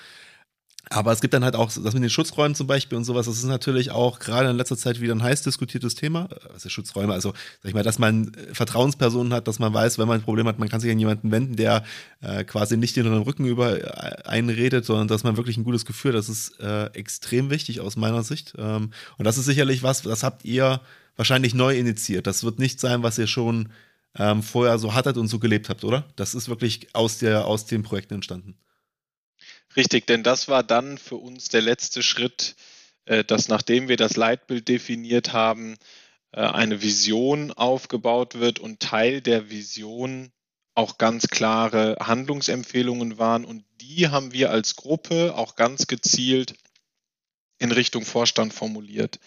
Aber 0.90 1.12
es 1.12 1.22
gibt 1.22 1.34
dann 1.34 1.44
halt 1.44 1.56
auch 1.56 1.72
das 1.72 1.94
mit 1.94 2.04
den 2.04 2.10
Schutzräumen 2.10 2.54
zum 2.54 2.68
Beispiel 2.68 2.98
und 2.98 3.06
sowas. 3.06 3.26
Das 3.26 3.38
ist 3.38 3.46
natürlich 3.46 3.92
auch 3.92 4.20
gerade 4.20 4.50
in 4.50 4.58
letzter 4.58 4.78
Zeit 4.78 5.02
wieder 5.02 5.16
ein 5.16 5.24
heiß 5.24 5.42
diskutiertes 5.42 5.96
Thema. 5.96 6.30
Also 6.54 6.70
Schutzräume, 6.70 7.14
also 7.14 7.34
sag 7.62 7.70
ich 7.70 7.74
mal, 7.74 7.84
dass 7.84 7.98
man 7.98 8.32
Vertrauenspersonen 8.54 9.34
hat, 9.34 9.48
dass 9.48 9.60
man 9.60 9.74
weiß, 9.74 9.98
wenn 9.98 10.08
man 10.08 10.20
ein 10.20 10.24
Problem 10.24 10.48
hat, 10.48 10.60
man 10.60 10.70
kann 10.70 10.80
sich 10.80 10.92
an 10.92 11.00
jemanden 11.00 11.32
wenden, 11.32 11.56
der 11.56 11.84
äh, 12.22 12.44
quasi 12.44 12.78
nicht 12.78 12.96
den 12.96 13.08
Rücken 13.08 13.46
über 13.46 13.82
äh, 13.82 14.28
einredet, 14.28 14.86
sondern 14.86 15.08
dass 15.08 15.24
man 15.24 15.38
wirklich 15.38 15.58
ein 15.58 15.64
gutes 15.64 15.86
Gefühl. 15.86 16.12
Das 16.12 16.30
ist 16.30 16.60
äh, 16.60 16.86
extrem 16.94 17.50
wichtig 17.50 17.82
aus 17.82 17.96
meiner 17.96 18.24
Sicht. 18.24 18.54
Ähm, 18.58 18.92
und 19.18 19.26
das 19.26 19.38
ist 19.38 19.46
sicherlich 19.46 19.82
was, 19.82 20.04
das 20.04 20.24
habt 20.24 20.46
ihr 20.46 20.82
wahrscheinlich 21.16 21.54
neu 21.56 21.76
initiiert. 21.76 22.28
Das 22.28 22.44
wird 22.44 22.60
nicht 22.60 22.80
sein, 22.80 23.02
was 23.02 23.18
ihr 23.18 23.28
schon 23.28 23.70
ähm, 24.18 24.44
vorher 24.44 24.78
so 24.78 24.94
hattet 24.94 25.18
und 25.18 25.28
so 25.28 25.40
gelebt 25.40 25.70
habt, 25.70 25.84
oder? 25.84 26.06
Das 26.16 26.36
ist 26.36 26.48
wirklich 26.48 26.94
aus 26.94 27.18
der 27.18 27.46
aus 27.46 27.66
den 27.66 27.84
Projekten 27.84 28.16
entstanden. 28.16 28.56
Richtig, 29.76 30.08
denn 30.08 30.24
das 30.24 30.48
war 30.48 30.64
dann 30.64 30.98
für 30.98 31.18
uns 31.18 31.50
der 31.50 31.62
letzte 31.62 32.02
Schritt, 32.02 32.56
äh, 33.06 33.24
dass 33.24 33.48
nachdem 33.48 33.88
wir 33.88 33.98
das 33.98 34.16
Leitbild 34.16 34.68
definiert 34.68 35.34
haben, 35.34 35.78
äh, 36.32 36.42
eine 36.42 36.82
Vision 36.82 37.52
aufgebaut 37.52 38.36
wird 38.36 38.60
und 38.60 38.80
Teil 38.80 39.22
der 39.22 39.50
Vision 39.50 40.32
auch 40.76 40.98
ganz 40.98 41.28
klare 41.28 41.98
Handlungsempfehlungen 42.02 43.18
waren. 43.18 43.46
Und 43.46 43.64
die 43.82 44.10
haben 44.10 44.34
wir 44.34 44.52
als 44.52 44.76
Gruppe 44.76 45.34
auch 45.36 45.56
ganz 45.56 45.88
gezielt 45.88 46.56
in 47.58 47.72
Richtung 47.72 48.06
Vorstand 48.06 48.54
formuliert. 48.54 49.20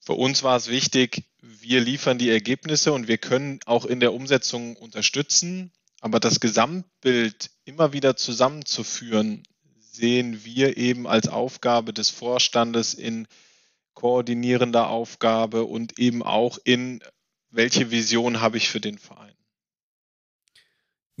Für 0.00 0.14
uns 0.14 0.42
war 0.42 0.56
es 0.56 0.68
wichtig, 0.68 1.24
wir 1.40 1.80
liefern 1.80 2.18
die 2.18 2.30
Ergebnisse 2.30 2.92
und 2.92 3.08
wir 3.08 3.18
können 3.18 3.60
auch 3.66 3.84
in 3.84 4.00
der 4.00 4.12
Umsetzung 4.12 4.76
unterstützen. 4.76 5.72
Aber 6.00 6.20
das 6.20 6.40
Gesamtbild 6.40 7.50
immer 7.68 7.92
wieder 7.92 8.16
zusammenzuführen, 8.16 9.42
sehen 9.78 10.44
wir 10.44 10.78
eben 10.78 11.06
als 11.06 11.28
Aufgabe 11.28 11.92
des 11.92 12.08
Vorstandes 12.08 12.94
in 12.94 13.28
koordinierender 13.92 14.88
Aufgabe 14.88 15.64
und 15.64 15.98
eben 15.98 16.22
auch 16.22 16.58
in 16.64 17.02
welche 17.50 17.90
Vision 17.90 18.40
habe 18.40 18.56
ich 18.56 18.70
für 18.70 18.80
den 18.80 18.96
Verein. 18.98 19.34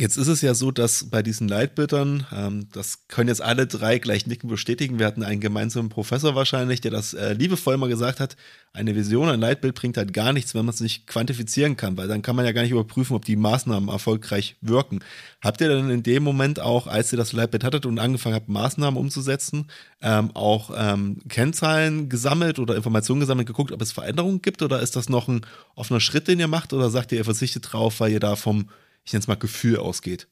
Jetzt 0.00 0.16
ist 0.16 0.28
es 0.28 0.42
ja 0.42 0.54
so, 0.54 0.70
dass 0.70 1.10
bei 1.10 1.24
diesen 1.24 1.48
Leitbildern, 1.48 2.24
ähm, 2.32 2.68
das 2.70 3.08
können 3.08 3.26
jetzt 3.26 3.42
alle 3.42 3.66
drei 3.66 3.98
gleich 3.98 4.28
nicken 4.28 4.48
bestätigen, 4.48 5.00
wir 5.00 5.06
hatten 5.06 5.24
einen 5.24 5.40
gemeinsamen 5.40 5.88
Professor 5.88 6.36
wahrscheinlich, 6.36 6.80
der 6.80 6.92
das 6.92 7.14
äh, 7.14 7.32
liebevoll 7.32 7.76
mal 7.78 7.88
gesagt 7.88 8.20
hat, 8.20 8.36
eine 8.72 8.94
Vision, 8.94 9.28
ein 9.28 9.40
Leitbild 9.40 9.74
bringt 9.74 9.96
halt 9.96 10.12
gar 10.12 10.32
nichts, 10.32 10.54
wenn 10.54 10.64
man 10.64 10.72
es 10.72 10.80
nicht 10.80 11.08
quantifizieren 11.08 11.76
kann, 11.76 11.96
weil 11.96 12.06
dann 12.06 12.22
kann 12.22 12.36
man 12.36 12.44
ja 12.44 12.52
gar 12.52 12.62
nicht 12.62 12.70
überprüfen, 12.70 13.16
ob 13.16 13.24
die 13.24 13.34
Maßnahmen 13.34 13.88
erfolgreich 13.88 14.54
wirken. 14.60 15.00
Habt 15.42 15.60
ihr 15.60 15.68
dann 15.68 15.90
in 15.90 16.04
dem 16.04 16.22
Moment 16.22 16.60
auch, 16.60 16.86
als 16.86 17.12
ihr 17.12 17.16
das 17.16 17.32
Leitbild 17.32 17.64
hattet 17.64 17.84
und 17.84 17.98
angefangen 17.98 18.36
habt, 18.36 18.48
Maßnahmen 18.48 19.00
umzusetzen, 19.00 19.66
ähm, 20.00 20.30
auch 20.34 20.70
ähm, 20.76 21.18
Kennzahlen 21.28 22.08
gesammelt 22.08 22.60
oder 22.60 22.76
Informationen 22.76 23.18
gesammelt, 23.18 23.48
geguckt, 23.48 23.72
ob 23.72 23.82
es 23.82 23.90
Veränderungen 23.90 24.42
gibt? 24.42 24.62
Oder 24.62 24.80
ist 24.80 24.94
das 24.94 25.08
noch 25.08 25.26
ein 25.26 25.40
offener 25.74 25.98
Schritt, 25.98 26.28
den 26.28 26.38
ihr 26.38 26.46
macht? 26.46 26.72
Oder 26.72 26.88
sagt 26.88 27.10
ihr, 27.10 27.18
ihr 27.18 27.24
verzichtet 27.24 27.72
drauf, 27.72 27.98
weil 27.98 28.12
ihr 28.12 28.20
da 28.20 28.36
vom 28.36 28.68
ich 29.08 29.14
nenne 29.14 29.22
es 29.22 29.26
mal 29.26 29.36
Gefühl 29.36 29.78
ausgeht? 29.78 30.28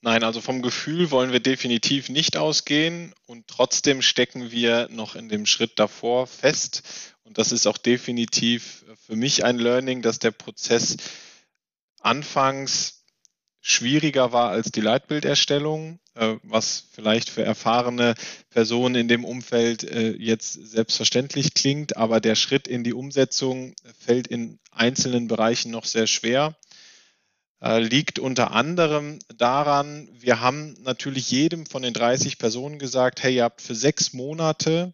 Nein, 0.00 0.22
also 0.22 0.40
vom 0.40 0.62
Gefühl 0.62 1.10
wollen 1.10 1.32
wir 1.32 1.40
definitiv 1.40 2.08
nicht 2.08 2.36
ausgehen 2.36 3.12
und 3.26 3.48
trotzdem 3.48 4.00
stecken 4.00 4.52
wir 4.52 4.88
noch 4.90 5.16
in 5.16 5.28
dem 5.28 5.44
Schritt 5.44 5.80
davor 5.80 6.28
fest. 6.28 6.84
Und 7.24 7.38
das 7.38 7.50
ist 7.50 7.66
auch 7.66 7.78
definitiv 7.78 8.84
für 9.04 9.16
mich 9.16 9.44
ein 9.44 9.58
Learning, 9.58 10.02
dass 10.02 10.20
der 10.20 10.30
Prozess 10.30 10.98
anfangs 12.00 13.02
schwieriger 13.60 14.30
war 14.30 14.50
als 14.50 14.70
die 14.70 14.80
Leitbilderstellung, 14.80 15.98
äh, 16.14 16.36
was 16.44 16.84
vielleicht 16.92 17.28
für 17.28 17.42
erfahrene 17.42 18.14
Personen 18.50 18.94
in 18.94 19.08
dem 19.08 19.24
Umfeld 19.24 19.82
äh, 19.82 20.12
jetzt 20.12 20.52
selbstverständlich 20.52 21.54
klingt, 21.54 21.96
aber 21.96 22.20
der 22.20 22.36
Schritt 22.36 22.68
in 22.68 22.84
die 22.84 22.92
Umsetzung 22.92 23.74
fällt 23.98 24.28
in 24.28 24.60
einzelnen 24.70 25.26
Bereichen 25.26 25.72
noch 25.72 25.86
sehr 25.86 26.06
schwer. 26.06 26.56
Äh, 27.62 27.78
liegt 27.78 28.18
unter 28.18 28.50
anderem 28.50 29.20
daran, 29.36 30.08
wir 30.12 30.40
haben 30.40 30.74
natürlich 30.82 31.30
jedem 31.30 31.64
von 31.64 31.82
den 31.82 31.94
30 31.94 32.38
Personen 32.38 32.80
gesagt, 32.80 33.22
hey, 33.22 33.36
ihr 33.36 33.44
habt 33.44 33.62
für 33.62 33.76
sechs 33.76 34.12
Monate 34.12 34.92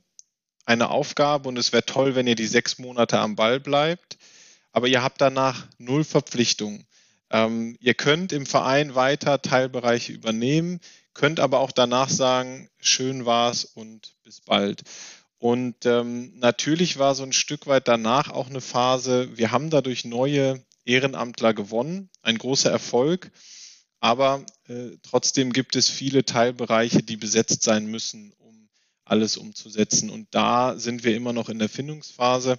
eine 0.67 0.91
Aufgabe 0.91 1.49
und 1.49 1.57
es 1.57 1.73
wäre 1.73 1.87
toll, 1.87 2.15
wenn 2.15 2.27
ihr 2.27 2.35
die 2.35 2.47
sechs 2.47 2.79
Monate 2.79 3.21
am 3.21 3.37
Ball 3.37 3.59
bleibt, 3.59 4.19
aber 4.71 4.87
ihr 4.87 5.03
habt 5.03 5.23
danach 5.23 5.67
null 5.79 6.05
Verpflichtungen. 6.05 6.87
Ähm, 7.31 7.79
ihr 7.81 7.95
könnt 7.95 8.33
im 8.33 8.45
Verein 8.45 8.95
weiter 8.95 9.41
Teilbereiche 9.41 10.13
übernehmen, 10.13 10.81
könnt 11.15 11.41
aber 11.41 11.61
auch 11.61 11.73
danach 11.73 12.11
sagen, 12.11 12.69
schön 12.81 13.25
war's 13.25 13.65
und 13.65 14.15
bis 14.25 14.43
bald. 14.43 14.83
Und 15.39 15.87
ähm, 15.87 16.35
natürlich 16.37 16.99
war 16.99 17.15
so 17.15 17.23
ein 17.23 17.33
Stück 17.33 17.67
weit 17.67 17.89
danach 17.89 18.29
auch 18.29 18.51
eine 18.51 18.61
Phase, 18.61 19.39
wir 19.39 19.53
haben 19.53 19.71
dadurch 19.71 20.05
neue 20.05 20.63
Ehrenamtler 20.89 21.55
gewonnen, 21.55 22.09
ein 22.23 22.39
großer 22.39 22.71
Erfolg. 22.71 23.31
Aber 24.01 24.45
äh, 24.69 24.97
trotzdem 25.03 25.53
gibt 25.53 25.77
es 25.77 25.89
viele 25.89 26.25
Teilbereiche, 26.25 27.03
die 27.03 27.17
besetzt 27.17 27.63
sein 27.63 27.87
müssen, 27.87 28.33
um 28.39 28.69
alles 29.05 29.37
umzusetzen. 29.37 30.11
Und 30.11 30.29
da 30.31 30.79
sind 30.79 31.05
wir 31.05 31.15
immer 31.15 31.33
noch 31.33 31.49
in 31.49 31.59
der 31.59 31.69
Findungsphase. 31.69 32.59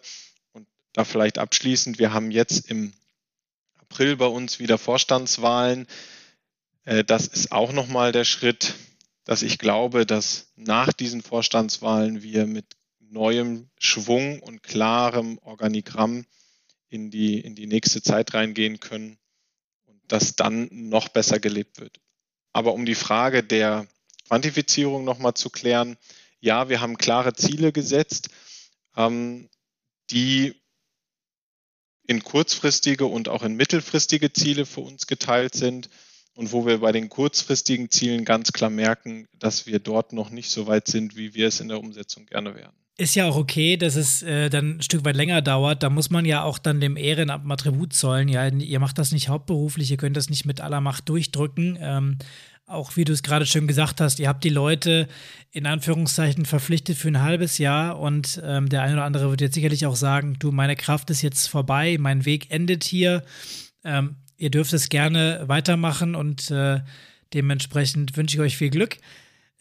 Und 0.51 0.67
da 0.93 1.05
vielleicht 1.05 1.37
abschließend, 1.37 1.97
wir 1.97 2.13
haben 2.13 2.31
jetzt 2.31 2.69
im 2.69 2.93
April 3.77 4.17
bei 4.17 4.27
uns 4.27 4.59
wieder 4.59 4.77
Vorstandswahlen. 4.77 5.87
Äh, 6.83 7.03
das 7.03 7.27
ist 7.27 7.51
auch 7.51 7.71
nochmal 7.71 8.11
der 8.11 8.25
Schritt, 8.25 8.75
dass 9.23 9.41
ich 9.41 9.57
glaube, 9.57 10.05
dass 10.05 10.47
nach 10.55 10.93
diesen 10.93 11.21
Vorstandswahlen 11.21 12.21
wir 12.21 12.45
mit 12.45 12.65
neuem 12.99 13.69
Schwung 13.79 14.39
und 14.41 14.61
klarem 14.61 15.39
Organigramm 15.39 16.25
in 16.89 17.11
die, 17.11 17.39
in 17.39 17.55
die 17.55 17.67
nächste 17.67 18.01
Zeit 18.01 18.33
reingehen 18.33 18.79
können 18.79 19.17
und 19.85 20.01
das 20.07 20.35
dann 20.35 20.67
noch 20.71 21.09
besser 21.09 21.39
gelebt 21.39 21.79
wird. 21.79 21.99
Aber 22.53 22.73
um 22.73 22.85
die 22.85 22.95
Frage 22.95 23.43
der 23.43 23.87
Quantifizierung 24.27 25.03
nochmal 25.03 25.35
zu 25.35 25.49
klären, 25.49 25.97
ja, 26.39 26.69
wir 26.69 26.81
haben 26.81 26.97
klare 26.97 27.33
Ziele 27.33 27.71
gesetzt, 27.71 28.29
ähm, 28.95 29.49
die 30.09 30.55
in 32.07 32.23
kurzfristige 32.23 33.05
und 33.05 33.29
auch 33.29 33.43
in 33.43 33.55
mittelfristige 33.55 34.33
Ziele 34.33 34.65
für 34.65 34.81
uns 34.81 35.07
geteilt 35.07 35.55
sind. 35.55 35.89
und 36.35 36.53
wo 36.53 36.65
wir 36.65 36.77
bei 36.77 36.93
den 36.93 37.09
kurzfristigen 37.09 37.89
Zielen 37.89 38.23
ganz 38.23 38.53
klar 38.53 38.69
merken, 38.69 39.27
dass 39.33 39.65
wir 39.65 39.79
dort 39.79 40.13
noch 40.13 40.29
nicht 40.29 40.49
so 40.49 40.67
weit 40.67 40.87
sind, 40.87 41.17
wie 41.17 41.33
wir 41.33 41.47
es 41.47 41.59
in 41.59 41.67
der 41.67 41.79
Umsetzung 41.79 42.27
gerne 42.27 42.55
wären. 42.55 42.73
Ist 42.99 43.15
ja 43.15 43.29
auch 43.29 43.37
okay, 43.37 43.77
dass 43.77 43.95
es 43.95 44.23
äh, 44.23 44.49
dann 44.49 44.75
ein 44.75 44.81
Stück 44.81 45.05
weit 45.05 45.15
länger 45.15 45.41
dauert. 45.41 45.83
Da 45.83 45.89
muss 45.89 46.09
man 46.09 46.25
ja 46.25 46.43
auch 46.43 46.59
dann 46.59 46.81
dem 46.81 46.97
Ehrenamt 46.97 47.49
Attribut 47.49 47.93
zollen. 47.93 48.27
Ja, 48.27 48.45
ihr 48.49 48.79
macht 48.81 48.97
das 48.97 49.13
nicht 49.13 49.29
hauptberuflich, 49.29 49.89
ihr 49.89 49.95
könnt 49.95 50.17
das 50.17 50.29
nicht 50.29 50.45
mit 50.45 50.59
aller 50.59 50.81
Macht 50.81 51.07
durchdrücken. 51.07 51.77
Ähm, 51.79 52.17
auch 52.65 52.97
wie 52.97 53.05
du 53.05 53.13
es 53.13 53.23
gerade 53.23 53.45
schön 53.45 53.67
gesagt 53.67 54.01
hast, 54.01 54.19
ihr 54.19 54.27
habt 54.27 54.43
die 54.43 54.49
Leute 54.49 55.07
in 55.51 55.65
Anführungszeichen 55.65 56.45
verpflichtet 56.45 56.97
für 56.97 57.07
ein 57.07 57.21
halbes 57.21 57.57
Jahr 57.57 57.97
und 57.97 58.41
ähm, 58.43 58.67
der 58.67 58.81
eine 58.81 58.95
oder 58.95 59.05
andere 59.05 59.29
wird 59.29 59.39
jetzt 59.39 59.55
sicherlich 59.55 59.85
auch 59.85 59.95
sagen, 59.95 60.35
du, 60.37 60.51
meine 60.51 60.75
Kraft 60.75 61.09
ist 61.09 61.21
jetzt 61.21 61.47
vorbei, 61.47 61.95
mein 61.97 62.25
Weg 62.25 62.51
endet 62.51 62.83
hier. 62.83 63.23
Ähm, 63.85 64.17
ihr 64.35 64.51
dürft 64.51 64.73
es 64.73 64.89
gerne 64.89 65.45
weitermachen 65.47 66.15
und 66.15 66.51
äh, 66.51 66.81
dementsprechend 67.33 68.17
wünsche 68.17 68.35
ich 68.35 68.41
euch 68.41 68.57
viel 68.57 68.71
Glück. 68.71 68.97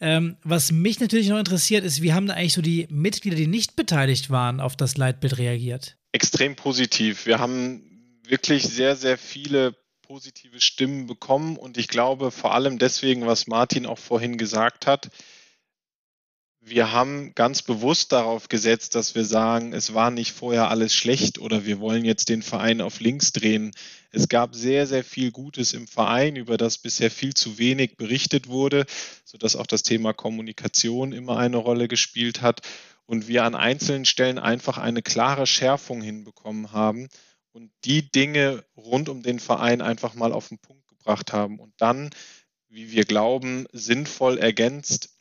Ähm, 0.01 0.37
was 0.43 0.71
mich 0.71 0.99
natürlich 0.99 1.27
noch 1.27 1.39
interessiert, 1.39 1.83
ist, 1.83 2.01
wie 2.01 2.13
haben 2.13 2.27
da 2.27 2.33
eigentlich 2.35 2.53
so 2.53 2.61
die 2.61 2.87
Mitglieder, 2.89 3.35
die 3.35 3.47
nicht 3.47 3.75
beteiligt 3.75 4.29
waren, 4.29 4.59
auf 4.59 4.75
das 4.75 4.97
Leitbild 4.97 5.37
reagiert? 5.37 5.97
Extrem 6.11 6.55
positiv. 6.55 7.25
Wir 7.25 7.39
haben 7.39 7.83
wirklich 8.23 8.63
sehr, 8.63 8.95
sehr 8.95 9.17
viele 9.17 9.75
positive 10.01 10.59
Stimmen 10.59 11.05
bekommen 11.05 11.55
und 11.57 11.77
ich 11.77 11.87
glaube 11.87 12.31
vor 12.31 12.53
allem 12.53 12.79
deswegen, 12.79 13.27
was 13.27 13.47
Martin 13.47 13.85
auch 13.85 13.99
vorhin 13.99 14.37
gesagt 14.37 14.87
hat, 14.87 15.09
wir 16.69 16.91
haben 16.91 17.33
ganz 17.35 17.61
bewusst 17.61 18.11
darauf 18.11 18.47
gesetzt, 18.47 18.95
dass 18.95 19.15
wir 19.15 19.25
sagen, 19.25 19.73
es 19.73 19.93
war 19.93 20.11
nicht 20.11 20.31
vorher 20.31 20.69
alles 20.69 20.93
schlecht 20.93 21.39
oder 21.39 21.65
wir 21.65 21.79
wollen 21.79 22.05
jetzt 22.05 22.29
den 22.29 22.41
Verein 22.41 22.81
auf 22.81 22.99
links 22.99 23.31
drehen. 23.31 23.71
Es 24.11 24.29
gab 24.29 24.55
sehr, 24.55 24.87
sehr 24.87 25.03
viel 25.03 25.31
Gutes 25.31 25.73
im 25.73 25.87
Verein, 25.87 26.35
über 26.35 26.57
das 26.57 26.77
bisher 26.77 27.11
viel 27.11 27.33
zu 27.33 27.57
wenig 27.57 27.97
berichtet 27.97 28.47
wurde, 28.47 28.85
sodass 29.25 29.55
auch 29.55 29.67
das 29.67 29.83
Thema 29.83 30.13
Kommunikation 30.13 31.11
immer 31.11 31.37
eine 31.37 31.57
Rolle 31.57 31.87
gespielt 31.87 32.41
hat 32.41 32.61
und 33.05 33.27
wir 33.27 33.43
an 33.43 33.55
einzelnen 33.55 34.05
Stellen 34.05 34.39
einfach 34.39 34.77
eine 34.77 35.01
klare 35.01 35.47
Schärfung 35.47 36.01
hinbekommen 36.01 36.71
haben 36.71 37.09
und 37.51 37.71
die 37.83 38.11
Dinge 38.11 38.63
rund 38.77 39.09
um 39.09 39.23
den 39.23 39.39
Verein 39.39 39.81
einfach 39.81 40.13
mal 40.13 40.31
auf 40.31 40.49
den 40.49 40.59
Punkt 40.59 40.87
gebracht 40.87 41.33
haben 41.33 41.59
und 41.59 41.73
dann, 41.77 42.11
wie 42.67 42.91
wir 42.91 43.05
glauben, 43.05 43.65
sinnvoll 43.71 44.37
ergänzt 44.37 45.18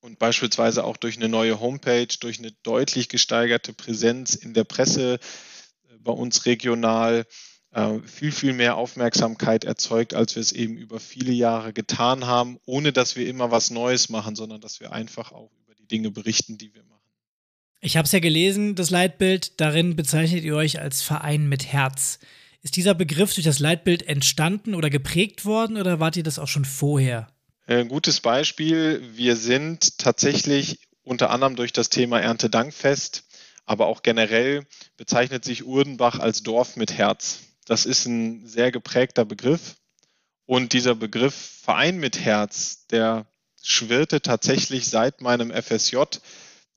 und 0.00 0.18
beispielsweise 0.18 0.84
auch 0.84 0.96
durch 0.96 1.16
eine 1.16 1.28
neue 1.28 1.60
Homepage, 1.60 2.08
durch 2.20 2.38
eine 2.38 2.52
deutlich 2.62 3.08
gesteigerte 3.08 3.72
Präsenz 3.72 4.34
in 4.34 4.54
der 4.54 4.64
Presse 4.64 5.14
äh, 5.14 5.98
bei 5.98 6.12
uns 6.12 6.46
regional 6.46 7.26
äh, 7.72 7.98
viel, 8.00 8.32
viel 8.32 8.52
mehr 8.52 8.76
Aufmerksamkeit 8.76 9.64
erzeugt, 9.64 10.14
als 10.14 10.34
wir 10.34 10.40
es 10.40 10.52
eben 10.52 10.76
über 10.76 11.00
viele 11.00 11.32
Jahre 11.32 11.72
getan 11.72 12.26
haben, 12.26 12.58
ohne 12.64 12.92
dass 12.92 13.16
wir 13.16 13.26
immer 13.26 13.50
was 13.50 13.70
Neues 13.70 14.08
machen, 14.08 14.36
sondern 14.36 14.60
dass 14.60 14.80
wir 14.80 14.92
einfach 14.92 15.32
auch 15.32 15.50
über 15.64 15.74
die 15.74 15.86
Dinge 15.86 16.10
berichten, 16.10 16.58
die 16.58 16.74
wir 16.74 16.82
machen. 16.84 16.98
Ich 17.80 17.96
habe 17.96 18.06
es 18.06 18.12
ja 18.12 18.18
gelesen, 18.18 18.74
das 18.74 18.90
Leitbild, 18.90 19.60
darin 19.60 19.96
bezeichnet 19.96 20.44
ihr 20.44 20.56
euch 20.56 20.80
als 20.80 21.02
Verein 21.02 21.48
mit 21.48 21.66
Herz. 21.66 22.18
Ist 22.62 22.74
dieser 22.76 22.94
Begriff 22.94 23.34
durch 23.34 23.44
das 23.44 23.60
Leitbild 23.60 24.02
entstanden 24.08 24.74
oder 24.74 24.90
geprägt 24.90 25.44
worden 25.44 25.76
oder 25.76 26.00
wart 26.00 26.16
ihr 26.16 26.24
das 26.24 26.40
auch 26.40 26.48
schon 26.48 26.64
vorher? 26.64 27.28
Ein 27.68 27.80
äh, 27.80 27.84
gutes 27.84 28.20
Beispiel. 28.20 29.02
Wir 29.14 29.36
sind 29.36 29.98
tatsächlich 29.98 30.78
unter 31.02 31.28
anderem 31.28 31.54
durch 31.54 31.70
das 31.70 31.90
Thema 31.90 32.18
Erntedankfest, 32.18 33.24
aber 33.66 33.88
auch 33.88 34.02
generell 34.02 34.64
bezeichnet 34.96 35.44
sich 35.44 35.66
Urdenbach 35.66 36.18
als 36.18 36.42
Dorf 36.42 36.76
mit 36.76 36.94
Herz. 36.94 37.40
Das 37.66 37.84
ist 37.84 38.06
ein 38.06 38.46
sehr 38.46 38.72
geprägter 38.72 39.26
Begriff. 39.26 39.76
Und 40.46 40.72
dieser 40.72 40.94
Begriff 40.94 41.34
Verein 41.34 41.98
mit 41.98 42.18
Herz, 42.18 42.86
der 42.86 43.26
schwirrte 43.62 44.22
tatsächlich 44.22 44.88
seit 44.88 45.20
meinem 45.20 45.50
FSJ 45.50 45.96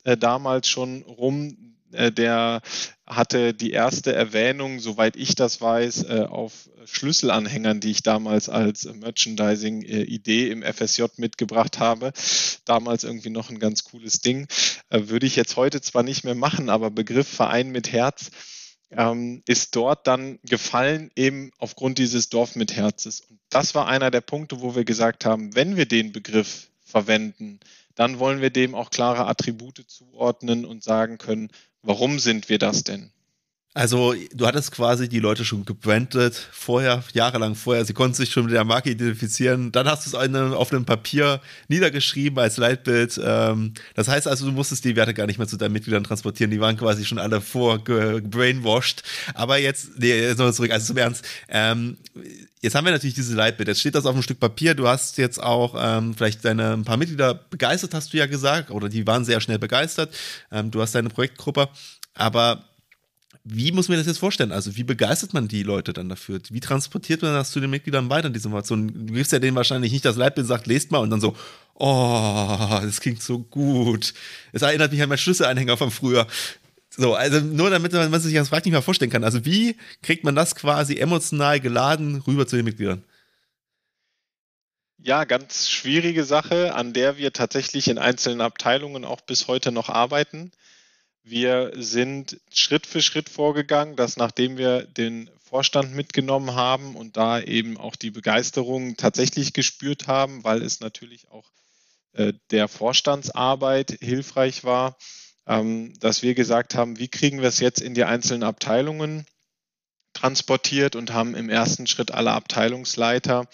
äh, 0.04 0.18
damals 0.18 0.68
schon 0.68 1.04
rum. 1.04 1.78
Äh, 1.92 2.12
der 2.12 2.60
hatte 3.06 3.54
die 3.54 3.72
erste 3.72 4.14
Erwähnung, 4.14 4.80
soweit 4.80 5.16
ich 5.16 5.34
das 5.34 5.60
weiß, 5.60 6.04
äh, 6.04 6.26
auf 6.28 6.70
Schlüsselanhängern, 6.84 7.80
die 7.80 7.90
ich 7.90 8.02
damals 8.02 8.48
als 8.48 8.84
Merchandising-Idee 8.84 10.50
im 10.50 10.62
FSJ 10.62 11.04
mitgebracht 11.16 11.78
habe. 11.78 12.12
Damals 12.64 13.04
irgendwie 13.04 13.30
noch 13.30 13.50
ein 13.50 13.58
ganz 13.58 13.84
cooles 13.84 14.20
Ding. 14.20 14.46
Äh, 14.90 15.08
würde 15.08 15.26
ich 15.26 15.36
jetzt 15.36 15.56
heute 15.56 15.80
zwar 15.80 16.02
nicht 16.02 16.24
mehr 16.24 16.34
machen, 16.34 16.70
aber 16.70 16.90
Begriff 16.90 17.28
Verein 17.28 17.70
mit 17.70 17.92
Herz 17.92 18.30
ähm, 18.90 19.42
ist 19.46 19.74
dort 19.74 20.06
dann 20.06 20.38
gefallen, 20.42 21.10
eben 21.16 21.50
aufgrund 21.58 21.98
dieses 21.98 22.28
Dorf 22.28 22.56
mit 22.56 22.76
Herzes. 22.76 23.20
Und 23.20 23.38
das 23.48 23.74
war 23.74 23.86
einer 23.88 24.10
der 24.10 24.20
Punkte, 24.20 24.60
wo 24.60 24.74
wir 24.74 24.84
gesagt 24.84 25.24
haben, 25.24 25.54
wenn 25.54 25.76
wir 25.76 25.86
den 25.86 26.12
Begriff 26.12 26.68
verwenden, 26.84 27.58
dann 27.94 28.18
wollen 28.18 28.40
wir 28.40 28.50
dem 28.50 28.74
auch 28.74 28.90
klare 28.90 29.26
Attribute 29.26 29.84
zuordnen 29.86 30.64
und 30.64 30.82
sagen 30.82 31.18
können, 31.18 31.50
Warum 31.82 32.18
sind 32.20 32.48
wir 32.48 32.58
das 32.58 32.84
denn? 32.84 33.10
Also, 33.74 34.14
du 34.34 34.46
hattest 34.46 34.70
quasi 34.72 35.08
die 35.08 35.18
Leute 35.18 35.46
schon 35.46 35.64
gebrandet 35.64 36.34
vorher, 36.52 37.02
jahrelang 37.14 37.54
vorher. 37.54 37.86
Sie 37.86 37.94
konnten 37.94 38.14
sich 38.14 38.30
schon 38.30 38.44
mit 38.44 38.52
der 38.52 38.64
Marke 38.64 38.90
identifizieren. 38.90 39.72
Dann 39.72 39.88
hast 39.88 40.04
du 40.04 40.14
es 40.14 40.54
auf 40.54 40.72
einem 40.72 40.84
Papier 40.84 41.40
niedergeschrieben 41.68 42.38
als 42.38 42.58
Leitbild. 42.58 43.18
Ähm, 43.24 43.72
das 43.94 44.08
heißt 44.08 44.28
also, 44.28 44.44
du 44.44 44.52
musstest 44.52 44.84
die 44.84 44.94
Werte 44.94 45.14
gar 45.14 45.26
nicht 45.26 45.38
mehr 45.38 45.48
zu 45.48 45.56
deinen 45.56 45.72
Mitgliedern 45.72 46.04
transportieren. 46.04 46.50
Die 46.50 46.60
waren 46.60 46.76
quasi 46.76 47.06
schon 47.06 47.18
alle 47.18 47.40
vorgebrainwashed. 47.40 49.04
Aber 49.32 49.56
jetzt, 49.56 49.98
nee, 49.98 50.20
jetzt 50.20 50.36
nochmal 50.36 50.52
zurück, 50.52 50.70
also 50.70 50.88
zum 50.88 50.98
Ernst. 50.98 51.24
Ähm, 51.48 51.96
jetzt 52.60 52.74
haben 52.74 52.84
wir 52.84 52.92
natürlich 52.92 53.14
diese 53.14 53.34
Leitbild. 53.34 53.68
Jetzt 53.68 53.80
steht 53.80 53.94
das 53.94 54.04
auf 54.04 54.12
einem 54.12 54.22
Stück 54.22 54.38
Papier. 54.38 54.74
Du 54.74 54.86
hast 54.86 55.16
jetzt 55.16 55.42
auch 55.42 55.76
ähm, 55.78 56.12
vielleicht 56.14 56.44
deine 56.44 56.74
ein 56.74 56.84
paar 56.84 56.98
Mitglieder 56.98 57.32
begeistert, 57.48 57.94
hast 57.94 58.12
du 58.12 58.18
ja 58.18 58.26
gesagt, 58.26 58.70
oder 58.70 58.90
die 58.90 59.06
waren 59.06 59.24
sehr 59.24 59.40
schnell 59.40 59.58
begeistert. 59.58 60.14
du 60.50 60.82
hast 60.82 60.94
deine 60.94 61.08
Projektgruppe. 61.08 61.70
Aber 62.14 62.66
wie 63.44 63.72
muss 63.72 63.88
man 63.88 63.98
das 63.98 64.06
jetzt 64.06 64.18
vorstellen? 64.18 64.52
Also, 64.52 64.76
wie 64.76 64.84
begeistert 64.84 65.34
man 65.34 65.48
die 65.48 65.64
Leute 65.64 65.92
dann 65.92 66.08
dafür? 66.08 66.40
Wie 66.50 66.60
transportiert 66.60 67.22
man 67.22 67.32
das 67.32 67.50
zu 67.50 67.58
den 67.60 67.70
Mitgliedern 67.70 68.08
weiter, 68.08 68.30
diese 68.30 68.48
Informationen? 68.48 69.06
Du 69.06 69.14
gibst 69.14 69.32
ja 69.32 69.40
denen 69.40 69.56
wahrscheinlich 69.56 69.90
nicht 69.90 70.04
das 70.04 70.16
Leitbild, 70.16 70.46
sagt, 70.46 70.66
lest 70.66 70.92
mal 70.92 70.98
und 70.98 71.10
dann 71.10 71.20
so, 71.20 71.36
oh, 71.74 72.78
das 72.82 73.00
klingt 73.00 73.22
so 73.22 73.40
gut. 73.40 74.14
Es 74.52 74.62
erinnert 74.62 74.92
mich 74.92 75.02
an 75.02 75.08
meinen 75.08 75.18
Schlüsselanhänger 75.18 75.76
von 75.76 75.90
früher. 75.90 76.26
So, 76.90 77.14
also 77.14 77.40
nur 77.40 77.70
damit 77.70 77.92
man 77.92 78.20
sich 78.20 78.34
das 78.34 78.48
vielleicht 78.48 78.66
nicht 78.66 78.72
mehr 78.72 78.82
vorstellen 78.82 79.10
kann. 79.10 79.24
Also, 79.24 79.44
wie 79.44 79.76
kriegt 80.02 80.24
man 80.24 80.36
das 80.36 80.54
quasi 80.54 80.98
emotional 80.98 81.58
geladen 81.58 82.22
rüber 82.26 82.46
zu 82.46 82.56
den 82.56 82.64
Mitgliedern? 82.64 83.02
Ja, 84.98 85.24
ganz 85.24 85.68
schwierige 85.68 86.22
Sache, 86.22 86.76
an 86.76 86.92
der 86.92 87.16
wir 87.16 87.32
tatsächlich 87.32 87.88
in 87.88 87.98
einzelnen 87.98 88.40
Abteilungen 88.40 89.04
auch 89.04 89.20
bis 89.20 89.48
heute 89.48 89.72
noch 89.72 89.88
arbeiten. 89.88 90.52
Wir 91.24 91.72
sind 91.76 92.40
Schritt 92.52 92.86
für 92.86 93.00
Schritt 93.00 93.28
vorgegangen, 93.28 93.94
dass 93.94 94.16
nachdem 94.16 94.58
wir 94.58 94.84
den 94.84 95.30
Vorstand 95.38 95.94
mitgenommen 95.94 96.54
haben 96.54 96.96
und 96.96 97.16
da 97.16 97.40
eben 97.40 97.76
auch 97.76 97.94
die 97.94 98.10
Begeisterung 98.10 98.96
tatsächlich 98.96 99.52
gespürt 99.52 100.08
haben, 100.08 100.42
weil 100.42 100.62
es 100.62 100.80
natürlich 100.80 101.30
auch 101.30 101.50
äh, 102.12 102.32
der 102.50 102.68
Vorstandsarbeit 102.68 103.98
hilfreich 104.00 104.64
war, 104.64 104.96
ähm, 105.46 105.94
dass 106.00 106.22
wir 106.22 106.34
gesagt 106.34 106.74
haben, 106.74 106.98
wie 106.98 107.08
kriegen 107.08 107.40
wir 107.40 107.48
es 107.48 107.60
jetzt 107.60 107.80
in 107.80 107.94
die 107.94 108.04
einzelnen 108.04 108.42
Abteilungen 108.42 109.26
transportiert 110.14 110.96
und 110.96 111.12
haben 111.12 111.34
im 111.34 111.48
ersten 111.48 111.86
Schritt 111.86 112.10
alle 112.10 112.32
Abteilungsleiter 112.32 113.46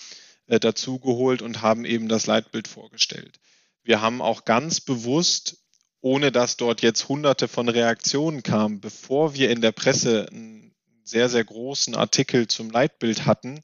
äh, 0.47 0.59
dazugeholt 0.59 1.43
und 1.43 1.63
haben 1.63 1.85
eben 1.85 2.09
das 2.09 2.27
Leitbild 2.27 2.67
vorgestellt. 2.67 3.39
Wir 3.83 4.01
haben 4.01 4.23
auch 4.23 4.45
ganz 4.45 4.81
bewusst 4.81 5.59
ohne 6.01 6.33
dass 6.33 6.57
dort 6.57 6.83
jetzt 6.83 7.09
hunderte 7.09 7.49
von 7.49 7.69
Reaktionen 7.69 8.43
kamen, 8.43 8.81
bevor 8.81 9.35
wir 9.35 9.51
in 9.51 9.61
der 9.61 9.73
Presse 9.73 10.29
einen 10.31 10.75
sehr, 11.05 11.29
sehr 11.29 11.45
großen 11.45 11.95
Artikel 11.95 12.47
zum 12.47 12.71
Leitbild 12.71 13.27
hatten, 13.27 13.63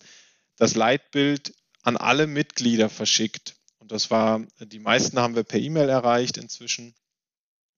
das 0.56 0.74
Leitbild 0.74 1.54
an 1.82 1.96
alle 1.96 2.26
Mitglieder 2.26 2.88
verschickt. 2.88 3.56
Und 3.78 3.92
das 3.92 4.10
war, 4.10 4.44
die 4.58 4.78
meisten 4.78 5.18
haben 5.18 5.36
wir 5.36 5.44
per 5.44 5.60
E-Mail 5.60 5.88
erreicht 5.88 6.38
inzwischen 6.38 6.94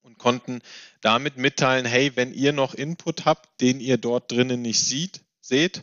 und 0.02 0.18
konnten 0.18 0.62
damit 1.00 1.36
mitteilen, 1.36 1.84
hey, 1.84 2.12
wenn 2.14 2.32
ihr 2.32 2.52
noch 2.52 2.74
Input 2.74 3.24
habt, 3.24 3.60
den 3.60 3.80
ihr 3.80 3.98
dort 3.98 4.30
drinnen 4.30 4.62
nicht 4.62 4.80
sieht, 4.80 5.20
seht, 5.40 5.82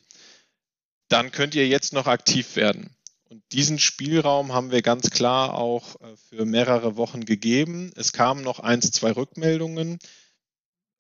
dann 1.10 1.32
könnt 1.32 1.56
ihr 1.56 1.68
jetzt 1.68 1.92
noch 1.92 2.08
aktiv 2.08 2.56
werden. 2.56 2.96
Und 3.34 3.42
diesen 3.52 3.80
Spielraum 3.80 4.54
haben 4.54 4.70
wir 4.70 4.84
ganz 4.84 5.10
klar 5.10 5.56
auch 5.56 6.00
äh, 6.02 6.16
für 6.30 6.46
mehrere 6.46 6.98
Wochen 6.98 7.26
gegeben. 7.26 7.92
Es 7.96 8.14
kamen 8.14 8.44
noch 8.44 8.60
eins, 8.60 8.92
zwei 8.92 9.10
Rückmeldungen, 9.10 9.98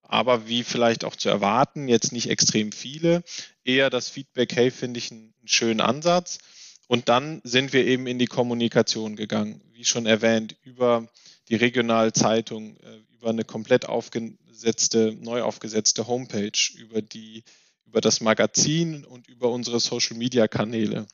aber 0.02 0.48
wie 0.48 0.64
vielleicht 0.64 1.06
auch 1.06 1.16
zu 1.16 1.30
erwarten, 1.30 1.88
jetzt 1.88 2.12
nicht 2.12 2.32
extrem 2.32 2.72
viele. 2.72 3.24
Eher 3.64 3.92
das 3.92 4.10
Feedback, 4.10 4.56
hey, 4.56 4.72
finde 4.72 4.98
ich 4.98 5.12
einen 5.12 5.36
schönen 5.46 5.80
Ansatz. 5.80 6.40
Und 6.88 7.08
dann 7.08 7.40
sind 7.44 7.72
wir 7.72 7.86
eben 7.86 8.08
in 8.08 8.18
die 8.18 8.26
Kommunikation 8.26 9.16
gegangen, 9.16 9.62
wie 9.72 9.86
schon 9.86 10.08
erwähnt, 10.08 10.56
über 10.64 11.08
die 11.50 11.56
Regionalzeitung, 11.56 12.78
äh, 12.78 12.98
über 13.14 13.30
eine 13.30 13.44
komplett 13.44 13.86
aufgesetzte, 13.86 15.16
neu 15.22 15.44
aufgesetzte 15.44 16.08
Homepage, 16.08 16.74
über 16.80 17.04
die, 17.04 17.44
über 17.86 18.02
das 18.02 18.22
Magazin 18.22 19.06
und 19.06 19.28
über 19.28 19.52
unsere 19.52 19.80
Social 19.80 20.18
Media 20.18 20.48
Kanäle. 20.48 21.06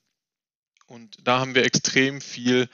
Und 0.89 1.17
da 1.23 1.39
haben 1.39 1.55
wir 1.55 1.63
extrem 1.63 2.19
viel 2.19 2.67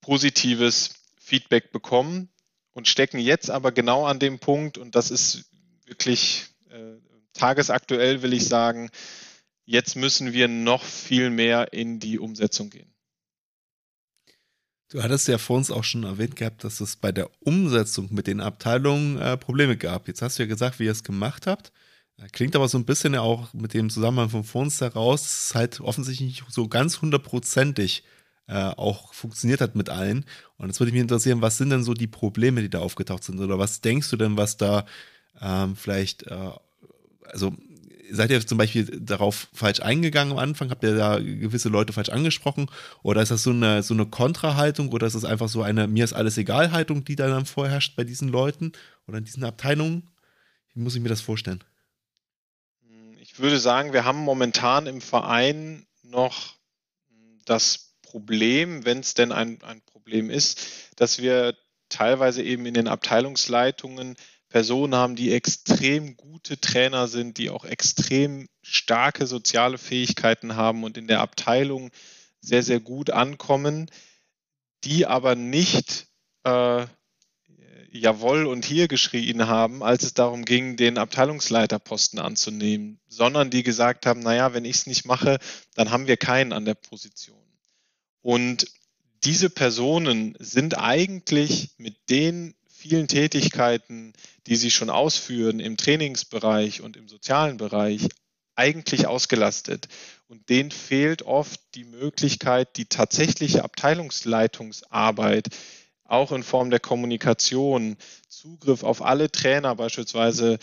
positives 0.00 0.94
Feedback 1.20 1.70
bekommen 1.70 2.28
und 2.72 2.88
stecken 2.88 3.18
jetzt 3.18 3.50
aber 3.50 3.70
genau 3.70 4.06
an 4.06 4.18
dem 4.18 4.38
Punkt, 4.38 4.76
und 4.76 4.94
das 4.94 5.10
ist 5.10 5.44
wirklich 5.86 6.46
äh, 6.70 6.96
tagesaktuell, 7.34 8.22
will 8.22 8.32
ich 8.32 8.46
sagen, 8.46 8.90
jetzt 9.64 9.94
müssen 9.94 10.32
wir 10.32 10.48
noch 10.48 10.82
viel 10.82 11.30
mehr 11.30 11.72
in 11.72 12.00
die 12.00 12.18
Umsetzung 12.18 12.70
gehen. 12.70 12.92
Du 14.90 15.02
hattest 15.02 15.28
ja 15.28 15.38
vor 15.38 15.58
uns 15.58 15.70
auch 15.70 15.84
schon 15.84 16.04
erwähnt 16.04 16.34
gehabt, 16.34 16.64
dass 16.64 16.80
es 16.80 16.96
bei 16.96 17.12
der 17.12 17.30
Umsetzung 17.40 18.12
mit 18.12 18.26
den 18.26 18.40
Abteilungen 18.40 19.18
äh, 19.18 19.36
Probleme 19.36 19.76
gab. 19.76 20.08
Jetzt 20.08 20.22
hast 20.22 20.38
du 20.38 20.42
ja 20.42 20.48
gesagt, 20.48 20.80
wie 20.80 20.86
ihr 20.86 20.92
es 20.92 21.04
gemacht 21.04 21.46
habt. 21.46 21.72
Klingt 22.32 22.56
aber 22.56 22.68
so 22.68 22.78
ein 22.78 22.84
bisschen 22.84 23.14
ja 23.14 23.20
auch 23.20 23.52
mit 23.54 23.74
dem 23.74 23.90
Zusammenhang 23.90 24.28
von 24.28 24.62
uns 24.62 24.80
heraus, 24.80 25.22
dass 25.22 25.44
es 25.44 25.54
halt 25.54 25.80
offensichtlich 25.80 26.42
nicht 26.42 26.52
so 26.52 26.66
ganz 26.66 27.00
hundertprozentig 27.00 28.02
äh, 28.48 28.72
auch 28.76 29.14
funktioniert 29.14 29.60
hat 29.60 29.76
mit 29.76 29.88
allen. 29.88 30.24
Und 30.56 30.66
jetzt 30.66 30.80
würde 30.80 30.90
mich 30.90 31.00
interessieren, 31.00 31.42
was 31.42 31.58
sind 31.58 31.70
denn 31.70 31.84
so 31.84 31.94
die 31.94 32.08
Probleme, 32.08 32.60
die 32.60 32.70
da 32.70 32.80
aufgetaucht 32.80 33.22
sind? 33.22 33.38
Oder 33.38 33.58
was 33.58 33.82
denkst 33.82 34.10
du 34.10 34.16
denn, 34.16 34.36
was 34.36 34.56
da 34.56 34.84
ähm, 35.40 35.76
vielleicht, 35.76 36.24
äh, 36.24 36.50
also 37.30 37.54
seid 38.10 38.30
ihr 38.30 38.44
zum 38.44 38.58
Beispiel 38.58 38.84
darauf 39.00 39.48
falsch 39.52 39.80
eingegangen 39.80 40.32
am 40.32 40.38
Anfang? 40.38 40.70
Habt 40.70 40.82
ihr 40.82 40.96
da 40.96 41.18
gewisse 41.18 41.68
Leute 41.68 41.92
falsch 41.92 42.08
angesprochen? 42.08 42.70
Oder 43.02 43.22
ist 43.22 43.30
das 43.30 43.44
so 43.44 43.50
eine, 43.50 43.84
so 43.84 43.94
eine 43.94 44.06
Kontrahaltung 44.06 44.88
oder 44.88 45.06
ist 45.06 45.14
das 45.14 45.24
einfach 45.24 45.48
so 45.48 45.62
eine 45.62 45.86
Mir 45.86 46.02
ist 46.02 46.14
alles 46.14 46.36
egal 46.36 46.72
Haltung, 46.72 47.04
die 47.04 47.14
da 47.14 47.28
dann 47.28 47.46
vorherrscht 47.46 47.94
bei 47.94 48.02
diesen 48.02 48.28
Leuten 48.28 48.72
oder 49.06 49.18
in 49.18 49.24
diesen 49.24 49.44
Abteilungen? 49.44 50.04
Wie 50.74 50.80
muss 50.80 50.96
ich 50.96 51.02
mir 51.02 51.10
das 51.10 51.20
vorstellen? 51.20 51.62
Ich 53.38 53.42
würde 53.42 53.60
sagen, 53.60 53.92
wir 53.92 54.04
haben 54.04 54.18
momentan 54.18 54.88
im 54.88 55.00
Verein 55.00 55.86
noch 56.02 56.56
das 57.44 57.94
Problem, 58.02 58.84
wenn 58.84 58.98
es 58.98 59.14
denn 59.14 59.30
ein, 59.30 59.62
ein 59.62 59.80
Problem 59.82 60.28
ist, 60.28 60.60
dass 60.96 61.20
wir 61.20 61.56
teilweise 61.88 62.42
eben 62.42 62.66
in 62.66 62.74
den 62.74 62.88
Abteilungsleitungen 62.88 64.16
Personen 64.48 64.96
haben, 64.96 65.14
die 65.14 65.32
extrem 65.32 66.16
gute 66.16 66.60
Trainer 66.60 67.06
sind, 67.06 67.38
die 67.38 67.48
auch 67.48 67.64
extrem 67.64 68.48
starke 68.60 69.28
soziale 69.28 69.78
Fähigkeiten 69.78 70.56
haben 70.56 70.82
und 70.82 70.98
in 70.98 71.06
der 71.06 71.20
Abteilung 71.20 71.92
sehr, 72.40 72.64
sehr 72.64 72.80
gut 72.80 73.10
ankommen, 73.10 73.88
die 74.82 75.06
aber 75.06 75.36
nicht 75.36 76.08
äh, 76.42 76.86
Jawohl 77.90 78.46
und 78.46 78.64
hier 78.64 78.86
geschrien 78.86 79.46
haben, 79.46 79.82
als 79.82 80.02
es 80.02 80.12
darum 80.12 80.44
ging, 80.44 80.76
den 80.76 80.98
Abteilungsleiterposten 80.98 82.18
anzunehmen, 82.18 83.00
sondern 83.08 83.50
die 83.50 83.62
gesagt 83.62 84.04
haben, 84.04 84.20
naja, 84.20 84.52
wenn 84.52 84.66
ich 84.66 84.76
es 84.76 84.86
nicht 84.86 85.06
mache, 85.06 85.38
dann 85.74 85.90
haben 85.90 86.06
wir 86.06 86.18
keinen 86.18 86.52
an 86.52 86.66
der 86.66 86.74
Position. 86.74 87.38
Und 88.20 88.66
diese 89.24 89.48
Personen 89.48 90.36
sind 90.38 90.78
eigentlich 90.78 91.70
mit 91.78 91.96
den 92.10 92.54
vielen 92.68 93.08
Tätigkeiten, 93.08 94.12
die 94.46 94.56
sie 94.56 94.70
schon 94.70 94.90
ausführen 94.90 95.58
im 95.58 95.76
Trainingsbereich 95.76 96.82
und 96.82 96.96
im 96.96 97.08
sozialen 97.08 97.56
Bereich, 97.56 98.08
eigentlich 98.54 99.06
ausgelastet. 99.06 99.88
Und 100.28 100.48
denen 100.48 100.70
fehlt 100.70 101.22
oft 101.22 101.60
die 101.74 101.84
Möglichkeit, 101.84 102.76
die 102.76 102.86
tatsächliche 102.86 103.64
Abteilungsleitungsarbeit 103.64 105.48
auch 106.08 106.32
in 106.32 106.42
Form 106.42 106.70
der 106.70 106.80
Kommunikation, 106.80 107.96
Zugriff 108.28 108.82
auf 108.82 109.02
alle 109.02 109.30
Trainer 109.30 109.76
beispielsweise 109.76 110.58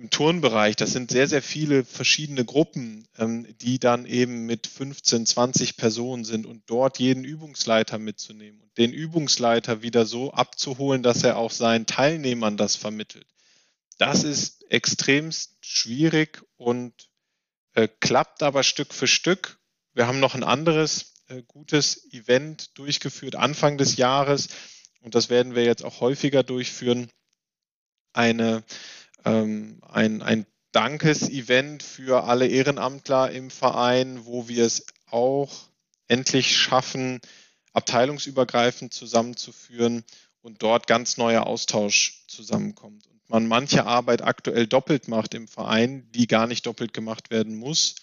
im 0.00 0.08
Turnbereich, 0.08 0.76
das 0.76 0.92
sind 0.92 1.10
sehr, 1.10 1.28
sehr 1.28 1.42
viele 1.42 1.84
verschiedene 1.84 2.46
Gruppen, 2.46 3.06
ähm, 3.18 3.46
die 3.60 3.78
dann 3.78 4.06
eben 4.06 4.46
mit 4.46 4.66
15, 4.66 5.26
20 5.26 5.76
Personen 5.76 6.24
sind 6.24 6.46
und 6.46 6.62
dort 6.66 6.98
jeden 6.98 7.22
Übungsleiter 7.22 7.98
mitzunehmen 7.98 8.62
und 8.62 8.78
den 8.78 8.94
Übungsleiter 8.94 9.82
wieder 9.82 10.06
so 10.06 10.32
abzuholen, 10.32 11.02
dass 11.02 11.22
er 11.22 11.36
auch 11.36 11.50
seinen 11.50 11.84
Teilnehmern 11.84 12.56
das 12.56 12.76
vermittelt. 12.76 13.26
Das 13.98 14.24
ist 14.24 14.64
extremst 14.70 15.58
schwierig 15.60 16.42
und 16.56 17.10
äh, 17.74 17.86
klappt 18.00 18.42
aber 18.42 18.62
Stück 18.62 18.94
für 18.94 19.06
Stück. 19.06 19.58
Wir 19.92 20.06
haben 20.06 20.20
noch 20.20 20.34
ein 20.34 20.44
anderes 20.44 21.09
äh, 21.30 21.42
gutes 21.46 22.12
Event 22.12 22.76
durchgeführt 22.78 23.36
Anfang 23.36 23.78
des 23.78 23.96
Jahres 23.96 24.48
und 25.00 25.14
das 25.14 25.30
werden 25.30 25.54
wir 25.54 25.64
jetzt 25.64 25.84
auch 25.84 26.00
häufiger 26.00 26.42
durchführen. 26.42 27.10
Eine 28.12 28.64
ähm, 29.24 29.80
ein, 29.88 30.22
ein 30.22 30.46
Dankesevent 30.72 31.82
für 31.82 32.24
alle 32.24 32.46
Ehrenamtler 32.46 33.30
im 33.30 33.50
Verein, 33.50 34.24
wo 34.24 34.48
wir 34.48 34.64
es 34.64 34.86
auch 35.10 35.68
endlich 36.06 36.56
schaffen, 36.56 37.20
abteilungsübergreifend 37.72 38.92
zusammenzuführen 38.94 40.04
und 40.42 40.62
dort 40.62 40.86
ganz 40.86 41.16
neuer 41.16 41.46
Austausch 41.46 42.24
zusammenkommt. 42.26 43.06
Und 43.06 43.28
man 43.28 43.46
manche 43.46 43.84
Arbeit 43.86 44.22
aktuell 44.22 44.66
doppelt 44.66 45.08
macht 45.08 45.34
im 45.34 45.48
Verein, 45.48 46.10
die 46.12 46.26
gar 46.26 46.46
nicht 46.46 46.66
doppelt 46.66 46.92
gemacht 46.92 47.30
werden 47.30 47.56
muss. 47.56 47.96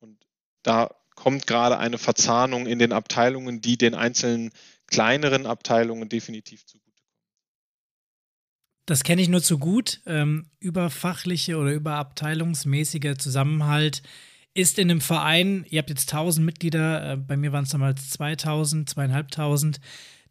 Und 0.00 0.18
da 0.62 0.94
kommt 1.16 1.48
gerade 1.48 1.78
eine 1.78 1.98
Verzahnung 1.98 2.66
in 2.66 2.78
den 2.78 2.92
Abteilungen, 2.92 3.60
die 3.60 3.76
den 3.76 3.96
einzelnen 3.96 4.52
kleineren 4.86 5.46
Abteilungen 5.46 6.08
definitiv 6.08 6.64
zugute 6.64 6.86
das 8.86 9.02
kenne 9.02 9.20
ich 9.20 9.28
nur 9.28 9.42
zu 9.42 9.58
gut. 9.58 10.00
Ähm, 10.06 10.46
überfachliche 10.60 11.58
oder 11.58 11.72
überabteilungsmäßiger 11.72 13.18
Zusammenhalt 13.18 14.02
ist 14.54 14.78
in 14.78 14.90
einem 14.90 15.00
Verein, 15.00 15.66
ihr 15.68 15.80
habt 15.80 15.90
jetzt 15.90 16.10
1000 16.10 16.46
Mitglieder, 16.46 17.12
äh, 17.12 17.16
bei 17.16 17.36
mir 17.36 17.52
waren 17.52 17.64
es 17.64 17.70
damals 17.70 18.08
2000, 18.10 18.88
zweieinhalbtausend. 18.88 19.80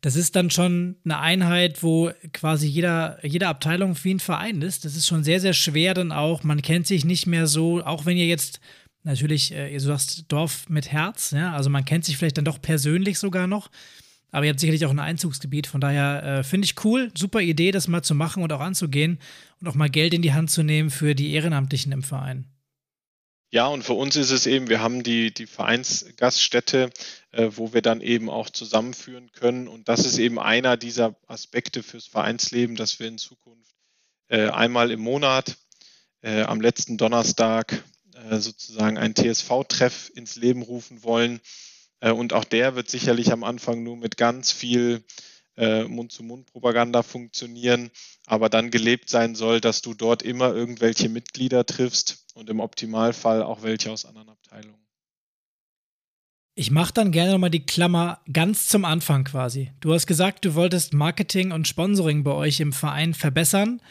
Das 0.02 0.16
ist 0.16 0.36
dann 0.36 0.50
schon 0.50 0.96
eine 1.04 1.20
Einheit, 1.20 1.84
wo 1.84 2.12
quasi 2.32 2.68
jeder, 2.68 3.20
jede 3.24 3.48
Abteilung 3.48 3.96
wie 4.04 4.14
ein 4.14 4.20
Verein 4.20 4.62
ist. 4.62 4.86
Das 4.86 4.96
ist 4.96 5.08
schon 5.08 5.24
sehr, 5.24 5.40
sehr 5.40 5.54
schwer 5.54 5.94
dann 5.94 6.12
auch. 6.12 6.44
Man 6.44 6.62
kennt 6.62 6.88
sich 6.88 7.06
nicht 7.06 7.28
mehr 7.28 7.48
so, 7.48 7.84
auch 7.84 8.06
wenn 8.06 8.18
ihr 8.18 8.28
jetzt 8.28 8.60
natürlich, 9.06 9.53
äh, 9.53 9.72
ihr 9.72 9.80
sagst 9.80 10.26
Dorf 10.28 10.68
mit 10.70 10.91
Herz, 10.91 11.32
ja, 11.32 11.53
also 11.53 11.70
man 11.70 11.86
kennt 11.86 12.06
sich 12.06 12.18
vielleicht 12.18 12.38
dann 12.38 12.45
doch 12.45 12.62
persönlich 12.62 13.20
sogar 13.20 13.47
noch. 13.47 13.70
Aber 14.32 14.45
ihr 14.45 14.49
habt 14.49 14.60
sicherlich 14.60 14.86
auch 14.86 14.91
ein 14.91 14.99
Einzugsgebiet. 14.99 15.66
Von 15.66 15.80
daher 15.80 16.24
äh, 16.24 16.43
finde 16.43 16.66
ich 16.66 16.84
cool, 16.84 17.10
super 17.16 17.39
Idee, 17.39 17.72
das 17.72 17.88
mal 17.88 18.01
zu 18.01 18.16
machen 18.16 18.43
und 18.43 18.51
auch 18.51 18.60
anzugehen 18.60 19.20
und 19.62 19.68
auch 19.68 19.76
mal 19.76 19.89
Geld 19.89 20.14
in 20.14 20.22
die 20.22 20.34
Hand 20.34 20.51
zu 20.51 20.62
nehmen 20.62 20.89
für 20.89 21.16
die 21.16 21.34
Ehrenamtlichen 21.34 21.93
im 21.93 22.03
Verein. 22.03 22.45
Ja, 23.51 23.68
und 23.68 23.84
für 23.84 23.93
uns 23.93 24.18
ist 24.18 24.32
es 24.32 24.47
eben, 24.47 24.68
wir 24.68 24.82
haben 24.82 25.03
die, 25.03 25.34
die 25.34 25.47
Vereinsgaststätte, 25.47 26.89
äh, 27.32 27.51
wo 27.51 27.74
wir 27.74 27.82
dann 27.82 28.01
eben 28.01 28.30
auch 28.30 28.49
zusammenführen 28.49 29.32
können. 29.32 29.70
Und 29.70 29.88
das 29.88 30.06
ist 30.06 30.18
eben 30.18 30.38
einer 30.39 30.76
dieser 30.76 31.16
Aspekte 31.28 31.82
fürs 31.82 32.08
Vereinsleben, 32.08 32.76
dass 32.76 32.99
wir 32.99 33.08
in 33.08 33.18
Zukunft 33.18 33.74
äh, 34.28 34.49
einmal 34.49 34.91
im 34.91 34.99
Monat 34.99 35.56
äh, 36.22 36.41
am 36.41 36.60
letzten 36.60 36.97
Donnerstag 36.97 37.84
sozusagen 38.32 38.98
ein 38.98 39.16
TSV-Treff 39.16 40.12
ins 40.16 40.36
Leben 40.36 40.62
rufen 40.62 41.04
wollen 41.04 41.40
äh, 42.00 42.12
und 42.12 42.34
auch 42.34 42.44
der 42.44 42.76
wird 42.76 42.90
sicherlich 42.90 43.32
am 43.32 43.44
Anfang 43.44 43.84
nur 43.84 43.98
mit 43.98 44.18
ganz 44.18 44.52
viel 44.52 45.04
äh, 45.58 45.84
Mund-zu-Mund-Propaganda 45.86 47.04
funktionieren, 47.04 47.90
aber 48.26 48.50
dann 48.50 48.72
gelebt 48.72 49.10
sein 49.10 49.36
soll, 49.36 49.62
dass 49.62 49.82
du 49.82 49.94
dort 49.94 50.22
immer 50.22 50.54
irgendwelche 50.54 51.10
Mitglieder 51.10 51.66
triffst 51.66 52.26
und 52.34 52.50
im 52.50 52.60
Optimalfall 52.60 53.42
auch 53.42 53.64
welche 53.64 53.92
aus 53.92 54.06
anderen 54.06 54.30
Abteilungen. 54.30 54.86
Ich 56.58 56.72
mache 56.72 56.94
dann 56.94 57.12
gerne 57.12 57.34
nochmal 57.34 57.50
die 57.50 57.66
Klammer 57.66 58.22
ganz 58.32 58.68
zum 58.68 58.86
Anfang 58.86 59.26
quasi. 59.26 59.72
Du 59.82 59.94
hast 59.94 60.08
gesagt, 60.08 60.46
du 60.46 60.56
wolltest 60.56 60.94
Marketing 60.94 61.52
und 61.52 61.68
Sponsoring 61.68 62.24
bei 62.24 62.32
euch 62.32 62.62
im 62.62 62.72
Verein 62.72 63.14
verbessern. 63.14 63.82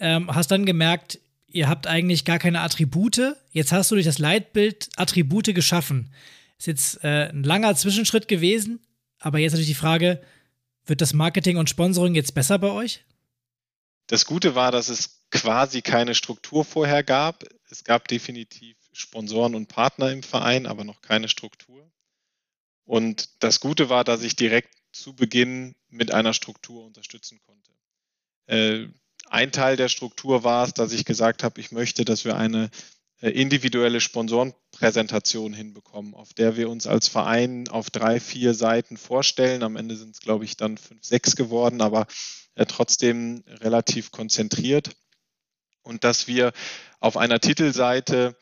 Ähm, 0.00 0.34
hast 0.34 0.50
dann 0.50 0.66
gemerkt, 0.66 1.20
ihr 1.52 1.68
habt 1.68 1.86
eigentlich 1.86 2.24
gar 2.24 2.38
keine 2.38 2.60
Attribute. 2.60 3.36
Jetzt 3.52 3.72
hast 3.72 3.90
du 3.90 3.96
durch 3.96 4.06
das 4.06 4.18
Leitbild 4.18 4.88
Attribute 4.96 5.54
geschaffen. 5.54 6.12
Ist 6.58 6.66
jetzt 6.66 7.04
äh, 7.04 7.30
ein 7.30 7.42
langer 7.42 7.74
Zwischenschritt 7.74 8.28
gewesen, 8.28 8.80
aber 9.18 9.38
jetzt 9.38 9.52
natürlich 9.52 9.68
die 9.68 9.74
Frage, 9.74 10.22
wird 10.86 11.00
das 11.00 11.12
Marketing 11.12 11.56
und 11.56 11.70
Sponsoring 11.70 12.14
jetzt 12.14 12.34
besser 12.34 12.58
bei 12.58 12.70
euch? 12.70 13.04
Das 14.06 14.26
Gute 14.26 14.54
war, 14.54 14.72
dass 14.72 14.88
es 14.88 15.22
quasi 15.30 15.82
keine 15.82 16.14
Struktur 16.14 16.64
vorher 16.64 17.04
gab. 17.04 17.44
Es 17.70 17.84
gab 17.84 18.08
definitiv 18.08 18.76
Sponsoren 18.92 19.54
und 19.54 19.68
Partner 19.68 20.10
im 20.10 20.22
Verein, 20.22 20.66
aber 20.66 20.84
noch 20.84 21.00
keine 21.00 21.28
Struktur. 21.28 21.90
Und 22.84 23.42
das 23.42 23.60
Gute 23.60 23.88
war, 23.88 24.02
dass 24.02 24.22
ich 24.22 24.34
direkt 24.34 24.74
zu 24.92 25.14
Beginn 25.14 25.76
mit 25.88 26.12
einer 26.12 26.34
Struktur 26.34 26.84
unterstützen 26.84 27.40
konnte. 27.46 27.70
Äh, 28.46 28.88
ein 29.30 29.52
Teil 29.52 29.76
der 29.76 29.88
Struktur 29.88 30.44
war 30.44 30.66
es, 30.66 30.74
dass 30.74 30.92
ich 30.92 31.04
gesagt 31.04 31.44
habe, 31.44 31.60
ich 31.60 31.70
möchte, 31.70 32.04
dass 32.04 32.24
wir 32.24 32.36
eine 32.36 32.68
äh, 33.20 33.30
individuelle 33.30 34.00
Sponsorenpräsentation 34.00 35.52
hinbekommen, 35.52 36.14
auf 36.14 36.34
der 36.34 36.56
wir 36.56 36.68
uns 36.68 36.86
als 36.86 37.06
Verein 37.06 37.68
auf 37.68 37.90
drei, 37.90 38.18
vier 38.18 38.54
Seiten 38.54 38.96
vorstellen. 38.96 39.62
Am 39.62 39.76
Ende 39.76 39.96
sind 39.96 40.14
es, 40.14 40.20
glaube 40.20 40.44
ich, 40.44 40.56
dann 40.56 40.78
fünf, 40.78 41.04
sechs 41.04 41.36
geworden, 41.36 41.80
aber 41.80 42.06
äh, 42.56 42.66
trotzdem 42.66 43.44
relativ 43.46 44.10
konzentriert. 44.10 44.90
Und 45.82 46.02
dass 46.02 46.26
wir 46.26 46.52
auf 46.98 47.16
einer 47.16 47.40
Titelseite 47.40 48.36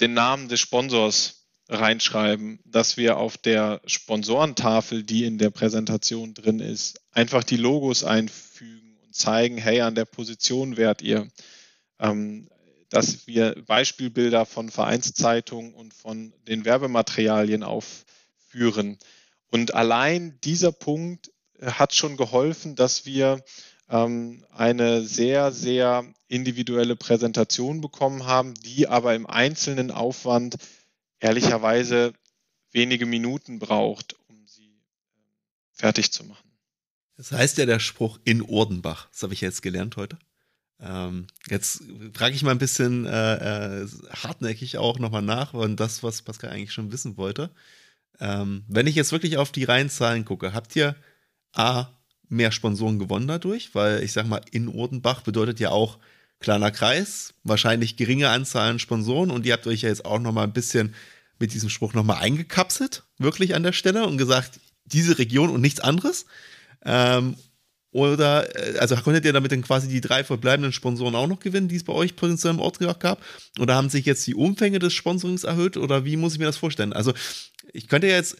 den 0.00 0.14
Namen 0.14 0.48
des 0.48 0.60
Sponsors 0.60 1.46
reinschreiben, 1.68 2.58
dass 2.64 2.96
wir 2.96 3.18
auf 3.18 3.38
der 3.38 3.80
Sponsorentafel, 3.86 5.04
die 5.04 5.24
in 5.24 5.38
der 5.38 5.50
Präsentation 5.50 6.34
drin 6.34 6.58
ist, 6.58 7.00
einfach 7.12 7.44
die 7.44 7.56
Logos 7.56 8.02
einfügen 8.02 8.91
zeigen, 9.12 9.58
hey, 9.58 9.80
an 9.80 9.94
der 9.94 10.04
Position 10.04 10.76
wärt 10.76 11.02
ihr. 11.02 11.28
Ähm, 11.98 12.48
dass 12.92 13.26
wir 13.26 13.54
Beispielbilder 13.66 14.44
von 14.44 14.68
Vereinszeitungen 14.68 15.72
und 15.72 15.94
von 15.94 16.34
den 16.46 16.66
Werbematerialien 16.66 17.62
aufführen. 17.62 18.98
Und 19.50 19.74
allein 19.74 20.38
dieser 20.44 20.72
Punkt 20.72 21.30
hat 21.60 21.94
schon 21.94 22.18
geholfen, 22.18 22.76
dass 22.76 23.06
wir 23.06 23.42
ähm, 23.88 24.44
eine 24.50 25.02
sehr, 25.02 25.52
sehr 25.52 26.04
individuelle 26.28 26.96
Präsentation 26.96 27.80
bekommen 27.80 28.26
haben, 28.26 28.54
die 28.54 28.88
aber 28.88 29.14
im 29.14 29.26
einzelnen 29.26 29.90
Aufwand 29.90 30.56
ehrlicherweise 31.18 32.12
wenige 32.72 33.06
Minuten 33.06 33.58
braucht, 33.58 34.16
um 34.28 34.46
sie 34.46 34.64
ähm, 34.64 35.22
fertig 35.72 36.12
zu 36.12 36.24
machen. 36.24 36.51
Das 37.22 37.38
heißt 37.38 37.58
ja 37.58 37.66
der 37.66 37.78
Spruch 37.78 38.18
in 38.24 38.42
Ordenbach. 38.42 39.08
Das 39.12 39.22
habe 39.22 39.32
ich 39.32 39.40
jetzt 39.40 39.62
gelernt 39.62 39.96
heute. 39.96 40.18
Ähm, 40.80 41.28
jetzt 41.48 41.84
frage 42.14 42.34
ich 42.34 42.42
mal 42.42 42.50
ein 42.50 42.58
bisschen 42.58 43.06
äh, 43.06 43.82
äh, 43.82 43.88
hartnäckig 44.10 44.76
auch 44.78 44.98
nochmal 44.98 45.22
nach, 45.22 45.54
und 45.54 45.78
das, 45.78 46.02
was 46.02 46.22
Pascal 46.22 46.50
eigentlich 46.50 46.72
schon 46.72 46.90
wissen 46.90 47.16
wollte. 47.16 47.50
Ähm, 48.18 48.64
wenn 48.66 48.88
ich 48.88 48.96
jetzt 48.96 49.12
wirklich 49.12 49.36
auf 49.38 49.52
die 49.52 49.62
Reihenzahlen 49.62 50.24
gucke, 50.24 50.52
habt 50.52 50.74
ihr 50.74 50.96
A, 51.52 51.86
mehr 52.28 52.50
Sponsoren 52.50 52.98
gewonnen 52.98 53.28
dadurch? 53.28 53.72
Weil 53.72 54.02
ich 54.02 54.12
sag 54.12 54.26
mal, 54.26 54.40
in 54.50 54.66
Odenbach 54.66 55.20
bedeutet 55.20 55.60
ja 55.60 55.70
auch 55.70 56.00
kleiner 56.40 56.72
Kreis, 56.72 57.34
wahrscheinlich 57.44 57.96
geringe 57.96 58.30
Anzahl 58.30 58.68
an 58.68 58.80
Sponsoren 58.80 59.30
und 59.30 59.46
ihr 59.46 59.52
habt 59.52 59.68
euch 59.68 59.82
ja 59.82 59.90
jetzt 59.90 60.04
auch 60.04 60.18
nochmal 60.18 60.48
ein 60.48 60.52
bisschen 60.52 60.92
mit 61.38 61.54
diesem 61.54 61.70
Spruch 61.70 61.94
nochmal 61.94 62.20
eingekapselt, 62.20 63.04
wirklich 63.18 63.54
an 63.54 63.62
der 63.62 63.72
Stelle 63.72 64.08
und 64.08 64.18
gesagt, 64.18 64.58
diese 64.86 65.18
Region 65.18 65.50
und 65.50 65.60
nichts 65.60 65.78
anderes. 65.78 66.26
Ähm, 66.84 67.36
oder, 67.92 68.56
äh, 68.56 68.78
also 68.78 68.96
konntet 68.96 69.24
ihr 69.24 69.32
damit 69.32 69.52
dann 69.52 69.62
quasi 69.62 69.86
die 69.86 70.00
drei 70.00 70.24
verbleibenden 70.24 70.72
Sponsoren 70.72 71.14
auch 71.14 71.26
noch 71.26 71.40
gewinnen, 71.40 71.68
die 71.68 71.76
es 71.76 71.84
bei 71.84 71.92
euch 71.92 72.16
potenziell 72.16 72.54
im 72.54 72.60
Ort 72.60 72.78
gab? 72.78 73.22
Oder 73.58 73.74
haben 73.74 73.90
sich 73.90 74.06
jetzt 74.06 74.26
die 74.26 74.34
Umfänge 74.34 74.78
des 74.78 74.94
Sponsorings 74.94 75.44
erhöht? 75.44 75.76
Oder 75.76 76.04
wie 76.04 76.16
muss 76.16 76.32
ich 76.32 76.38
mir 76.38 76.46
das 76.46 76.56
vorstellen? 76.56 76.92
Also, 76.92 77.12
ich 77.72 77.88
könnte 77.88 78.06
jetzt 78.06 78.38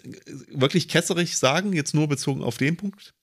wirklich 0.49 0.88
kesserig 0.88 1.36
sagen, 1.36 1.72
jetzt 1.74 1.95
nur 1.95 2.09
bezogen 2.09 2.43
auf 2.43 2.57
den 2.57 2.76
Punkt, 2.76 3.14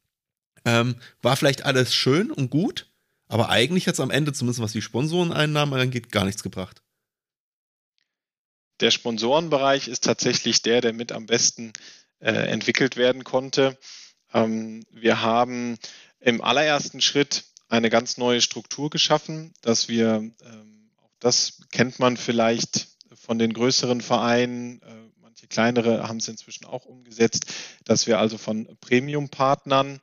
ähm, 0.65 0.95
war 1.21 1.35
vielleicht 1.35 1.65
alles 1.65 1.93
schön 1.93 2.31
und 2.31 2.49
gut, 2.49 2.87
aber 3.27 3.49
eigentlich 3.49 3.87
hat 3.87 3.95
es 3.95 3.99
am 3.99 4.11
Ende, 4.11 4.33
zumindest 4.33 4.61
was 4.61 4.71
die 4.71 4.81
Sponsoreneinnahmen 4.81 5.79
angeht, 5.79 6.11
gar 6.11 6.25
nichts 6.25 6.43
gebracht. 6.43 6.81
Der 8.79 8.91
Sponsorenbereich 8.91 9.87
ist 9.87 10.05
tatsächlich 10.05 10.61
der, 10.61 10.81
der 10.81 10.93
mit 10.93 11.11
am 11.11 11.25
besten 11.25 11.73
äh, 12.19 12.31
entwickelt 12.31 12.97
werden 12.97 13.23
konnte. 13.23 13.77
Ähm, 14.33 14.85
wir 14.91 15.21
haben 15.21 15.77
im 16.19 16.41
allerersten 16.41 17.01
Schritt 17.01 17.45
eine 17.67 17.89
ganz 17.89 18.17
neue 18.17 18.41
Struktur 18.41 18.89
geschaffen, 18.89 19.53
dass 19.61 19.87
wir, 19.87 20.31
ähm, 20.43 20.89
auch 20.97 21.13
das 21.19 21.61
kennt 21.71 21.99
man 21.99 22.17
vielleicht 22.17 22.87
von 23.13 23.37
den 23.37 23.53
größeren 23.53 24.01
Vereinen, 24.01 24.81
äh, 24.81 25.09
manche 25.21 25.47
kleinere 25.47 26.07
haben 26.07 26.17
es 26.17 26.27
inzwischen 26.27 26.65
auch 26.65 26.85
umgesetzt, 26.85 27.45
dass 27.85 28.07
wir 28.07 28.19
also 28.19 28.37
von 28.37 28.67
Premium-Partnern 28.81 29.99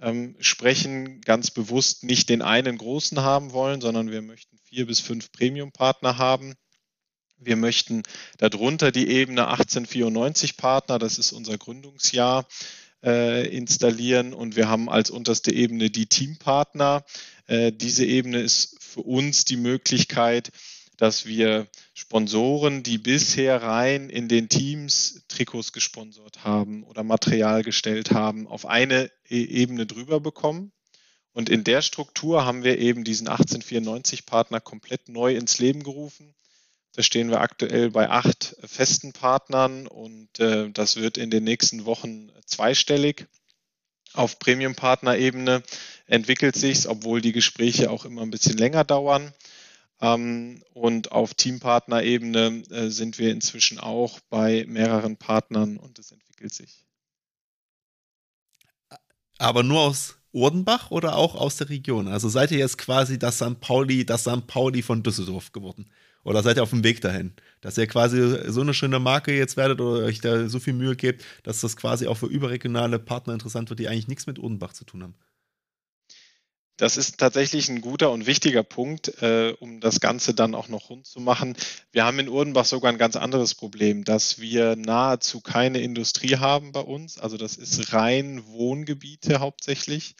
ähm, 0.00 0.34
sprechen, 0.40 1.20
ganz 1.20 1.50
bewusst 1.50 2.04
nicht 2.04 2.30
den 2.30 2.42
einen 2.42 2.78
großen 2.78 3.20
haben 3.20 3.52
wollen, 3.52 3.80
sondern 3.80 4.10
wir 4.10 4.22
möchten 4.22 4.56
vier 4.64 4.86
bis 4.86 5.00
fünf 5.00 5.30
Premium-Partner 5.30 6.16
haben. 6.16 6.54
Wir 7.36 7.56
möchten 7.56 8.02
darunter 8.38 8.92
die 8.92 9.08
Ebene 9.08 9.48
1894 9.48 10.56
Partner, 10.56 10.98
das 10.98 11.18
ist 11.18 11.32
unser 11.32 11.58
Gründungsjahr 11.58 12.46
äh, 13.04 13.46
installieren 13.48 14.32
und 14.34 14.56
wir 14.56 14.68
haben 14.68 14.88
als 14.88 15.10
unterste 15.10 15.52
Ebene 15.52 15.90
die 15.90 16.06
Teampartner. 16.06 17.04
Äh, 17.46 17.72
diese 17.72 18.04
Ebene 18.04 18.40
ist 18.40 18.82
für 18.82 19.02
uns 19.02 19.44
die 19.44 19.56
Möglichkeit, 19.56 20.50
dass 20.96 21.24
wir 21.24 21.66
Sponsoren, 21.94 22.82
die 22.82 22.98
bisher 22.98 23.62
rein 23.62 24.10
in 24.10 24.28
den 24.28 24.50
Teams 24.50 25.22
Trikots 25.28 25.72
gesponsert 25.72 26.44
haben 26.44 26.84
oder 26.84 27.02
Material 27.02 27.62
gestellt 27.62 28.10
haben, 28.10 28.46
auf 28.46 28.66
eine 28.66 29.10
e 29.28 29.42
Ebene 29.42 29.86
drüber 29.86 30.20
bekommen. 30.20 30.72
Und 31.32 31.48
in 31.48 31.64
der 31.64 31.80
Struktur 31.80 32.44
haben 32.44 32.64
wir 32.64 32.78
eben 32.78 33.04
diesen 33.04 33.28
1894 33.28 34.26
Partner 34.26 34.60
komplett 34.60 35.08
neu 35.08 35.34
ins 35.36 35.58
Leben 35.58 35.82
gerufen. 35.84 36.34
Da 36.92 37.02
stehen 37.02 37.30
wir 37.30 37.40
aktuell 37.40 37.90
bei 37.90 38.10
acht 38.10 38.56
festen 38.64 39.12
Partnern 39.12 39.86
und 39.86 40.40
äh, 40.40 40.70
das 40.70 40.96
wird 40.96 41.18
in 41.18 41.30
den 41.30 41.44
nächsten 41.44 41.84
Wochen 41.84 42.30
zweistellig. 42.46 43.26
Auf 44.12 44.40
Premium-Partner-Ebene 44.40 45.62
entwickelt 46.06 46.56
sich 46.56 46.88
obwohl 46.88 47.20
die 47.20 47.32
Gespräche 47.32 47.90
auch 47.90 48.04
immer 48.04 48.22
ein 48.22 48.30
bisschen 48.30 48.58
länger 48.58 48.82
dauern. 48.84 49.32
Ähm, 50.00 50.62
und 50.72 51.12
auf 51.12 51.34
Teampartner-Ebene 51.34 52.62
äh, 52.70 52.88
sind 52.88 53.18
wir 53.18 53.30
inzwischen 53.30 53.78
auch 53.78 54.18
bei 54.30 54.64
mehreren 54.66 55.16
Partnern 55.16 55.76
und 55.76 55.98
es 55.98 56.10
entwickelt 56.10 56.54
sich. 56.54 56.84
Aber 59.38 59.62
nur 59.62 59.80
aus 59.80 60.16
Urdenbach 60.32 60.90
oder 60.90 61.16
auch 61.16 61.34
aus 61.34 61.56
der 61.56 61.68
Region? 61.68 62.08
Also 62.08 62.28
seid 62.28 62.50
ihr 62.50 62.58
jetzt 62.58 62.78
quasi 62.78 63.18
das 63.18 63.36
St. 63.36 63.60
Pauli, 63.60 64.04
das 64.04 64.22
St. 64.22 64.46
Pauli 64.46 64.82
von 64.82 65.02
Düsseldorf 65.02 65.52
geworden? 65.52 65.90
Oder 66.30 66.44
seid 66.44 66.58
ihr 66.58 66.62
auf 66.62 66.70
dem 66.70 66.84
Weg 66.84 67.00
dahin? 67.00 67.32
Dass 67.60 67.76
ihr 67.76 67.88
quasi 67.88 68.52
so 68.52 68.60
eine 68.60 68.72
schöne 68.72 69.00
Marke 69.00 69.36
jetzt 69.36 69.56
werdet 69.56 69.80
oder 69.80 70.04
euch 70.04 70.20
da 70.20 70.48
so 70.48 70.60
viel 70.60 70.74
Mühe 70.74 70.94
gebt, 70.94 71.24
dass 71.42 71.60
das 71.60 71.76
quasi 71.76 72.06
auch 72.06 72.18
für 72.18 72.26
überregionale 72.26 73.00
Partner 73.00 73.32
interessant 73.32 73.68
wird, 73.68 73.80
die 73.80 73.88
eigentlich 73.88 74.06
nichts 74.06 74.28
mit 74.28 74.38
Odenbach 74.38 74.72
zu 74.72 74.84
tun 74.84 75.02
haben? 75.02 75.14
Das 76.76 76.96
ist 76.96 77.18
tatsächlich 77.18 77.68
ein 77.68 77.80
guter 77.80 78.12
und 78.12 78.28
wichtiger 78.28 78.62
Punkt, 78.62 79.20
äh, 79.20 79.54
um 79.58 79.80
das 79.80 79.98
Ganze 79.98 80.32
dann 80.32 80.54
auch 80.54 80.68
noch 80.68 80.88
rund 80.88 81.04
zu 81.04 81.18
machen. 81.18 81.56
Wir 81.90 82.04
haben 82.04 82.20
in 82.20 82.28
Urdenbach 82.28 82.64
sogar 82.64 82.92
ein 82.92 82.98
ganz 82.98 83.16
anderes 83.16 83.56
Problem, 83.56 84.04
dass 84.04 84.38
wir 84.38 84.76
nahezu 84.76 85.40
keine 85.40 85.80
Industrie 85.80 86.36
haben 86.36 86.70
bei 86.70 86.80
uns. 86.80 87.18
Also 87.18 87.38
das 87.38 87.56
ist 87.56 87.92
rein 87.92 88.46
Wohngebiete 88.46 89.40
hauptsächlich. 89.40 90.14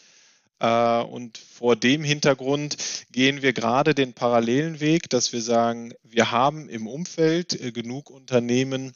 Äh, 0.61 1.03
und 1.03 1.39
vor 1.39 1.75
dem 1.75 2.05
Hintergrund 2.05 2.77
gehen 3.11 3.43
wir 3.43 3.53
gerade 3.53 3.95
den 3.95 4.13
parallelen 4.13 4.79
Weg, 4.81 5.09
dass 5.11 5.33
wir 5.33 5.43
sagen, 5.43 5.93
wir 6.05 6.31
haben 6.31 6.69
im 6.69 6.87
Umfeld 6.87 7.61
äh, 7.61 7.73
genug 7.73 8.11
Unternehmen, 8.11 8.93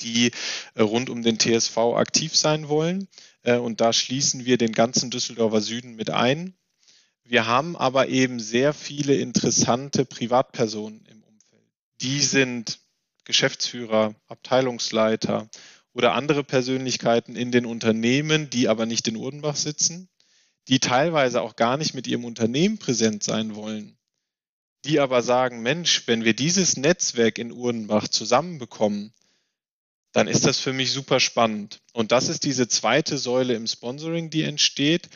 die 0.00 0.32
äh, 0.74 0.82
rund 0.82 1.08
um 1.08 1.22
den 1.22 1.38
TSV 1.38 1.78
aktiv 1.94 2.36
sein 2.36 2.68
wollen. 2.68 3.08
Und 3.44 3.80
da 3.80 3.92
schließen 3.92 4.44
wir 4.44 4.58
den 4.58 4.72
ganzen 4.72 5.08
Düsseldorfer 5.08 5.60
Süden 5.60 5.94
mit 5.94 6.10
ein. 6.10 6.56
Wir 7.22 7.46
haben 7.46 7.76
aber 7.76 8.08
eben 8.08 8.40
sehr 8.40 8.74
viele 8.74 9.14
interessante 9.14 10.04
Privatpersonen 10.04 11.06
im 11.06 11.22
Umfeld. 11.22 11.62
Die 12.00 12.18
sind 12.22 12.80
Geschäftsführer, 13.22 14.16
Abteilungsleiter 14.26 15.48
oder 15.92 16.14
andere 16.14 16.42
Persönlichkeiten 16.42 17.36
in 17.36 17.52
den 17.52 17.66
Unternehmen, 17.66 18.50
die 18.50 18.66
aber 18.66 18.84
nicht 18.84 19.06
in 19.06 19.14
Urdenbach 19.14 19.54
sitzen 19.54 20.08
die 20.68 20.80
teilweise 20.80 21.42
auch 21.42 21.56
gar 21.56 21.76
nicht 21.76 21.94
mit 21.94 22.06
ihrem 22.06 22.24
Unternehmen 22.24 22.78
präsent 22.78 23.22
sein 23.22 23.54
wollen, 23.54 23.96
die 24.84 25.00
aber 25.00 25.22
sagen, 25.22 25.62
Mensch, 25.62 26.06
wenn 26.06 26.24
wir 26.24 26.34
dieses 26.34 26.76
Netzwerk 26.76 27.38
in 27.38 27.52
Urdenbach 27.52 28.08
zusammenbekommen, 28.08 29.12
dann 30.12 30.28
ist 30.28 30.46
das 30.46 30.58
für 30.58 30.72
mich 30.72 30.92
super 30.92 31.20
spannend. 31.20 31.80
Und 31.92 32.10
das 32.10 32.28
ist 32.28 32.44
diese 32.44 32.68
zweite 32.68 33.18
Säule 33.18 33.54
im 33.54 33.66
Sponsoring, 33.66 34.30
die 34.30 34.44
entsteht. 34.44 35.08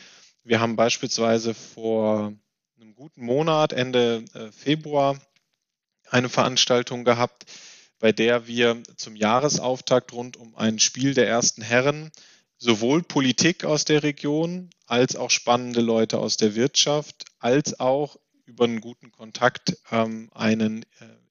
Wir 0.43 0.59
haben 0.59 0.75
beispielsweise 0.75 1.53
vor 1.53 2.33
einem 2.79 2.95
guten 2.95 3.25
Monat, 3.25 3.73
Ende 3.73 4.23
äh, 4.33 4.51
Februar, 4.51 5.19
eine 6.09 6.29
Veranstaltung 6.29 7.03
gehabt, 7.03 7.45
bei 7.99 8.11
der 8.11 8.47
wir 8.47 8.81
zum 8.97 9.15
Jahresauftakt 9.15 10.13
rund 10.13 10.37
um 10.37 10.55
ein 10.55 10.79
Spiel 10.79 11.13
der 11.13 11.27
ersten 11.27 11.61
Herren 11.61 12.11
sowohl 12.61 13.01
Politik 13.01 13.65
aus 13.65 13.85
der 13.85 14.03
Region 14.03 14.69
als 14.85 15.15
auch 15.15 15.31
spannende 15.31 15.81
Leute 15.81 16.19
aus 16.19 16.37
der 16.37 16.53
Wirtschaft, 16.53 17.25
als 17.39 17.79
auch 17.79 18.17
über 18.45 18.65
einen 18.65 18.81
guten 18.81 19.11
Kontakt 19.11 19.77
ähm, 19.91 20.29
einen 20.35 20.83
äh, 20.83 20.85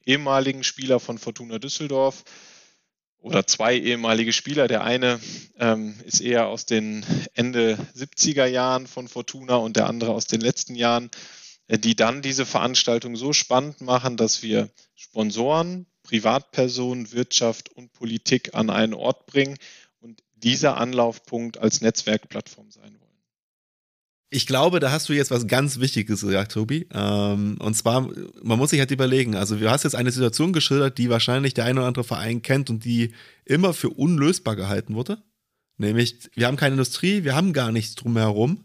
ehemaligen 0.04 0.64
Spieler 0.64 0.98
von 0.98 1.18
Fortuna 1.18 1.60
Düsseldorf 1.60 2.24
oder 3.18 3.46
zwei 3.46 3.76
ehemalige 3.76 4.32
Spieler. 4.32 4.66
Der 4.66 4.82
eine 4.82 5.20
ähm, 5.56 6.00
ist 6.04 6.20
eher 6.20 6.48
aus 6.48 6.66
den 6.66 7.06
Ende 7.34 7.78
70er 7.94 8.46
Jahren 8.46 8.88
von 8.88 9.06
Fortuna 9.06 9.54
und 9.54 9.76
der 9.76 9.86
andere 9.86 10.12
aus 10.12 10.26
den 10.26 10.40
letzten 10.40 10.74
Jahren, 10.74 11.12
äh, 11.68 11.78
die 11.78 11.94
dann 11.94 12.22
diese 12.22 12.44
Veranstaltung 12.44 13.14
so 13.14 13.32
spannend 13.32 13.80
machen, 13.82 14.16
dass 14.16 14.42
wir 14.42 14.68
Sponsoren, 14.96 15.86
Privatpersonen, 16.02 17.12
Wirtschaft 17.12 17.68
und 17.68 17.92
Politik 17.92 18.54
an 18.54 18.68
einen 18.68 18.94
Ort 18.94 19.26
bringen, 19.26 19.58
dieser 20.42 20.76
Anlaufpunkt 20.76 21.58
als 21.58 21.80
Netzwerkplattform 21.80 22.70
sein 22.70 22.92
wollen. 22.98 23.10
Ich 24.32 24.46
glaube, 24.46 24.78
da 24.78 24.92
hast 24.92 25.08
du 25.08 25.12
jetzt 25.12 25.32
was 25.32 25.48
ganz 25.48 25.80
Wichtiges 25.80 26.20
gesagt, 26.20 26.52
Tobi. 26.52 26.86
Ähm, 26.92 27.56
und 27.58 27.74
zwar, 27.74 28.08
man 28.42 28.58
muss 28.58 28.70
sich 28.70 28.78
halt 28.78 28.92
überlegen, 28.92 29.34
also 29.34 29.56
du 29.56 29.68
hast 29.68 29.82
jetzt 29.82 29.96
eine 29.96 30.12
Situation 30.12 30.52
geschildert, 30.52 30.98
die 30.98 31.10
wahrscheinlich 31.10 31.52
der 31.52 31.64
eine 31.64 31.80
oder 31.80 31.88
andere 31.88 32.04
Verein 32.04 32.40
kennt 32.40 32.70
und 32.70 32.84
die 32.84 33.12
immer 33.44 33.74
für 33.74 33.90
unlösbar 33.90 34.54
gehalten 34.54 34.94
wurde. 34.94 35.18
Nämlich, 35.78 36.30
wir 36.34 36.46
haben 36.46 36.56
keine 36.56 36.74
Industrie, 36.74 37.24
wir 37.24 37.34
haben 37.34 37.52
gar 37.52 37.72
nichts 37.72 37.96
drumherum. 37.96 38.64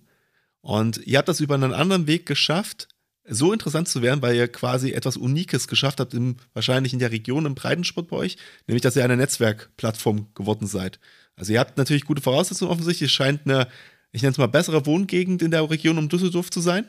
Und 0.62 0.98
ihr 1.06 1.18
habt 1.18 1.30
das 1.30 1.40
über 1.40 1.56
einen 1.56 1.74
anderen 1.74 2.06
Weg 2.06 2.26
geschafft, 2.26 2.90
so 3.28 3.54
interessant 3.54 3.88
zu 3.88 4.02
werden, 4.02 4.22
weil 4.22 4.36
ihr 4.36 4.48
quasi 4.48 4.92
etwas 4.92 5.18
Unikes 5.18 5.68
geschafft 5.68 6.00
habt, 6.00 6.14
im, 6.14 6.38
wahrscheinlich 6.54 6.94
in 6.94 7.00
der 7.00 7.12
Region 7.12 7.46
im 7.46 7.56
Breitensport 7.56 8.08
bei 8.10 8.18
euch, 8.18 8.38
nämlich 8.68 8.82
dass 8.82 8.96
ihr 8.96 9.04
eine 9.04 9.18
Netzwerkplattform 9.18 10.28
geworden 10.36 10.68
seid. 10.68 11.00
Also 11.36 11.54
ihr 11.54 11.60
habt 11.60 11.78
natürlich 11.78 12.06
gute 12.06 12.22
Voraussetzungen 12.22 12.72
offensichtlich, 12.72 13.10
es 13.10 13.14
scheint 13.14 13.42
eine 13.46 13.68
ich 14.16 14.22
nenne 14.22 14.32
es 14.32 14.38
mal, 14.38 14.48
bessere 14.48 14.86
Wohngegend 14.86 15.42
in 15.42 15.52
der 15.52 15.70
Region 15.70 15.98
um 15.98 16.08
Düsseldorf 16.08 16.50
zu 16.50 16.62
sein. 16.62 16.86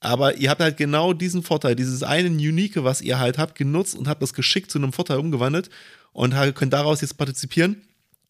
Aber 0.00 0.36
ihr 0.36 0.48
habt 0.48 0.62
halt 0.62 0.78
genau 0.78 1.12
diesen 1.12 1.42
Vorteil, 1.42 1.76
dieses 1.76 2.02
eine 2.02 2.28
Unique, 2.28 2.82
was 2.82 3.02
ihr 3.02 3.18
halt 3.18 3.36
habt, 3.36 3.54
genutzt 3.54 3.94
und 3.94 4.08
habt 4.08 4.22
das 4.22 4.32
geschickt 4.32 4.70
zu 4.70 4.78
einem 4.78 4.92
Vorteil 4.92 5.18
umgewandelt 5.18 5.68
und 6.12 6.34
könnt 6.54 6.72
daraus 6.72 7.02
jetzt 7.02 7.18
partizipieren 7.18 7.82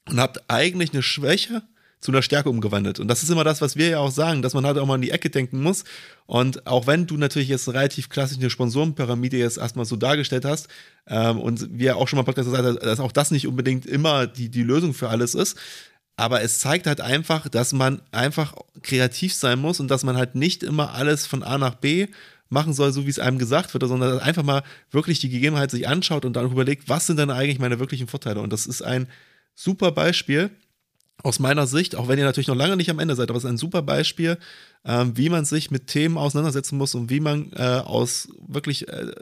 und 0.08 0.18
habt 0.18 0.50
eigentlich 0.50 0.92
eine 0.92 1.02
Schwäche 1.02 1.62
zu 2.00 2.12
einer 2.12 2.22
Stärke 2.22 2.50
umgewandelt. 2.50 3.00
Und 3.00 3.08
das 3.08 3.22
ist 3.22 3.30
immer 3.30 3.44
das, 3.44 3.60
was 3.60 3.76
wir 3.76 3.88
ja 3.88 3.98
auch 3.98 4.10
sagen, 4.10 4.42
dass 4.42 4.54
man 4.54 4.66
halt 4.66 4.78
auch 4.78 4.86
mal 4.86 4.96
in 4.96 5.02
die 5.02 5.10
Ecke 5.10 5.30
denken 5.30 5.62
muss. 5.62 5.84
Und 6.26 6.66
auch 6.66 6.86
wenn 6.86 7.06
du 7.06 7.16
natürlich 7.16 7.48
jetzt 7.48 7.68
eine 7.68 7.78
relativ 7.78 8.08
klassische 8.08 8.50
Sponsorenpyramide 8.50 9.38
jetzt 9.38 9.58
erstmal 9.58 9.84
so 9.84 9.96
dargestellt 9.96 10.44
hast, 10.44 10.68
ähm, 11.06 11.38
und 11.38 11.78
wir 11.78 11.96
auch 11.96 12.08
schon 12.08 12.18
mal 12.18 12.24
Podcast 12.24 12.50
gesagt 12.50 12.64
haben, 12.64 12.78
dass 12.78 13.00
auch 13.00 13.12
das 13.12 13.30
nicht 13.30 13.46
unbedingt 13.46 13.86
immer 13.86 14.26
die, 14.26 14.48
die 14.48 14.62
Lösung 14.62 14.94
für 14.94 15.08
alles 15.08 15.34
ist, 15.34 15.58
aber 16.16 16.42
es 16.42 16.60
zeigt 16.60 16.86
halt 16.86 17.00
einfach, 17.00 17.48
dass 17.48 17.72
man 17.72 18.00
einfach 18.12 18.54
kreativ 18.82 19.34
sein 19.34 19.58
muss 19.58 19.80
und 19.80 19.90
dass 19.90 20.04
man 20.04 20.16
halt 20.16 20.34
nicht 20.34 20.62
immer 20.62 20.94
alles 20.94 21.26
von 21.26 21.42
A 21.42 21.58
nach 21.58 21.74
B 21.74 22.06
machen 22.48 22.72
soll, 22.72 22.92
so 22.92 23.04
wie 23.06 23.10
es 23.10 23.18
einem 23.18 23.38
gesagt 23.38 23.74
wird, 23.74 23.82
sondern 23.86 24.20
einfach 24.20 24.44
mal 24.44 24.62
wirklich 24.90 25.18
die 25.18 25.28
Gegebenheit 25.28 25.70
sich 25.70 25.88
anschaut 25.88 26.24
und 26.24 26.34
dann 26.34 26.50
überlegt, 26.50 26.88
was 26.88 27.06
sind 27.06 27.18
denn 27.18 27.30
eigentlich 27.30 27.58
meine 27.58 27.80
wirklichen 27.80 28.06
Vorteile? 28.06 28.40
Und 28.40 28.52
das 28.52 28.66
ist 28.66 28.82
ein 28.82 29.08
super 29.54 29.90
Beispiel 29.90 30.50
aus 31.22 31.38
meiner 31.38 31.66
Sicht, 31.66 31.96
auch 31.96 32.08
wenn 32.08 32.18
ihr 32.18 32.24
natürlich 32.24 32.48
noch 32.48 32.56
lange 32.56 32.76
nicht 32.76 32.90
am 32.90 32.98
Ende 32.98 33.14
seid, 33.14 33.30
aber 33.30 33.38
es 33.38 33.44
ist 33.44 33.50
ein 33.50 33.56
super 33.56 33.82
Beispiel, 33.82 34.38
ähm, 34.84 35.16
wie 35.16 35.30
man 35.30 35.44
sich 35.44 35.70
mit 35.70 35.86
Themen 35.86 36.18
auseinandersetzen 36.18 36.76
muss 36.76 36.94
und 36.94 37.10
wie 37.10 37.20
man 37.20 37.52
äh, 37.52 37.80
aus 37.84 38.28
wirklich, 38.46 38.88
äh, 38.88 39.12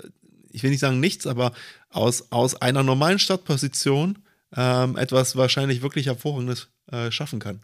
ich 0.50 0.62
will 0.62 0.70
nicht 0.70 0.80
sagen 0.80 1.00
nichts, 1.00 1.26
aber 1.26 1.52
aus, 1.90 2.30
aus 2.30 2.60
einer 2.60 2.82
normalen 2.82 3.18
Startposition 3.18 4.18
ähm, 4.56 4.96
etwas 4.96 5.36
wahrscheinlich 5.36 5.82
wirklich 5.82 6.06
Hervorragendes 6.06 6.68
äh, 6.90 7.10
schaffen 7.10 7.38
kann. 7.38 7.60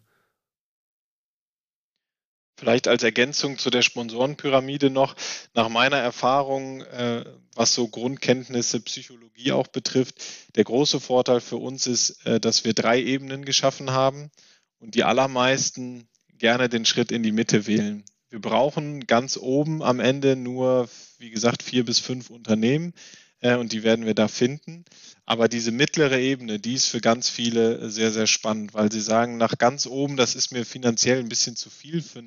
Vielleicht 2.59 2.89
als 2.89 3.05
Ergänzung 3.05 3.57
zu 3.57 3.71
der 3.71 3.83
Sponsorenpyramide 3.83 4.91
noch, 4.91 5.15
nach 5.55 5.69
meiner 5.69 5.99
Erfahrung, 5.99 6.83
äh, 6.83 7.25
was 7.55 7.73
so 7.73 7.87
Grundkenntnisse 7.87 8.81
Psychologie 8.81 9.53
auch 9.53 9.69
betrifft, 9.69 10.17
der 10.57 10.65
große 10.65 10.99
Vorteil 10.99 11.41
für 11.41 11.59
uns 11.59 11.87
ist, 11.87 12.27
äh, 12.27 12.41
dass 12.41 12.65
wir 12.65 12.75
drei 12.75 13.01
Ebenen 13.01 13.45
geschaffen 13.45 13.93
haben 13.93 14.33
und 14.81 14.97
die 14.97 15.05
allermeisten 15.05 16.09
gerne 16.37 16.69
den 16.69 16.85
Schritt 16.85 17.13
in 17.13 17.23
die 17.23 17.31
Mitte 17.31 17.69
wählen. 17.69 18.05
Wir 18.29 18.41
brauchen 18.41 19.07
ganz 19.07 19.37
oben 19.37 19.81
am 19.81 20.01
Ende 20.01 20.35
nur, 20.35 20.89
wie 21.19 21.31
gesagt, 21.31 21.63
vier 21.63 21.85
bis 21.85 22.01
fünf 22.01 22.29
Unternehmen 22.29 22.93
äh, 23.39 23.55
und 23.55 23.71
die 23.71 23.85
werden 23.85 24.05
wir 24.05 24.15
da 24.15 24.27
finden. 24.27 24.85
Aber 25.27 25.47
diese 25.47 25.71
mittlere 25.71 26.19
Ebene, 26.19 26.59
die 26.59 26.75
ist 26.75 26.87
für 26.87 27.01
ganz 27.01 27.29
viele 27.29 27.89
sehr, 27.89 28.11
sehr 28.11 28.27
spannend, 28.27 28.75
weil 28.75 28.91
sie 28.91 29.01
sagen, 29.01 29.37
nach 29.37 29.59
ganz 29.59 29.87
oben, 29.87 30.17
das 30.17 30.35
ist 30.35 30.51
mir 30.51 30.65
finanziell 30.65 31.21
ein 31.21 31.29
bisschen 31.29 31.55
zu 31.55 31.71
viel 31.71 32.03
für, 32.03 32.25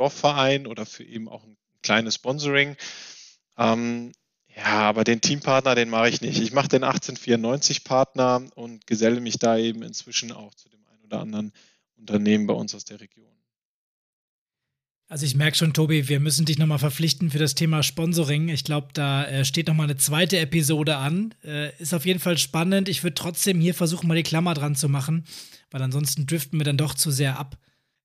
Dorfverein 0.00 0.66
oder 0.66 0.86
für 0.86 1.04
eben 1.04 1.28
auch 1.28 1.44
ein 1.44 1.56
kleines 1.82 2.14
Sponsoring. 2.14 2.76
Ähm, 3.58 4.12
ja, 4.56 4.64
aber 4.64 5.04
den 5.04 5.20
Teampartner, 5.20 5.74
den 5.74 5.90
mache 5.90 6.08
ich 6.08 6.20
nicht. 6.22 6.40
Ich 6.40 6.52
mache 6.52 6.68
den 6.68 6.84
1894-Partner 6.84 8.44
und 8.54 8.86
geselle 8.86 9.20
mich 9.20 9.38
da 9.38 9.58
eben 9.58 9.82
inzwischen 9.82 10.32
auch 10.32 10.54
zu 10.54 10.68
dem 10.70 10.84
einen 10.86 11.04
oder 11.04 11.20
anderen 11.20 11.52
Unternehmen 11.96 12.46
bei 12.46 12.54
uns 12.54 12.74
aus 12.74 12.84
der 12.84 13.00
Region. 13.00 13.26
Also 15.08 15.26
ich 15.26 15.34
merke 15.34 15.56
schon, 15.56 15.72
Tobi, 15.72 16.08
wir 16.08 16.20
müssen 16.20 16.46
dich 16.46 16.56
nochmal 16.56 16.78
verpflichten 16.78 17.30
für 17.30 17.38
das 17.38 17.54
Thema 17.56 17.82
Sponsoring. 17.82 18.48
Ich 18.48 18.64
glaube, 18.64 18.88
da 18.94 19.24
äh, 19.26 19.44
steht 19.44 19.66
nochmal 19.66 19.86
eine 19.86 19.96
zweite 19.96 20.38
Episode 20.38 20.96
an. 20.96 21.34
Äh, 21.44 21.76
ist 21.78 21.92
auf 21.92 22.06
jeden 22.06 22.20
Fall 22.20 22.38
spannend. 22.38 22.88
Ich 22.88 23.02
würde 23.02 23.14
trotzdem 23.14 23.60
hier 23.60 23.74
versuchen, 23.74 24.06
mal 24.06 24.14
die 24.14 24.22
Klammer 24.22 24.54
dran 24.54 24.76
zu 24.76 24.88
machen, 24.88 25.24
weil 25.70 25.82
ansonsten 25.82 26.26
driften 26.26 26.58
wir 26.58 26.64
dann 26.64 26.76
doch 26.76 26.94
zu 26.94 27.10
sehr 27.10 27.38
ab. 27.38 27.58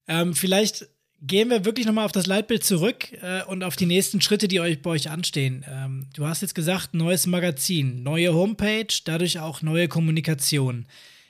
Ähm, 0.07 0.33
vielleicht 0.33 0.87
gehen 1.27 1.49
wir 1.49 1.65
wirklich 1.65 1.85
nochmal 1.85 2.05
auf 2.05 2.11
das 2.11 2.27
Leitbild 2.27 2.63
zurück 2.63 3.11
äh, 3.21 3.43
und 3.43 3.63
auf 3.63 3.75
die 3.75 3.85
nächsten 3.85 4.21
Schritte, 4.21 4.47
die 4.47 4.59
euch 4.59 4.81
bei 4.81 4.91
euch 4.91 5.09
anstehen. 5.09 5.65
Ähm, 5.69 6.07
du 6.13 6.25
hast 6.27 6.41
jetzt 6.41 6.55
gesagt, 6.55 6.93
neues 6.93 7.27
Magazin, 7.27 8.03
neue 8.03 8.33
Homepage, 8.33 8.87
dadurch 9.05 9.39
auch 9.39 9.61
neue 9.61 9.87
Kommunikation. 9.87 10.85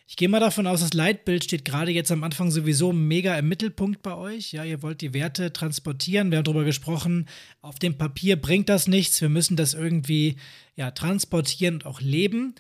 Ich 0.08 0.18
gehe 0.18 0.30
mal 0.30 0.40
davon 0.40 0.68
aus, 0.68 0.82
das 0.82 0.94
Leitbild 0.94 1.46
steht 1.46 1.66
gerade 1.66 1.92
jetzt 1.92 2.12
am 2.12 2.24
Anfang 2.24 2.52
sowieso 2.52 2.94
mega 2.94 3.36
im 3.40 3.50
Mittelpunkt 3.50 4.04
bei 4.04 4.16
euch. 4.16 4.52
Ja, 4.52 4.64
ihr 4.64 4.84
wollt 4.84 5.02
die 5.02 5.16
Werte 5.16 5.52
transportieren. 5.52 6.30
Wir 6.30 6.38
haben 6.38 6.46
darüber 6.46 6.64
gesprochen. 6.64 7.28
Auf 7.62 7.80
dem 7.80 7.98
Papier 7.98 8.36
bringt 8.36 8.70
das 8.70 8.88
nichts. 8.88 9.20
Wir 9.20 9.30
müssen 9.30 9.56
das 9.56 9.74
irgendwie 9.74 10.36
ja, 10.76 10.92
transportieren 10.92 11.76
und 11.76 11.86
auch 11.88 12.02
leben. 12.02 12.54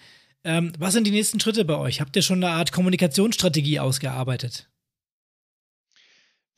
Ähm, 0.43 0.73
was 0.79 0.93
sind 0.93 1.05
die 1.05 1.11
nächsten 1.11 1.39
Schritte 1.39 1.65
bei 1.65 1.77
euch? 1.77 2.01
Habt 2.01 2.15
ihr 2.15 2.23
schon 2.23 2.43
eine 2.43 2.53
Art 2.53 2.71
Kommunikationsstrategie 2.71 3.79
ausgearbeitet? 3.79 4.67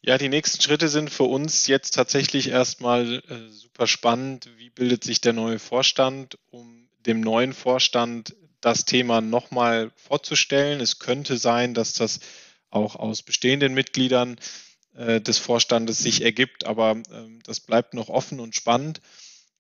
Ja, 0.01 0.17
die 0.17 0.29
nächsten 0.29 0.61
Schritte 0.61 0.89
sind 0.89 1.09
für 1.09 1.23
uns 1.23 1.67
jetzt 1.67 1.95
tatsächlich 1.95 2.49
erstmal 2.49 3.15
äh, 3.27 3.49
super 3.49 3.87
spannend. 3.87 4.49
Wie 4.57 4.69
bildet 4.69 5.03
sich 5.03 5.21
der 5.21 5.33
neue 5.33 5.59
Vorstand, 5.59 6.37
um 6.51 6.87
dem 7.05 7.19
neuen 7.21 7.53
Vorstand 7.53 8.35
das 8.61 8.85
Thema 8.85 9.21
nochmal 9.21 9.91
vorzustellen. 9.95 10.81
Es 10.81 10.99
könnte 10.99 11.37
sein, 11.37 11.73
dass 11.73 11.93
das 11.93 12.19
auch 12.69 12.95
aus 12.95 13.23
bestehenden 13.23 13.73
Mitgliedern 13.73 14.37
äh, 14.95 15.21
des 15.21 15.37
Vorstandes 15.37 15.99
sich 15.99 16.21
ergibt, 16.21 16.65
aber 16.65 16.91
äh, 16.91 17.39
das 17.43 17.59
bleibt 17.59 17.93
noch 17.93 18.09
offen 18.09 18.39
und 18.39 18.55
spannend. 18.55 19.01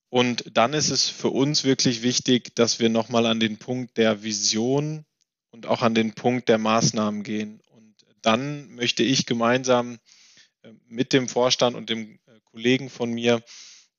Und 0.09 0.45
dann 0.53 0.73
ist 0.73 0.89
es 0.89 1.09
für 1.09 1.29
uns 1.29 1.63
wirklich 1.63 2.01
wichtig, 2.01 2.55
dass 2.55 2.79
wir 2.79 2.89
nochmal 2.89 3.25
an 3.25 3.39
den 3.39 3.57
Punkt 3.57 3.97
der 3.97 4.23
Vision 4.23 5.05
und 5.51 5.65
auch 5.65 5.81
an 5.81 5.95
den 5.95 6.13
Punkt 6.13 6.47
der 6.49 6.57
Maßnahmen 6.57 7.23
gehen. 7.23 7.61
Und 7.69 7.95
dann 8.21 8.73
möchte 8.73 9.03
ich 9.03 9.25
gemeinsam 9.25 9.99
mit 10.87 11.13
dem 11.13 11.27
Vorstand 11.27 11.75
und 11.75 11.89
dem 11.89 12.19
äh, 12.27 12.39
Kollegen 12.51 12.89
von 12.89 13.11
mir 13.11 13.41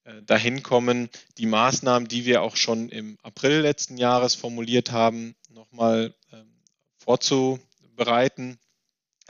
äh, 0.05 0.23
dahin 0.23 0.63
kommen, 0.63 1.09
die 1.37 1.47
Maßnahmen, 1.47 2.09
die 2.09 2.25
wir 2.25 2.43
auch 2.43 2.57
schon 2.57 2.89
im 2.89 3.19
April 3.23 3.61
letzten 3.61 3.97
Jahres 3.97 4.35
formuliert 4.35 4.93
haben, 4.93 5.35
nochmal 5.51 6.15
ähm, 6.33 6.51
vorzubereiten. 6.97 8.59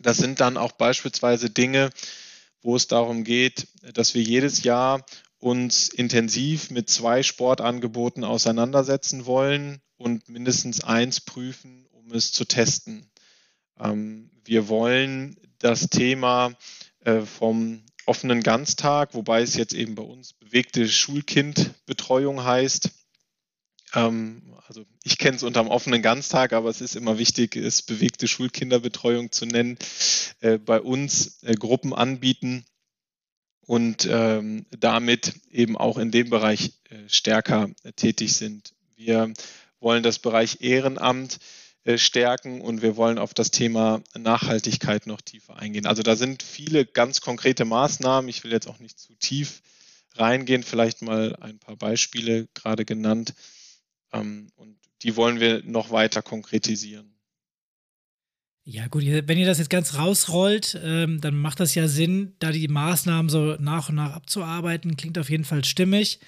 Das 0.00 0.18
sind 0.18 0.40
dann 0.40 0.56
auch 0.56 0.72
beispielsweise 0.72 1.50
Dinge, 1.50 1.90
wo 2.62 2.76
es 2.76 2.86
darum 2.86 3.24
geht, 3.24 3.68
dass 3.94 4.14
wir 4.14 4.22
jedes 4.22 4.62
Jahr 4.62 5.04
uns 5.38 5.88
intensiv 5.88 6.70
mit 6.70 6.88
zwei 6.90 7.22
Sportangeboten 7.22 8.24
auseinandersetzen 8.24 9.26
wollen 9.26 9.80
und 9.96 10.28
mindestens 10.28 10.82
eins 10.82 11.20
prüfen, 11.20 11.86
um 11.92 12.12
es 12.12 12.32
zu 12.32 12.44
testen. 12.44 13.10
Ähm, 13.78 14.30
wir 14.44 14.68
wollen 14.68 15.36
das 15.58 15.88
Thema 15.88 16.48
äh, 16.48 16.54
vom 17.24 17.82
offenen 18.08 18.42
Ganztag, 18.42 19.14
wobei 19.14 19.42
es 19.42 19.54
jetzt 19.54 19.74
eben 19.74 19.94
bei 19.94 20.02
uns 20.02 20.32
bewegte 20.32 20.88
Schulkindbetreuung 20.88 22.42
heißt. 22.42 22.90
Ähm, 23.94 24.54
also 24.66 24.86
ich 25.04 25.18
kenne 25.18 25.36
es 25.36 25.42
unter 25.42 25.62
dem 25.62 25.68
offenen 25.68 26.02
Ganztag, 26.02 26.52
aber 26.52 26.70
es 26.70 26.80
ist 26.80 26.96
immer 26.96 27.18
wichtig, 27.18 27.56
es 27.56 27.82
bewegte 27.82 28.26
Schulkinderbetreuung 28.26 29.30
zu 29.30 29.46
nennen. 29.46 29.78
Äh, 30.40 30.58
bei 30.58 30.80
uns 30.80 31.42
äh, 31.42 31.54
Gruppen 31.54 31.92
anbieten 31.94 32.64
und 33.66 34.08
ähm, 34.10 34.64
damit 34.70 35.34
eben 35.50 35.76
auch 35.76 35.98
in 35.98 36.10
dem 36.10 36.30
Bereich 36.30 36.72
äh, 36.88 37.08
stärker 37.08 37.70
tätig 37.96 38.34
sind. 38.34 38.74
Wir 38.96 39.32
wollen 39.80 40.02
das 40.02 40.18
Bereich 40.18 40.60
Ehrenamt 40.60 41.34
äh, 41.34 41.38
stärken 41.96 42.60
und 42.60 42.82
wir 42.82 42.96
wollen 42.96 43.18
auf 43.18 43.34
das 43.34 43.50
Thema 43.50 44.02
Nachhaltigkeit 44.16 45.06
noch 45.06 45.20
tiefer 45.20 45.56
eingehen. 45.56 45.86
Also 45.86 46.02
da 46.02 46.16
sind 46.16 46.42
viele 46.42 46.84
ganz 46.84 47.20
konkrete 47.20 47.64
Maßnahmen. 47.64 48.28
Ich 48.28 48.44
will 48.44 48.52
jetzt 48.52 48.68
auch 48.68 48.78
nicht 48.78 48.98
zu 48.98 49.14
tief 49.14 49.62
reingehen, 50.16 50.62
vielleicht 50.62 51.02
mal 51.02 51.36
ein 51.36 51.58
paar 51.58 51.76
Beispiele 51.76 52.48
gerade 52.54 52.84
genannt. 52.84 53.34
Ähm, 54.12 54.50
und 54.56 54.76
die 55.02 55.16
wollen 55.16 55.40
wir 55.40 55.62
noch 55.64 55.90
weiter 55.90 56.22
konkretisieren. 56.22 57.14
Ja, 58.64 58.86
gut, 58.88 59.02
wenn 59.06 59.38
ihr 59.38 59.46
das 59.46 59.58
jetzt 59.58 59.70
ganz 59.70 59.96
rausrollt, 59.96 60.78
ähm, 60.84 61.22
dann 61.22 61.34
macht 61.34 61.58
das 61.58 61.74
ja 61.74 61.88
Sinn, 61.88 62.34
da 62.38 62.52
die 62.52 62.68
Maßnahmen 62.68 63.30
so 63.30 63.56
nach 63.58 63.88
und 63.88 63.94
nach 63.94 64.12
abzuarbeiten. 64.12 64.96
Klingt 64.98 65.18
auf 65.18 65.30
jeden 65.30 65.44
Fall 65.44 65.64
stimmig. 65.64 66.20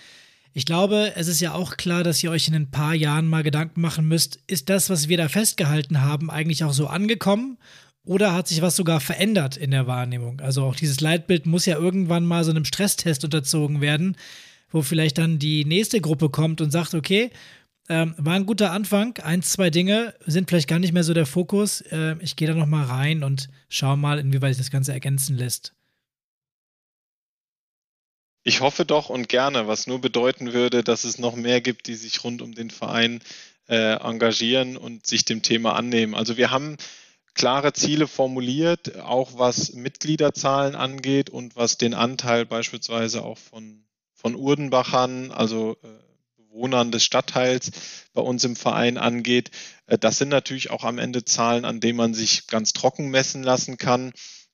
Ich 0.52 0.66
glaube, 0.66 1.12
es 1.14 1.28
ist 1.28 1.40
ja 1.40 1.54
auch 1.54 1.76
klar, 1.76 2.02
dass 2.02 2.22
ihr 2.22 2.30
euch 2.30 2.48
in 2.48 2.54
ein 2.54 2.70
paar 2.70 2.94
Jahren 2.94 3.28
mal 3.28 3.42
Gedanken 3.42 3.80
machen 3.80 4.08
müsst, 4.08 4.40
ist 4.48 4.68
das, 4.68 4.90
was 4.90 5.08
wir 5.08 5.16
da 5.16 5.28
festgehalten 5.28 6.00
haben, 6.00 6.30
eigentlich 6.30 6.64
auch 6.64 6.72
so 6.72 6.88
angekommen? 6.88 7.58
Oder 8.04 8.34
hat 8.34 8.48
sich 8.48 8.62
was 8.62 8.76
sogar 8.76 9.00
verändert 9.00 9.56
in 9.56 9.70
der 9.70 9.86
Wahrnehmung? 9.86 10.40
Also 10.40 10.64
auch 10.64 10.74
dieses 10.74 11.00
Leitbild 11.00 11.46
muss 11.46 11.66
ja 11.66 11.76
irgendwann 11.76 12.24
mal 12.24 12.42
so 12.44 12.50
einem 12.50 12.64
Stresstest 12.64 13.24
unterzogen 13.24 13.80
werden, 13.80 14.16
wo 14.70 14.82
vielleicht 14.82 15.18
dann 15.18 15.38
die 15.38 15.64
nächste 15.64 16.00
Gruppe 16.00 16.30
kommt 16.30 16.60
und 16.60 16.70
sagt, 16.70 16.94
okay, 16.94 17.30
ähm, 17.88 18.14
war 18.18 18.34
ein 18.34 18.46
guter 18.46 18.72
Anfang, 18.72 19.18
eins, 19.18 19.50
zwei 19.50 19.70
Dinge 19.70 20.14
sind 20.24 20.48
vielleicht 20.48 20.68
gar 20.68 20.78
nicht 20.78 20.92
mehr 20.92 21.04
so 21.04 21.14
der 21.14 21.26
Fokus. 21.26 21.80
Äh, 21.82 22.16
ich 22.20 22.36
gehe 22.36 22.48
da 22.48 22.54
noch 22.54 22.66
mal 22.66 22.84
rein 22.84 23.22
und 23.22 23.48
schaue 23.68 23.96
mal, 23.96 24.18
inwieweit 24.18 24.54
sich 24.54 24.64
das 24.64 24.70
Ganze 24.70 24.92
ergänzen 24.92 25.36
lässt. 25.36 25.74
Ich 28.42 28.60
hoffe 28.60 28.86
doch 28.86 29.10
und 29.10 29.28
gerne, 29.28 29.66
was 29.68 29.86
nur 29.86 30.00
bedeuten 30.00 30.52
würde, 30.52 30.82
dass 30.82 31.04
es 31.04 31.18
noch 31.18 31.36
mehr 31.36 31.60
gibt, 31.60 31.86
die 31.86 31.94
sich 31.94 32.24
rund 32.24 32.40
um 32.40 32.54
den 32.54 32.70
Verein 32.70 33.20
äh, 33.68 33.96
engagieren 33.96 34.76
und 34.76 35.06
sich 35.06 35.24
dem 35.24 35.42
Thema 35.42 35.74
annehmen. 35.76 36.14
Also 36.14 36.36
wir 36.36 36.50
haben 36.50 36.76
klare 37.34 37.72
Ziele 37.72 38.06
formuliert, 38.06 38.98
auch 39.00 39.38
was 39.38 39.74
Mitgliederzahlen 39.74 40.74
angeht 40.74 41.30
und 41.30 41.54
was 41.54 41.76
den 41.76 41.94
Anteil 41.94 42.46
beispielsweise 42.46 43.22
auch 43.22 43.38
von, 43.38 43.84
von 44.14 44.34
Urdenbachern, 44.34 45.30
also 45.32 45.76
äh, 45.82 45.88
Bewohnern 46.36 46.90
des 46.90 47.04
Stadtteils 47.04 47.70
bei 48.12 48.22
uns 48.22 48.42
im 48.44 48.56
Verein 48.56 48.98
angeht. 48.98 49.50
Äh, 49.86 49.98
das 49.98 50.18
sind 50.18 50.30
natürlich 50.30 50.70
auch 50.70 50.84
am 50.84 50.98
Ende 50.98 51.24
Zahlen, 51.24 51.64
an 51.64 51.80
denen 51.80 51.96
man 51.96 52.14
sich 52.14 52.46
ganz 52.46 52.72
trocken 52.72 53.08
messen 53.08 53.42
lassen 53.42 53.76
kann. 53.76 54.12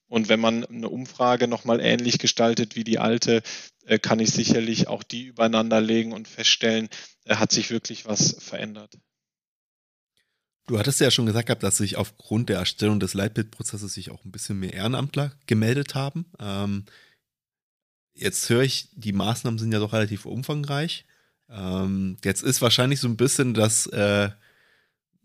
Und 0.08 0.28
wenn 0.28 0.40
man 0.40 0.64
eine 0.64 0.88
Umfrage 0.88 1.48
nochmal 1.48 1.80
ähnlich 1.80 2.18
gestaltet 2.18 2.76
wie 2.76 2.84
die 2.84 2.98
alte, 2.98 3.42
äh, 3.86 3.98
kann 3.98 4.20
ich 4.20 4.30
sicherlich 4.30 4.88
auch 4.88 5.02
die 5.02 5.24
übereinander 5.24 5.80
legen 5.80 6.12
und 6.12 6.28
feststellen, 6.28 6.88
äh, 7.24 7.36
hat 7.36 7.52
sich 7.52 7.70
wirklich 7.70 8.06
was 8.06 8.36
verändert. 8.38 8.98
Du 10.66 10.78
hattest 10.78 11.00
ja 11.00 11.10
schon 11.12 11.26
gesagt 11.26 11.46
gehabt, 11.46 11.62
dass 11.62 11.76
sich 11.76 11.96
aufgrund 11.96 12.48
der 12.48 12.58
Erstellung 12.58 12.98
des 12.98 13.14
Leitbildprozesses 13.14 13.94
sich 13.94 14.10
auch 14.10 14.24
ein 14.24 14.32
bisschen 14.32 14.58
mehr 14.58 14.72
Ehrenamtler 14.72 15.32
gemeldet 15.46 15.94
haben. 15.94 16.26
Ähm, 16.40 16.86
jetzt 18.14 18.48
höre 18.48 18.62
ich, 18.62 18.88
die 18.92 19.12
Maßnahmen 19.12 19.58
sind 19.58 19.72
ja 19.72 19.78
doch 19.78 19.92
relativ 19.92 20.26
umfangreich. 20.26 21.04
Ähm, 21.48 22.16
jetzt 22.24 22.42
ist 22.42 22.62
wahrscheinlich 22.62 22.98
so 22.98 23.06
ein 23.06 23.16
bisschen 23.16 23.54
das 23.54 23.86
äh, 23.86 24.30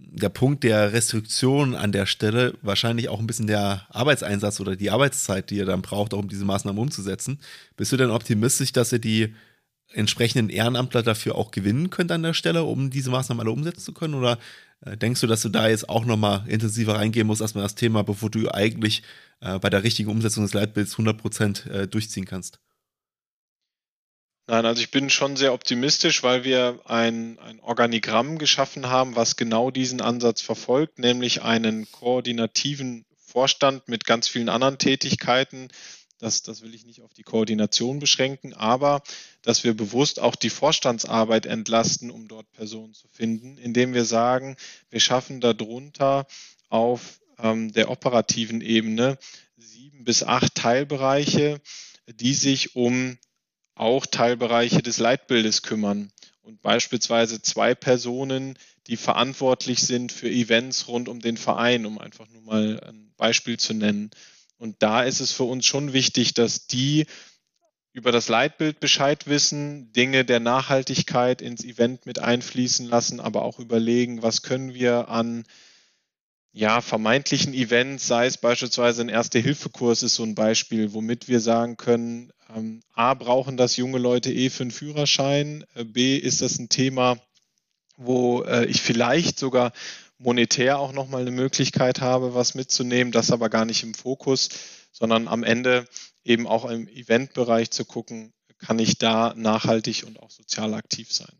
der 0.09 0.29
Punkt 0.29 0.63
der 0.63 0.93
Restriktion 0.93 1.75
an 1.75 1.91
der 1.91 2.05
Stelle 2.05 2.55
wahrscheinlich 2.61 3.09
auch 3.09 3.19
ein 3.19 3.27
bisschen 3.27 3.47
der 3.47 3.87
Arbeitseinsatz 3.89 4.59
oder 4.59 4.75
die 4.75 4.89
Arbeitszeit, 4.89 5.49
die 5.49 5.57
ihr 5.57 5.65
dann 5.65 5.81
braucht, 5.81 6.13
auch 6.13 6.19
um 6.19 6.27
diese 6.27 6.45
Maßnahmen 6.45 6.81
umzusetzen. 6.81 7.39
Bist 7.77 7.91
du 7.91 7.97
denn 7.97 8.09
optimistisch, 8.09 8.73
dass 8.73 8.91
ihr 8.91 8.99
die 8.99 9.33
entsprechenden 9.93 10.49
Ehrenamtler 10.49 11.03
dafür 11.03 11.35
auch 11.35 11.51
gewinnen 11.51 11.89
könnt 11.89 12.11
an 12.11 12.23
der 12.23 12.33
Stelle, 12.33 12.63
um 12.63 12.89
diese 12.89 13.11
Maßnahmen 13.11 13.41
alle 13.41 13.51
umsetzen 13.51 13.81
zu 13.81 13.93
können? 13.93 14.13
Oder 14.13 14.37
äh, 14.85 14.97
denkst 14.97 15.21
du, 15.21 15.27
dass 15.27 15.41
du 15.41 15.49
da 15.49 15.67
jetzt 15.69 15.89
auch 15.89 16.05
nochmal 16.05 16.43
intensiver 16.47 16.95
reingehen 16.95 17.27
musst, 17.27 17.41
erstmal 17.41 17.63
das 17.63 17.75
Thema, 17.75 18.03
bevor 18.03 18.29
du 18.29 18.49
eigentlich 18.49 19.03
äh, 19.41 19.59
bei 19.59 19.69
der 19.69 19.83
richtigen 19.83 20.09
Umsetzung 20.09 20.43
des 20.43 20.53
Leitbilds 20.53 20.93
100 20.93 21.17
Prozent 21.17 21.65
äh, 21.67 21.87
durchziehen 21.87 22.25
kannst? 22.25 22.59
Nein, 24.51 24.65
also 24.65 24.81
ich 24.81 24.91
bin 24.91 25.09
schon 25.09 25.37
sehr 25.37 25.53
optimistisch, 25.53 26.23
weil 26.23 26.43
wir 26.43 26.81
ein, 26.83 27.39
ein 27.39 27.61
Organigramm 27.61 28.37
geschaffen 28.37 28.89
haben, 28.89 29.15
was 29.15 29.37
genau 29.37 29.71
diesen 29.71 30.01
Ansatz 30.01 30.41
verfolgt, 30.41 30.99
nämlich 30.99 31.41
einen 31.41 31.89
koordinativen 31.89 33.05
Vorstand 33.15 33.87
mit 33.87 34.03
ganz 34.05 34.27
vielen 34.27 34.49
anderen 34.49 34.77
Tätigkeiten. 34.77 35.69
Das, 36.19 36.43
das 36.43 36.61
will 36.63 36.75
ich 36.75 36.85
nicht 36.85 37.01
auf 37.01 37.13
die 37.13 37.23
Koordination 37.23 37.99
beschränken, 37.99 38.53
aber 38.53 39.03
dass 39.41 39.63
wir 39.63 39.73
bewusst 39.73 40.19
auch 40.19 40.35
die 40.35 40.49
Vorstandsarbeit 40.49 41.45
entlasten, 41.45 42.11
um 42.11 42.27
dort 42.27 42.51
Personen 42.51 42.93
zu 42.93 43.07
finden, 43.07 43.57
indem 43.57 43.93
wir 43.93 44.03
sagen, 44.03 44.57
wir 44.89 44.99
schaffen 44.99 45.39
darunter 45.39 46.27
auf 46.67 47.21
ähm, 47.39 47.71
der 47.71 47.89
operativen 47.89 48.59
Ebene 48.59 49.17
sieben 49.55 50.03
bis 50.03 50.23
acht 50.23 50.55
Teilbereiche, 50.55 51.61
die 52.05 52.33
sich 52.33 52.75
um 52.75 53.17
auch 53.81 54.05
Teilbereiche 54.05 54.83
des 54.83 54.99
Leitbildes 54.99 55.63
kümmern 55.63 56.11
und 56.43 56.61
beispielsweise 56.61 57.41
zwei 57.41 57.73
Personen, 57.73 58.57
die 58.85 58.95
verantwortlich 58.95 59.81
sind 59.81 60.11
für 60.11 60.29
Events 60.29 60.87
rund 60.87 61.09
um 61.09 61.19
den 61.19 61.35
Verein, 61.35 61.87
um 61.87 61.97
einfach 61.97 62.29
nur 62.29 62.43
mal 62.43 62.79
ein 62.87 63.11
Beispiel 63.17 63.57
zu 63.57 63.73
nennen. 63.73 64.11
Und 64.59 64.75
da 64.83 65.01
ist 65.01 65.19
es 65.19 65.31
für 65.31 65.45
uns 65.45 65.65
schon 65.65 65.93
wichtig, 65.93 66.35
dass 66.35 66.67
die 66.67 67.07
über 67.91 68.11
das 68.11 68.29
Leitbild 68.29 68.79
Bescheid 68.79 69.25
wissen, 69.25 69.91
Dinge 69.93 70.25
der 70.25 70.39
Nachhaltigkeit 70.39 71.41
ins 71.41 71.63
Event 71.63 72.05
mit 72.05 72.19
einfließen 72.19 72.87
lassen, 72.87 73.19
aber 73.19 73.41
auch 73.41 73.57
überlegen, 73.57 74.21
was 74.21 74.43
können 74.43 74.75
wir 74.75 75.09
an 75.09 75.43
ja, 76.53 76.81
vermeintlichen 76.81 77.53
Events, 77.53 78.07
sei 78.07 78.27
es 78.27 78.37
beispielsweise 78.37 79.01
ein 79.01 79.09
Erste-Hilfe-Kurs 79.09 80.03
ist 80.03 80.15
so 80.15 80.23
ein 80.23 80.35
Beispiel, 80.35 80.93
womit 80.93 81.27
wir 81.27 81.39
sagen 81.39 81.77
können, 81.77 82.31
ähm, 82.55 82.81
A, 82.93 83.13
brauchen 83.13 83.57
das 83.57 83.77
junge 83.77 83.97
Leute 83.97 84.31
eh 84.31 84.49
für 84.49 84.63
einen 84.63 84.71
Führerschein, 84.71 85.65
äh, 85.75 85.83
B, 85.83 86.17
ist 86.17 86.41
das 86.41 86.59
ein 86.59 86.69
Thema, 86.69 87.17
wo 87.97 88.43
äh, 88.43 88.65
ich 88.65 88.81
vielleicht 88.81 89.37
sogar 89.39 89.73
monetär 90.17 90.79
auch 90.79 90.93
nochmal 90.93 91.21
eine 91.21 91.31
Möglichkeit 91.31 92.01
habe, 92.01 92.33
was 92.33 92.53
mitzunehmen, 92.55 93.11
das 93.11 93.31
aber 93.31 93.49
gar 93.49 93.65
nicht 93.65 93.83
im 93.83 93.93
Fokus, 93.93 94.49
sondern 94.91 95.27
am 95.27 95.43
Ende 95.43 95.87
eben 96.23 96.47
auch 96.47 96.65
im 96.65 96.87
Eventbereich 96.87 97.71
zu 97.71 97.85
gucken, 97.85 98.33
kann 98.59 98.77
ich 98.79 98.97
da 98.97 99.33
nachhaltig 99.35 100.03
und 100.05 100.19
auch 100.19 100.29
sozial 100.29 100.73
aktiv 100.73 101.11
sein. 101.11 101.35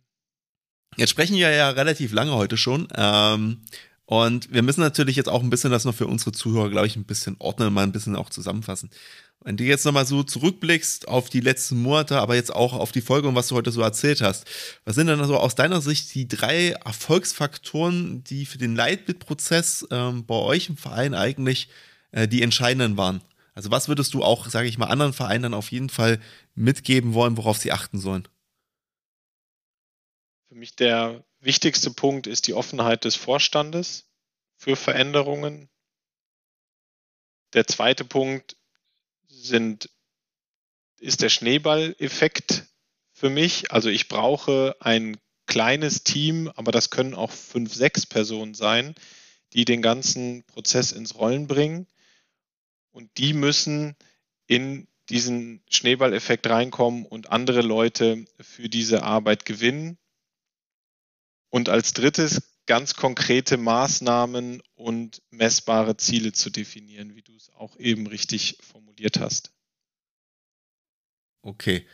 Jetzt 0.98 1.12
sprechen 1.12 1.36
wir 1.36 1.52
ja 1.52 1.70
relativ 1.70 2.12
lange 2.12 2.34
heute 2.34 2.58
schon. 2.58 2.88
Ähm, 2.96 3.64
und 4.12 4.52
wir 4.52 4.62
müssen 4.62 4.82
natürlich 4.82 5.16
jetzt 5.16 5.30
auch 5.30 5.42
ein 5.42 5.50
bisschen 5.50 5.72
das 5.72 5.86
noch 5.86 5.96
für 5.96 6.06
unsere 6.06 6.34
Zuhörer, 6.34 6.70
glaube 6.70 6.86
ich, 6.86 6.98
ein 6.98 7.06
bisschen 7.06 7.38
ordnen, 7.40 7.74
mal 7.74 7.84
ein 7.84 7.94
bisschen 7.94 8.18
auch 8.18 8.30
zusammenfassen. 8.30 8.90
Wenn 9.40 9.56
du 9.56 9.64
jetzt 9.64 9.86
nochmal 9.86 10.06
so 10.06 10.22
zurückblickst 10.22 11.08
auf 11.08 11.30
die 11.30 11.40
letzten 11.40 11.82
Monate, 11.82 12.20
aber 12.20 12.36
jetzt 12.36 12.54
auch 12.54 12.74
auf 12.74 12.92
die 12.92 13.00
Folge 13.00 13.30
und 13.30 13.36
was 13.36 13.48
du 13.48 13.56
heute 13.56 13.72
so 13.72 13.82
erzählt 13.82 14.20
hast, 14.20 14.46
was 14.84 14.96
sind 14.96 15.08
denn 15.08 15.22
also 15.22 15.38
aus 15.38 15.56
deiner 15.56 15.80
Sicht 15.80 16.14
die 16.14 16.28
drei 16.28 16.72
Erfolgsfaktoren, 16.72 18.22
die 18.26 18.46
für 18.46 18.58
den 18.58 18.76
Leitbildprozess 18.76 19.88
ähm, 19.92 20.26
bei 20.26 20.36
euch 20.36 20.68
im 20.68 20.76
Verein 20.76 21.14
eigentlich 21.14 21.70
äh, 22.12 22.28
die 22.28 22.42
entscheidenden 22.42 22.98
waren? 22.98 23.22
Also 23.54 23.72
was 23.72 23.88
würdest 23.88 24.14
du 24.14 24.26
auch, 24.26 24.50
sage 24.50 24.68
ich 24.68 24.78
mal, 24.78 24.88
anderen 24.88 25.14
Vereinen 25.14 25.44
dann 25.44 25.54
auf 25.54 25.72
jeden 25.72 25.90
Fall 25.90 26.20
mitgeben 26.54 27.14
wollen, 27.14 27.38
worauf 27.38 27.58
sie 27.58 27.72
achten 27.72 27.98
sollen? 27.98 28.28
Für 30.50 30.56
mich 30.56 30.76
der 30.76 31.24
wichtigste 31.42 31.92
Punkt 31.92 32.28
ist 32.28 32.48
die 32.48 32.54
Offenheit 32.54 33.04
des 33.04 33.16
Vorstandes 33.16 34.06
für 34.56 34.76
Veränderungen. 34.76 35.70
Der 37.54 37.68
zweite 37.68 38.06
Punkt 38.06 38.56
sind, 39.28 39.90
ist 41.00 41.22
der 41.22 41.30
Schneeballeffekt 41.30 42.66
für 43.12 43.30
mich. 43.30 43.72
Also 43.72 43.90
ich 43.90 44.08
brauche 44.08 44.76
ein 44.80 45.18
kleines 45.48 46.04
Team, 46.04 46.50
aber 46.56 46.72
das 46.72 46.92
können 46.92 47.14
auch 47.14 47.32
fünf, 47.32 47.74
sechs 47.74 48.06
Personen 48.06 48.54
sein, 48.54 48.96
die 49.54 49.66
den 49.66 49.82
ganzen 49.82 50.44
Prozess 50.46 50.92
ins 50.92 51.16
Rollen 51.16 51.48
bringen. 51.48 51.88
Und 52.92 53.10
die 53.18 53.34
müssen 53.34 53.96
in 54.48 54.88
diesen 55.10 55.62
Schneeballeffekt 55.70 56.48
reinkommen 56.48 57.06
und 57.06 57.32
andere 57.32 57.62
Leute 57.62 58.26
für 58.40 58.70
diese 58.70 59.04
Arbeit 59.04 59.46
gewinnen. 59.46 59.98
Und 61.52 61.70
als 61.70 61.94
drittes 61.94 62.42
ganz 62.66 62.96
konkrete 62.96 63.58
Maßnahmen 63.58 64.64
und 64.76 65.22
messbare 65.30 65.98
Ziele 65.98 66.32
zu 66.32 66.50
definieren, 66.50 67.16
wie 67.16 67.22
du 67.22 67.36
es 67.36 67.52
auch 67.54 67.78
eben 67.78 68.08
richtig 68.08 68.58
formuliert 68.62 69.20
hast. 69.20 69.52
Okay. 71.44 71.86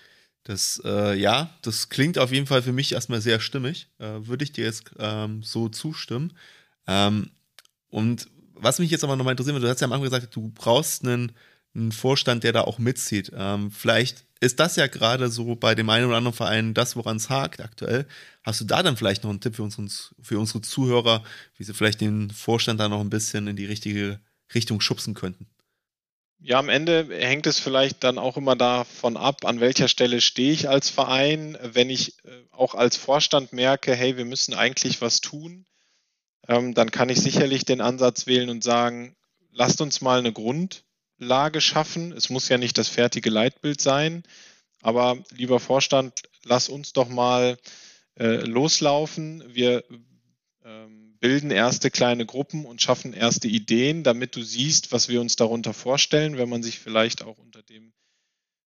Das, 0.44 0.82
äh, 0.86 1.14
ja, 1.16 1.58
das 1.62 1.90
klingt 1.90 2.18
auf 2.18 2.32
jeden 2.32 2.48
Fall 2.48 2.62
für 2.62 2.72
mich 2.72 2.94
erstmal 2.94 3.20
sehr 3.20 3.42
stimmig. 3.42 3.90
Äh, 3.98 4.28
Würde 4.28 4.46
ich 4.46 4.54
dir 4.54 4.64
jetzt 4.64 4.92
ähm, 4.98 5.44
so 5.44 5.68
zustimmen. 5.68 6.38
Ähm, 6.88 7.32
und 7.90 8.30
was 8.54 8.80
mich 8.80 8.90
jetzt 8.90 9.04
aber 9.04 9.18
nochmal 9.18 9.34
interessiert, 9.34 9.62
du 9.62 9.68
hast 9.68 9.82
ja 9.82 9.88
am 9.88 9.92
Anfang 9.92 10.10
gesagt, 10.10 10.34
du 10.34 10.50
brauchst 10.50 11.04
einen, 11.04 11.34
einen 11.78 11.92
Vorstand, 11.92 12.44
der 12.44 12.54
da 12.54 12.62
auch 12.62 12.80
mitzieht. 12.80 13.32
Ähm, 13.36 13.72
vielleicht 13.72 14.26
ist 14.40 14.60
das 14.60 14.76
ja 14.76 14.88
gerade 14.88 15.30
so 15.30 15.56
bei 15.56 15.76
dem 15.76 15.90
einen 15.90 16.08
oder 16.08 16.18
anderen 16.18 16.36
Verein 16.36 16.74
das, 16.74 16.96
woran 16.96 17.18
es 17.18 17.30
hakt 17.30 17.62
aktuell. 17.62 18.06
Hast 18.44 18.62
du 18.62 18.66
da 18.66 18.84
dann 18.84 18.98
vielleicht 18.98 19.24
noch 19.24 19.30
einen 19.30 19.42
Tipp 19.42 19.56
für, 19.56 19.64
uns, 19.64 20.14
für 20.22 20.40
unsere 20.40 20.62
Zuhörer, 20.62 21.24
wie 21.58 21.64
sie 21.64 21.74
vielleicht 21.74 22.02
den 22.02 22.30
Vorstand 22.32 22.80
da 22.80 22.90
noch 22.90 23.02
ein 23.02 23.10
bisschen 23.10 23.48
in 23.48 23.56
die 23.56 23.66
richtige 23.66 24.20
Richtung 24.54 24.82
schubsen 24.82 25.14
könnten? 25.14 25.48
Ja, 26.40 26.60
am 26.60 26.70
Ende 26.70 27.08
hängt 27.10 27.48
es 27.48 27.60
vielleicht 27.60 28.04
dann 28.04 28.20
auch 28.20 28.38
immer 28.38 28.56
davon 28.56 29.18
ab, 29.18 29.44
an 29.44 29.60
welcher 29.60 29.88
Stelle 29.88 30.22
stehe 30.22 30.54
ich 30.54 30.70
als 30.70 30.90
Verein. 30.90 31.58
Wenn 31.64 31.90
ich 31.90 32.24
äh, 32.26 32.30
auch 32.52 32.76
als 32.76 32.96
Vorstand 32.96 33.54
merke, 33.54 33.96
hey, 33.96 34.18
wir 34.18 34.26
müssen 34.26 34.54
eigentlich 34.54 35.02
was 35.02 35.20
tun, 35.20 35.66
ähm, 36.48 36.76
dann 36.76 36.92
kann 36.92 37.10
ich 37.10 37.20
sicherlich 37.20 37.66
den 37.66 37.82
Ansatz 37.82 38.28
wählen 38.28 38.50
und 38.50 38.64
sagen, 38.64 39.16
lasst 39.52 39.82
uns 39.82 40.02
mal 40.02 40.20
eine 40.20 40.32
Grund, 40.32 40.84
Lage 41.18 41.62
schaffen. 41.62 42.12
Es 42.12 42.30
muss 42.30 42.50
ja 42.50 42.58
nicht 42.58 42.78
das 42.78 42.90
fertige 42.90 43.30
Leitbild 43.30 43.82
sein, 43.82 44.24
aber 44.82 45.24
lieber 45.32 45.60
Vorstand, 45.60 46.24
lass 46.44 46.70
uns 46.70 46.94
doch 46.94 47.10
mal 47.10 47.58
äh, 48.16 48.38
loslaufen. 48.46 49.44
Wir 49.48 49.84
ähm, 50.64 51.18
bilden 51.20 51.52
erste 51.52 51.90
kleine 51.90 52.26
Gruppen 52.26 52.66
und 52.66 52.82
schaffen 52.82 53.14
erste 53.14 53.48
Ideen, 53.48 54.04
damit 54.04 54.36
du 54.36 54.44
siehst, 54.44 54.92
was 54.92 55.10
wir 55.10 55.22
uns 55.22 55.36
darunter 55.36 55.74
vorstellen, 55.74 56.38
wenn 56.38 56.50
man 56.50 56.64
sich 56.64 56.80
vielleicht 56.80 57.24
auch 57.24 57.38
unter 57.38 57.64
dem 57.64 57.94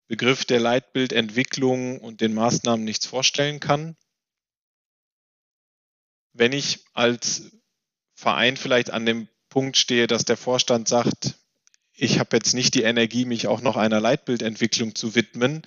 Begriff 0.07 0.45
der 0.45 0.61
Leitbildentwicklung 0.61 1.99
und 1.99 2.21
den 2.21 2.33
Maßnahmen 2.33 2.85
nichts 2.85 3.05
vorstellen 3.05 3.59
kann. 3.59 3.97
Wenn 6.31 6.53
ich 6.53 6.85
als 6.93 7.51
Verein 8.13 8.55
vielleicht 8.55 8.91
an 8.91 9.05
dem 9.05 9.27
Punkt 9.49 9.75
stehe, 9.75 10.07
dass 10.07 10.23
der 10.23 10.37
Vorstand 10.37 10.87
sagt, 10.87 11.35
ich 11.97 12.19
habe 12.19 12.37
jetzt 12.37 12.53
nicht 12.53 12.75
die 12.75 12.83
Energie, 12.83 13.25
mich 13.25 13.47
auch 13.47 13.61
noch 13.61 13.75
einer 13.75 13.99
Leitbildentwicklung 13.99 14.93
zu 14.95 15.15
widmen, 15.15 15.63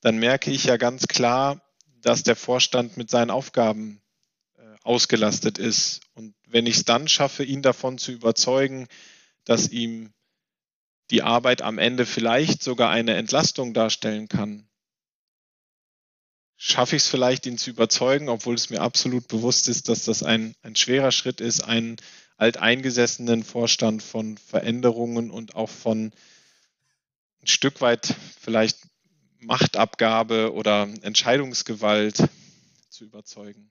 dann 0.00 0.16
merke 0.16 0.50
ich 0.50 0.64
ja 0.64 0.78
ganz 0.78 1.06
klar, 1.06 1.62
dass 2.00 2.22
der 2.22 2.36
Vorstand 2.36 2.96
mit 2.96 3.10
seinen 3.10 3.30
Aufgaben 3.30 4.00
äh, 4.56 4.62
ausgelastet 4.82 5.58
ist. 5.58 6.00
Und 6.14 6.34
wenn 6.46 6.66
ich 6.66 6.76
es 6.76 6.84
dann 6.84 7.08
schaffe, 7.08 7.44
ihn 7.44 7.62
davon 7.62 7.98
zu 7.98 8.12
überzeugen, 8.12 8.88
dass 9.44 9.68
ihm 9.68 10.12
die 11.10 11.22
Arbeit 11.22 11.62
am 11.62 11.78
Ende 11.78 12.06
vielleicht 12.06 12.62
sogar 12.62 12.90
eine 12.90 13.14
Entlastung 13.14 13.74
darstellen 13.74 14.28
kann, 14.28 14.66
schaffe 16.56 16.96
ich 16.96 17.02
es 17.02 17.08
vielleicht, 17.08 17.44
ihn 17.44 17.58
zu 17.58 17.70
überzeugen, 17.70 18.30
obwohl 18.30 18.54
es 18.54 18.70
mir 18.70 18.80
absolut 18.80 19.28
bewusst 19.28 19.68
ist, 19.68 19.90
dass 19.90 20.04
das 20.04 20.22
ein, 20.22 20.54
ein 20.62 20.74
schwerer 20.74 21.12
Schritt 21.12 21.42
ist, 21.42 21.60
einen 21.60 21.96
alteingesessenen 22.36 23.42
Vorstand 23.42 24.02
von 24.02 24.36
Veränderungen 24.38 25.30
und 25.30 25.54
auch 25.54 25.70
von 25.70 26.12
ein 27.42 27.46
Stück 27.46 27.80
weit 27.80 28.14
vielleicht 28.40 28.78
Machtabgabe 29.40 30.52
oder 30.52 30.88
Entscheidungsgewalt 31.02 32.28
zu 32.88 33.04
überzeugen. 33.04 33.70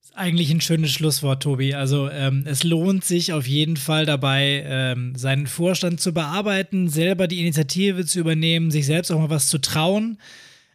Das 0.00 0.10
ist 0.10 0.16
eigentlich 0.16 0.50
ein 0.50 0.60
schönes 0.60 0.90
Schlusswort, 0.90 1.42
Tobi. 1.42 1.74
Also 1.74 2.10
ähm, 2.10 2.44
es 2.46 2.62
lohnt 2.62 3.04
sich 3.04 3.32
auf 3.32 3.46
jeden 3.46 3.78
Fall 3.78 4.04
dabei, 4.04 4.62
ähm, 4.66 5.16
seinen 5.16 5.46
Vorstand 5.46 6.00
zu 6.00 6.12
bearbeiten, 6.12 6.88
selber 6.88 7.26
die 7.26 7.40
Initiative 7.40 8.04
zu 8.04 8.20
übernehmen, 8.20 8.70
sich 8.70 8.84
selbst 8.84 9.10
auch 9.10 9.18
mal 9.18 9.30
was 9.30 9.48
zu 9.48 9.58
trauen, 9.58 10.18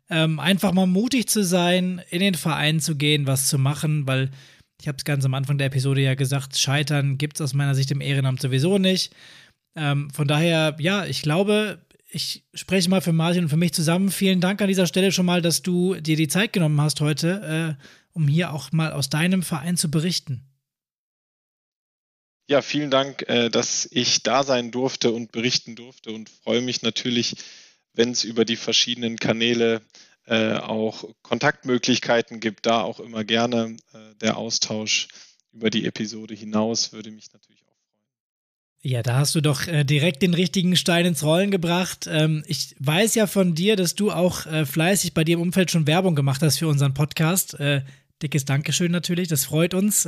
ähm, 0.10 0.40
einfach 0.40 0.72
mal 0.72 0.88
mutig 0.88 1.28
zu 1.28 1.44
sein, 1.44 2.02
in 2.10 2.22
den 2.22 2.34
Verein 2.34 2.80
zu 2.80 2.96
gehen, 2.96 3.28
was 3.28 3.48
zu 3.48 3.60
machen, 3.60 4.08
weil 4.08 4.32
ich 4.82 4.88
habe 4.88 4.98
es 4.98 5.04
ganz 5.04 5.26
am 5.26 5.34
Anfang 5.34 5.58
der 5.58 5.68
Episode 5.68 6.02
ja 6.02 6.16
gesagt, 6.16 6.58
Scheitern 6.58 7.18
gibt 7.18 7.38
es 7.38 7.42
aus 7.42 7.54
meiner 7.54 7.76
Sicht 7.76 7.92
im 7.92 8.02
Ehrenamt 8.02 8.42
sowieso 8.42 8.78
nicht. 8.78 9.14
Ähm, 9.76 10.10
von 10.12 10.28
daher, 10.28 10.76
ja, 10.80 11.06
ich 11.06 11.22
glaube, 11.22 11.80
ich 12.08 12.44
spreche 12.54 12.90
mal 12.90 13.02
für 13.02 13.14
Martin 13.14 13.44
und 13.44 13.50
für 13.50 13.58
mich 13.58 13.74
zusammen. 13.74 14.10
Vielen 14.10 14.42
Dank 14.42 14.62
an 14.62 14.68
dieser 14.68 14.88
Stelle 14.88 15.12
schon 15.12 15.26
mal, 15.26 15.42
dass 15.42 15.62
du 15.62 15.96
dir 15.96 16.16
die 16.16 16.28
Zeit 16.28 16.54
genommen 16.54 16.80
hast 16.82 17.02
heute, 17.02 17.78
äh, 17.78 17.84
um 18.14 18.28
hier 18.28 18.54
auch 18.54 18.72
mal 18.72 18.94
aus 18.94 19.10
deinem 19.10 19.44
Verein 19.44 19.78
zu 19.78 19.92
berichten. 19.92 20.46
Ja, 22.50 22.64
vielen 22.64 22.90
Dank, 22.90 23.30
äh, 23.30 23.50
dass 23.50 23.88
ich 23.92 24.24
da 24.24 24.44
sein 24.44 24.72
durfte 24.72 25.12
und 25.12 25.32
berichten 25.32 25.76
durfte 25.76 26.12
und 26.12 26.30
freue 26.30 26.62
mich 26.62 26.82
natürlich, 26.82 27.36
wenn 27.94 28.12
es 28.12 28.24
über 28.24 28.44
die 28.44 28.56
verschiedenen 28.56 29.18
Kanäle 29.18 29.82
äh, 30.30 30.54
auch 30.54 31.06
Kontaktmöglichkeiten 31.24 32.40
gibt, 32.40 32.66
da 32.68 32.82
auch 32.82 33.00
immer 33.00 33.24
gerne 33.24 33.78
äh, 33.94 34.16
der 34.22 34.38
Austausch 34.38 35.08
über 35.52 35.70
die 35.70 35.86
Episode 35.86 36.36
hinaus 36.36 36.94
würde 36.94 37.10
mich 37.12 37.34
natürlich 37.34 37.64
auch 37.64 37.70
ja, 38.82 39.04
da 39.04 39.18
hast 39.18 39.36
du 39.36 39.42
doch 39.42 39.68
äh, 39.68 39.84
direkt 39.84 40.22
den 40.22 40.34
richtigen 40.34 40.78
Stein 40.78 41.06
ins 41.06 41.24
Rollen 41.24 41.52
gebracht. 41.52 42.08
Ähm, 42.10 42.46
ich 42.48 42.78
weiß 42.80 43.14
ja 43.16 43.28
von 43.28 43.54
dir, 43.54 43.76
dass 43.76 43.94
du 43.94 44.10
auch 44.10 44.46
äh, 44.46 44.66
fleißig 44.66 45.14
bei 45.14 45.26
dir 45.26 45.36
im 45.36 45.42
Umfeld 45.42 45.70
schon 45.70 45.86
Werbung 45.86 46.16
gemacht 46.16 46.42
hast 46.42 46.60
für 46.60 46.70
unseren 46.70 46.94
Podcast. 46.94 47.60
Äh, 47.60 47.82
dickes 48.22 48.46
Dankeschön 48.46 48.92
natürlich, 48.94 49.28
das 49.28 49.44
freut 49.44 49.74
uns. 49.74 50.08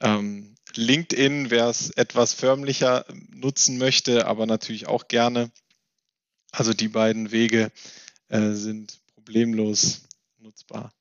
ähm, 0.00 0.54
LinkedIn, 0.74 1.50
wer 1.50 1.68
es 1.68 1.90
etwas 1.90 2.34
förmlicher 2.34 3.04
nutzen 3.34 3.78
möchte, 3.78 4.26
aber 4.26 4.46
natürlich 4.46 4.86
auch 4.86 5.08
gerne. 5.08 5.50
Also 6.52 6.72
die 6.72 6.88
beiden 6.88 7.32
Wege 7.32 7.72
äh, 8.28 8.52
sind 8.52 9.00
problemlos 9.14 10.02
nutzbar. 10.38 10.92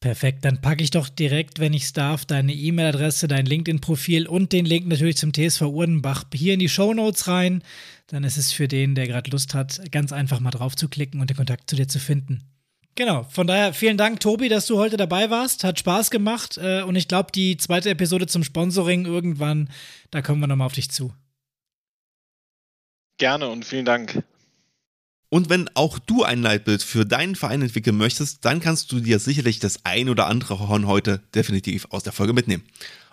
Perfekt, 0.00 0.44
dann 0.44 0.60
packe 0.60 0.84
ich 0.84 0.92
doch 0.92 1.08
direkt, 1.08 1.58
wenn 1.58 1.74
ich 1.74 1.82
es 1.82 1.92
darf, 1.92 2.24
deine 2.24 2.52
E-Mail-Adresse, 2.52 3.26
dein 3.26 3.46
LinkedIn-Profil 3.46 4.28
und 4.28 4.52
den 4.52 4.64
Link 4.64 4.86
natürlich 4.86 5.16
zum 5.16 5.32
TSV 5.32 5.62
Urdenbach 5.62 6.24
hier 6.32 6.54
in 6.54 6.60
die 6.60 6.68
Show 6.68 6.94
Notes 6.94 7.26
rein. 7.26 7.64
Dann 8.06 8.22
ist 8.22 8.36
es 8.36 8.52
für 8.52 8.68
den, 8.68 8.94
der 8.94 9.08
gerade 9.08 9.30
Lust 9.30 9.54
hat, 9.54 9.90
ganz 9.90 10.12
einfach 10.12 10.38
mal 10.38 10.52
drauf 10.52 10.76
zu 10.76 10.88
klicken 10.88 11.20
und 11.20 11.30
den 11.30 11.36
Kontakt 11.36 11.68
zu 11.68 11.74
dir 11.74 11.88
zu 11.88 11.98
finden. 11.98 12.44
Genau, 12.98 13.24
von 13.30 13.46
daher 13.46 13.74
vielen 13.74 13.96
Dank, 13.96 14.18
Tobi, 14.18 14.48
dass 14.48 14.66
du 14.66 14.76
heute 14.76 14.96
dabei 14.96 15.30
warst. 15.30 15.62
Hat 15.62 15.78
Spaß 15.78 16.10
gemacht 16.10 16.58
äh, 16.60 16.82
und 16.82 16.96
ich 16.96 17.06
glaube, 17.06 17.30
die 17.30 17.56
zweite 17.56 17.90
Episode 17.90 18.26
zum 18.26 18.42
Sponsoring 18.42 19.06
irgendwann, 19.06 19.70
da 20.10 20.20
kommen 20.20 20.40
wir 20.40 20.48
nochmal 20.48 20.66
auf 20.66 20.72
dich 20.72 20.90
zu. 20.90 21.14
Gerne 23.18 23.50
und 23.50 23.64
vielen 23.64 23.84
Dank. 23.84 24.24
Und 25.28 25.48
wenn 25.48 25.70
auch 25.74 26.00
du 26.00 26.24
ein 26.24 26.42
Leitbild 26.42 26.82
für 26.82 27.06
deinen 27.06 27.36
Verein 27.36 27.62
entwickeln 27.62 27.96
möchtest, 27.96 28.44
dann 28.44 28.58
kannst 28.58 28.90
du 28.90 28.98
dir 28.98 29.20
sicherlich 29.20 29.60
das 29.60 29.84
ein 29.84 30.08
oder 30.08 30.26
andere 30.26 30.58
Horn 30.58 30.88
heute 30.88 31.22
definitiv 31.36 31.86
aus 31.90 32.02
der 32.02 32.12
Folge 32.12 32.32
mitnehmen. 32.32 32.64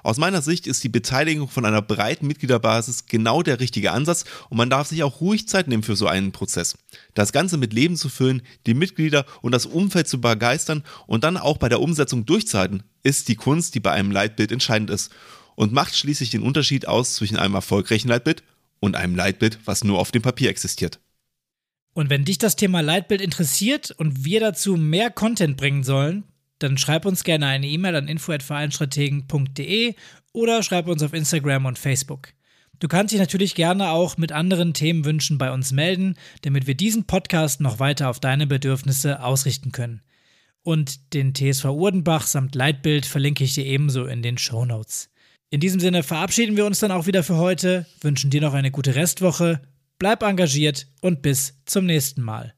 Aus 0.06 0.18
meiner 0.18 0.44
Sicht 0.44 0.68
ist 0.68 0.84
die 0.84 0.90
Beteiligung 0.90 1.50
von 1.50 1.66
einer 1.66 1.82
breiten 1.82 2.28
Mitgliederbasis 2.28 3.08
genau 3.08 3.42
der 3.42 3.60
richtige 3.60 3.92
Ansatz 3.92 4.24
und 4.50 4.58
man 4.58 4.70
darf 4.70 4.88
sich 4.88 5.02
auch 5.02 5.20
ruhig 5.20 5.48
Zeit 5.48 5.68
nehmen 5.68 5.82
für 5.82 5.96
so 5.96 6.06
einen 6.06 6.32
Prozess. 6.32 6.78
Das 7.16 7.32
Ganze 7.32 7.58
mit 7.58 7.74
Leben 7.74 7.96
zu 7.96 8.10
füllen, 8.10 8.44
die 8.68 8.76
Mitglieder 8.76 9.26
und 9.42 9.52
das 9.52 9.66
Umfeld 9.66 10.08
zu 10.08 10.22
begeistern 10.22 10.84
und 11.08 11.24
dann 11.24 11.38
auch 11.38 11.58
bei 11.58 11.70
der 11.70 11.82
Umsetzung 11.82 12.24
durchzuhalten, 12.24 12.84
ist 13.02 13.30
die 13.30 13.36
Kunst, 13.36 13.74
die 13.74 13.80
bei 13.80 13.94
einem 13.94 14.12
Leitbild 14.12 14.52
entscheidend 14.52 14.92
ist 14.92 15.12
und 15.56 15.74
macht 15.74 15.96
schließlich 15.96 16.30
den 16.30 16.44
Unterschied 16.44 16.88
aus 16.88 17.16
zwischen 17.16 17.38
einem 17.38 17.56
erfolgreichen 17.56 18.10
Leitbild 18.10 18.44
und 18.80 18.96
einem 18.96 19.16
Leitbild, 19.16 19.58
was 19.66 19.84
nur 19.84 19.98
auf 19.98 20.12
dem 20.12 20.22
Papier 20.22 20.52
existiert. 20.52 21.00
Und 21.96 22.12
wenn 22.12 22.26
dich 22.26 22.38
das 22.38 22.56
Thema 22.56 22.82
Leitbild 22.82 23.22
interessiert 23.22 23.90
und 23.90 24.24
wir 24.24 24.40
dazu 24.40 24.78
mehr 24.78 25.10
Content 25.10 25.58
bringen 25.58 25.84
sollen, 25.84 26.26
dann 26.60 26.78
schreib 26.78 27.06
uns 27.06 27.24
gerne 27.24 27.48
eine 27.48 27.68
E-Mail 27.68 27.96
an 27.96 28.08
info@vereinstrategen.de 28.08 29.96
oder 30.34 30.64
schreib 30.64 30.88
uns 30.88 31.04
auf 31.04 31.14
Instagram 31.14 31.66
und 31.66 31.80
Facebook. 31.80 32.30
Du 32.80 32.88
kannst 32.88 33.14
dich 33.14 33.20
natürlich 33.20 33.56
gerne 33.56 33.90
auch 33.90 34.18
mit 34.18 34.32
anderen 34.32 34.74
Themenwünschen 34.74 35.38
bei 35.38 35.52
uns 35.52 35.72
melden, 35.72 36.16
damit 36.42 36.68
wir 36.68 36.76
diesen 36.76 37.06
Podcast 37.06 37.62
noch 37.62 37.80
weiter 37.80 38.10
auf 38.10 38.20
deine 38.20 38.48
Bedürfnisse 38.48 39.24
ausrichten 39.24 39.72
können. 39.72 40.02
Und 40.62 41.14
den 41.14 41.34
TSV 41.34 41.66
Urdenbach 41.66 42.28
samt 42.28 42.56
Leitbild 42.56 43.06
verlinke 43.06 43.44
ich 43.44 43.54
dir 43.54 43.66
ebenso 43.66 44.06
in 44.06 44.22
den 44.22 44.38
Show 44.38 44.66
Notes. 44.66 45.10
In 45.50 45.60
diesem 45.60 45.80
Sinne 45.80 46.04
verabschieden 46.04 46.58
wir 46.58 46.66
uns 46.66 46.80
dann 46.80 46.92
auch 46.92 47.06
wieder 47.08 47.24
für 47.24 47.38
heute, 47.38 47.86
wünschen 48.02 48.30
dir 48.30 48.42
noch 48.42 48.54
eine 48.54 48.72
gute 48.72 48.96
Restwoche 48.96 49.62
Bleib 49.98 50.24
engagiert 50.24 50.88
und 51.02 51.22
bis 51.22 51.62
zum 51.66 51.86
nächsten 51.86 52.22
Mal. 52.22 52.55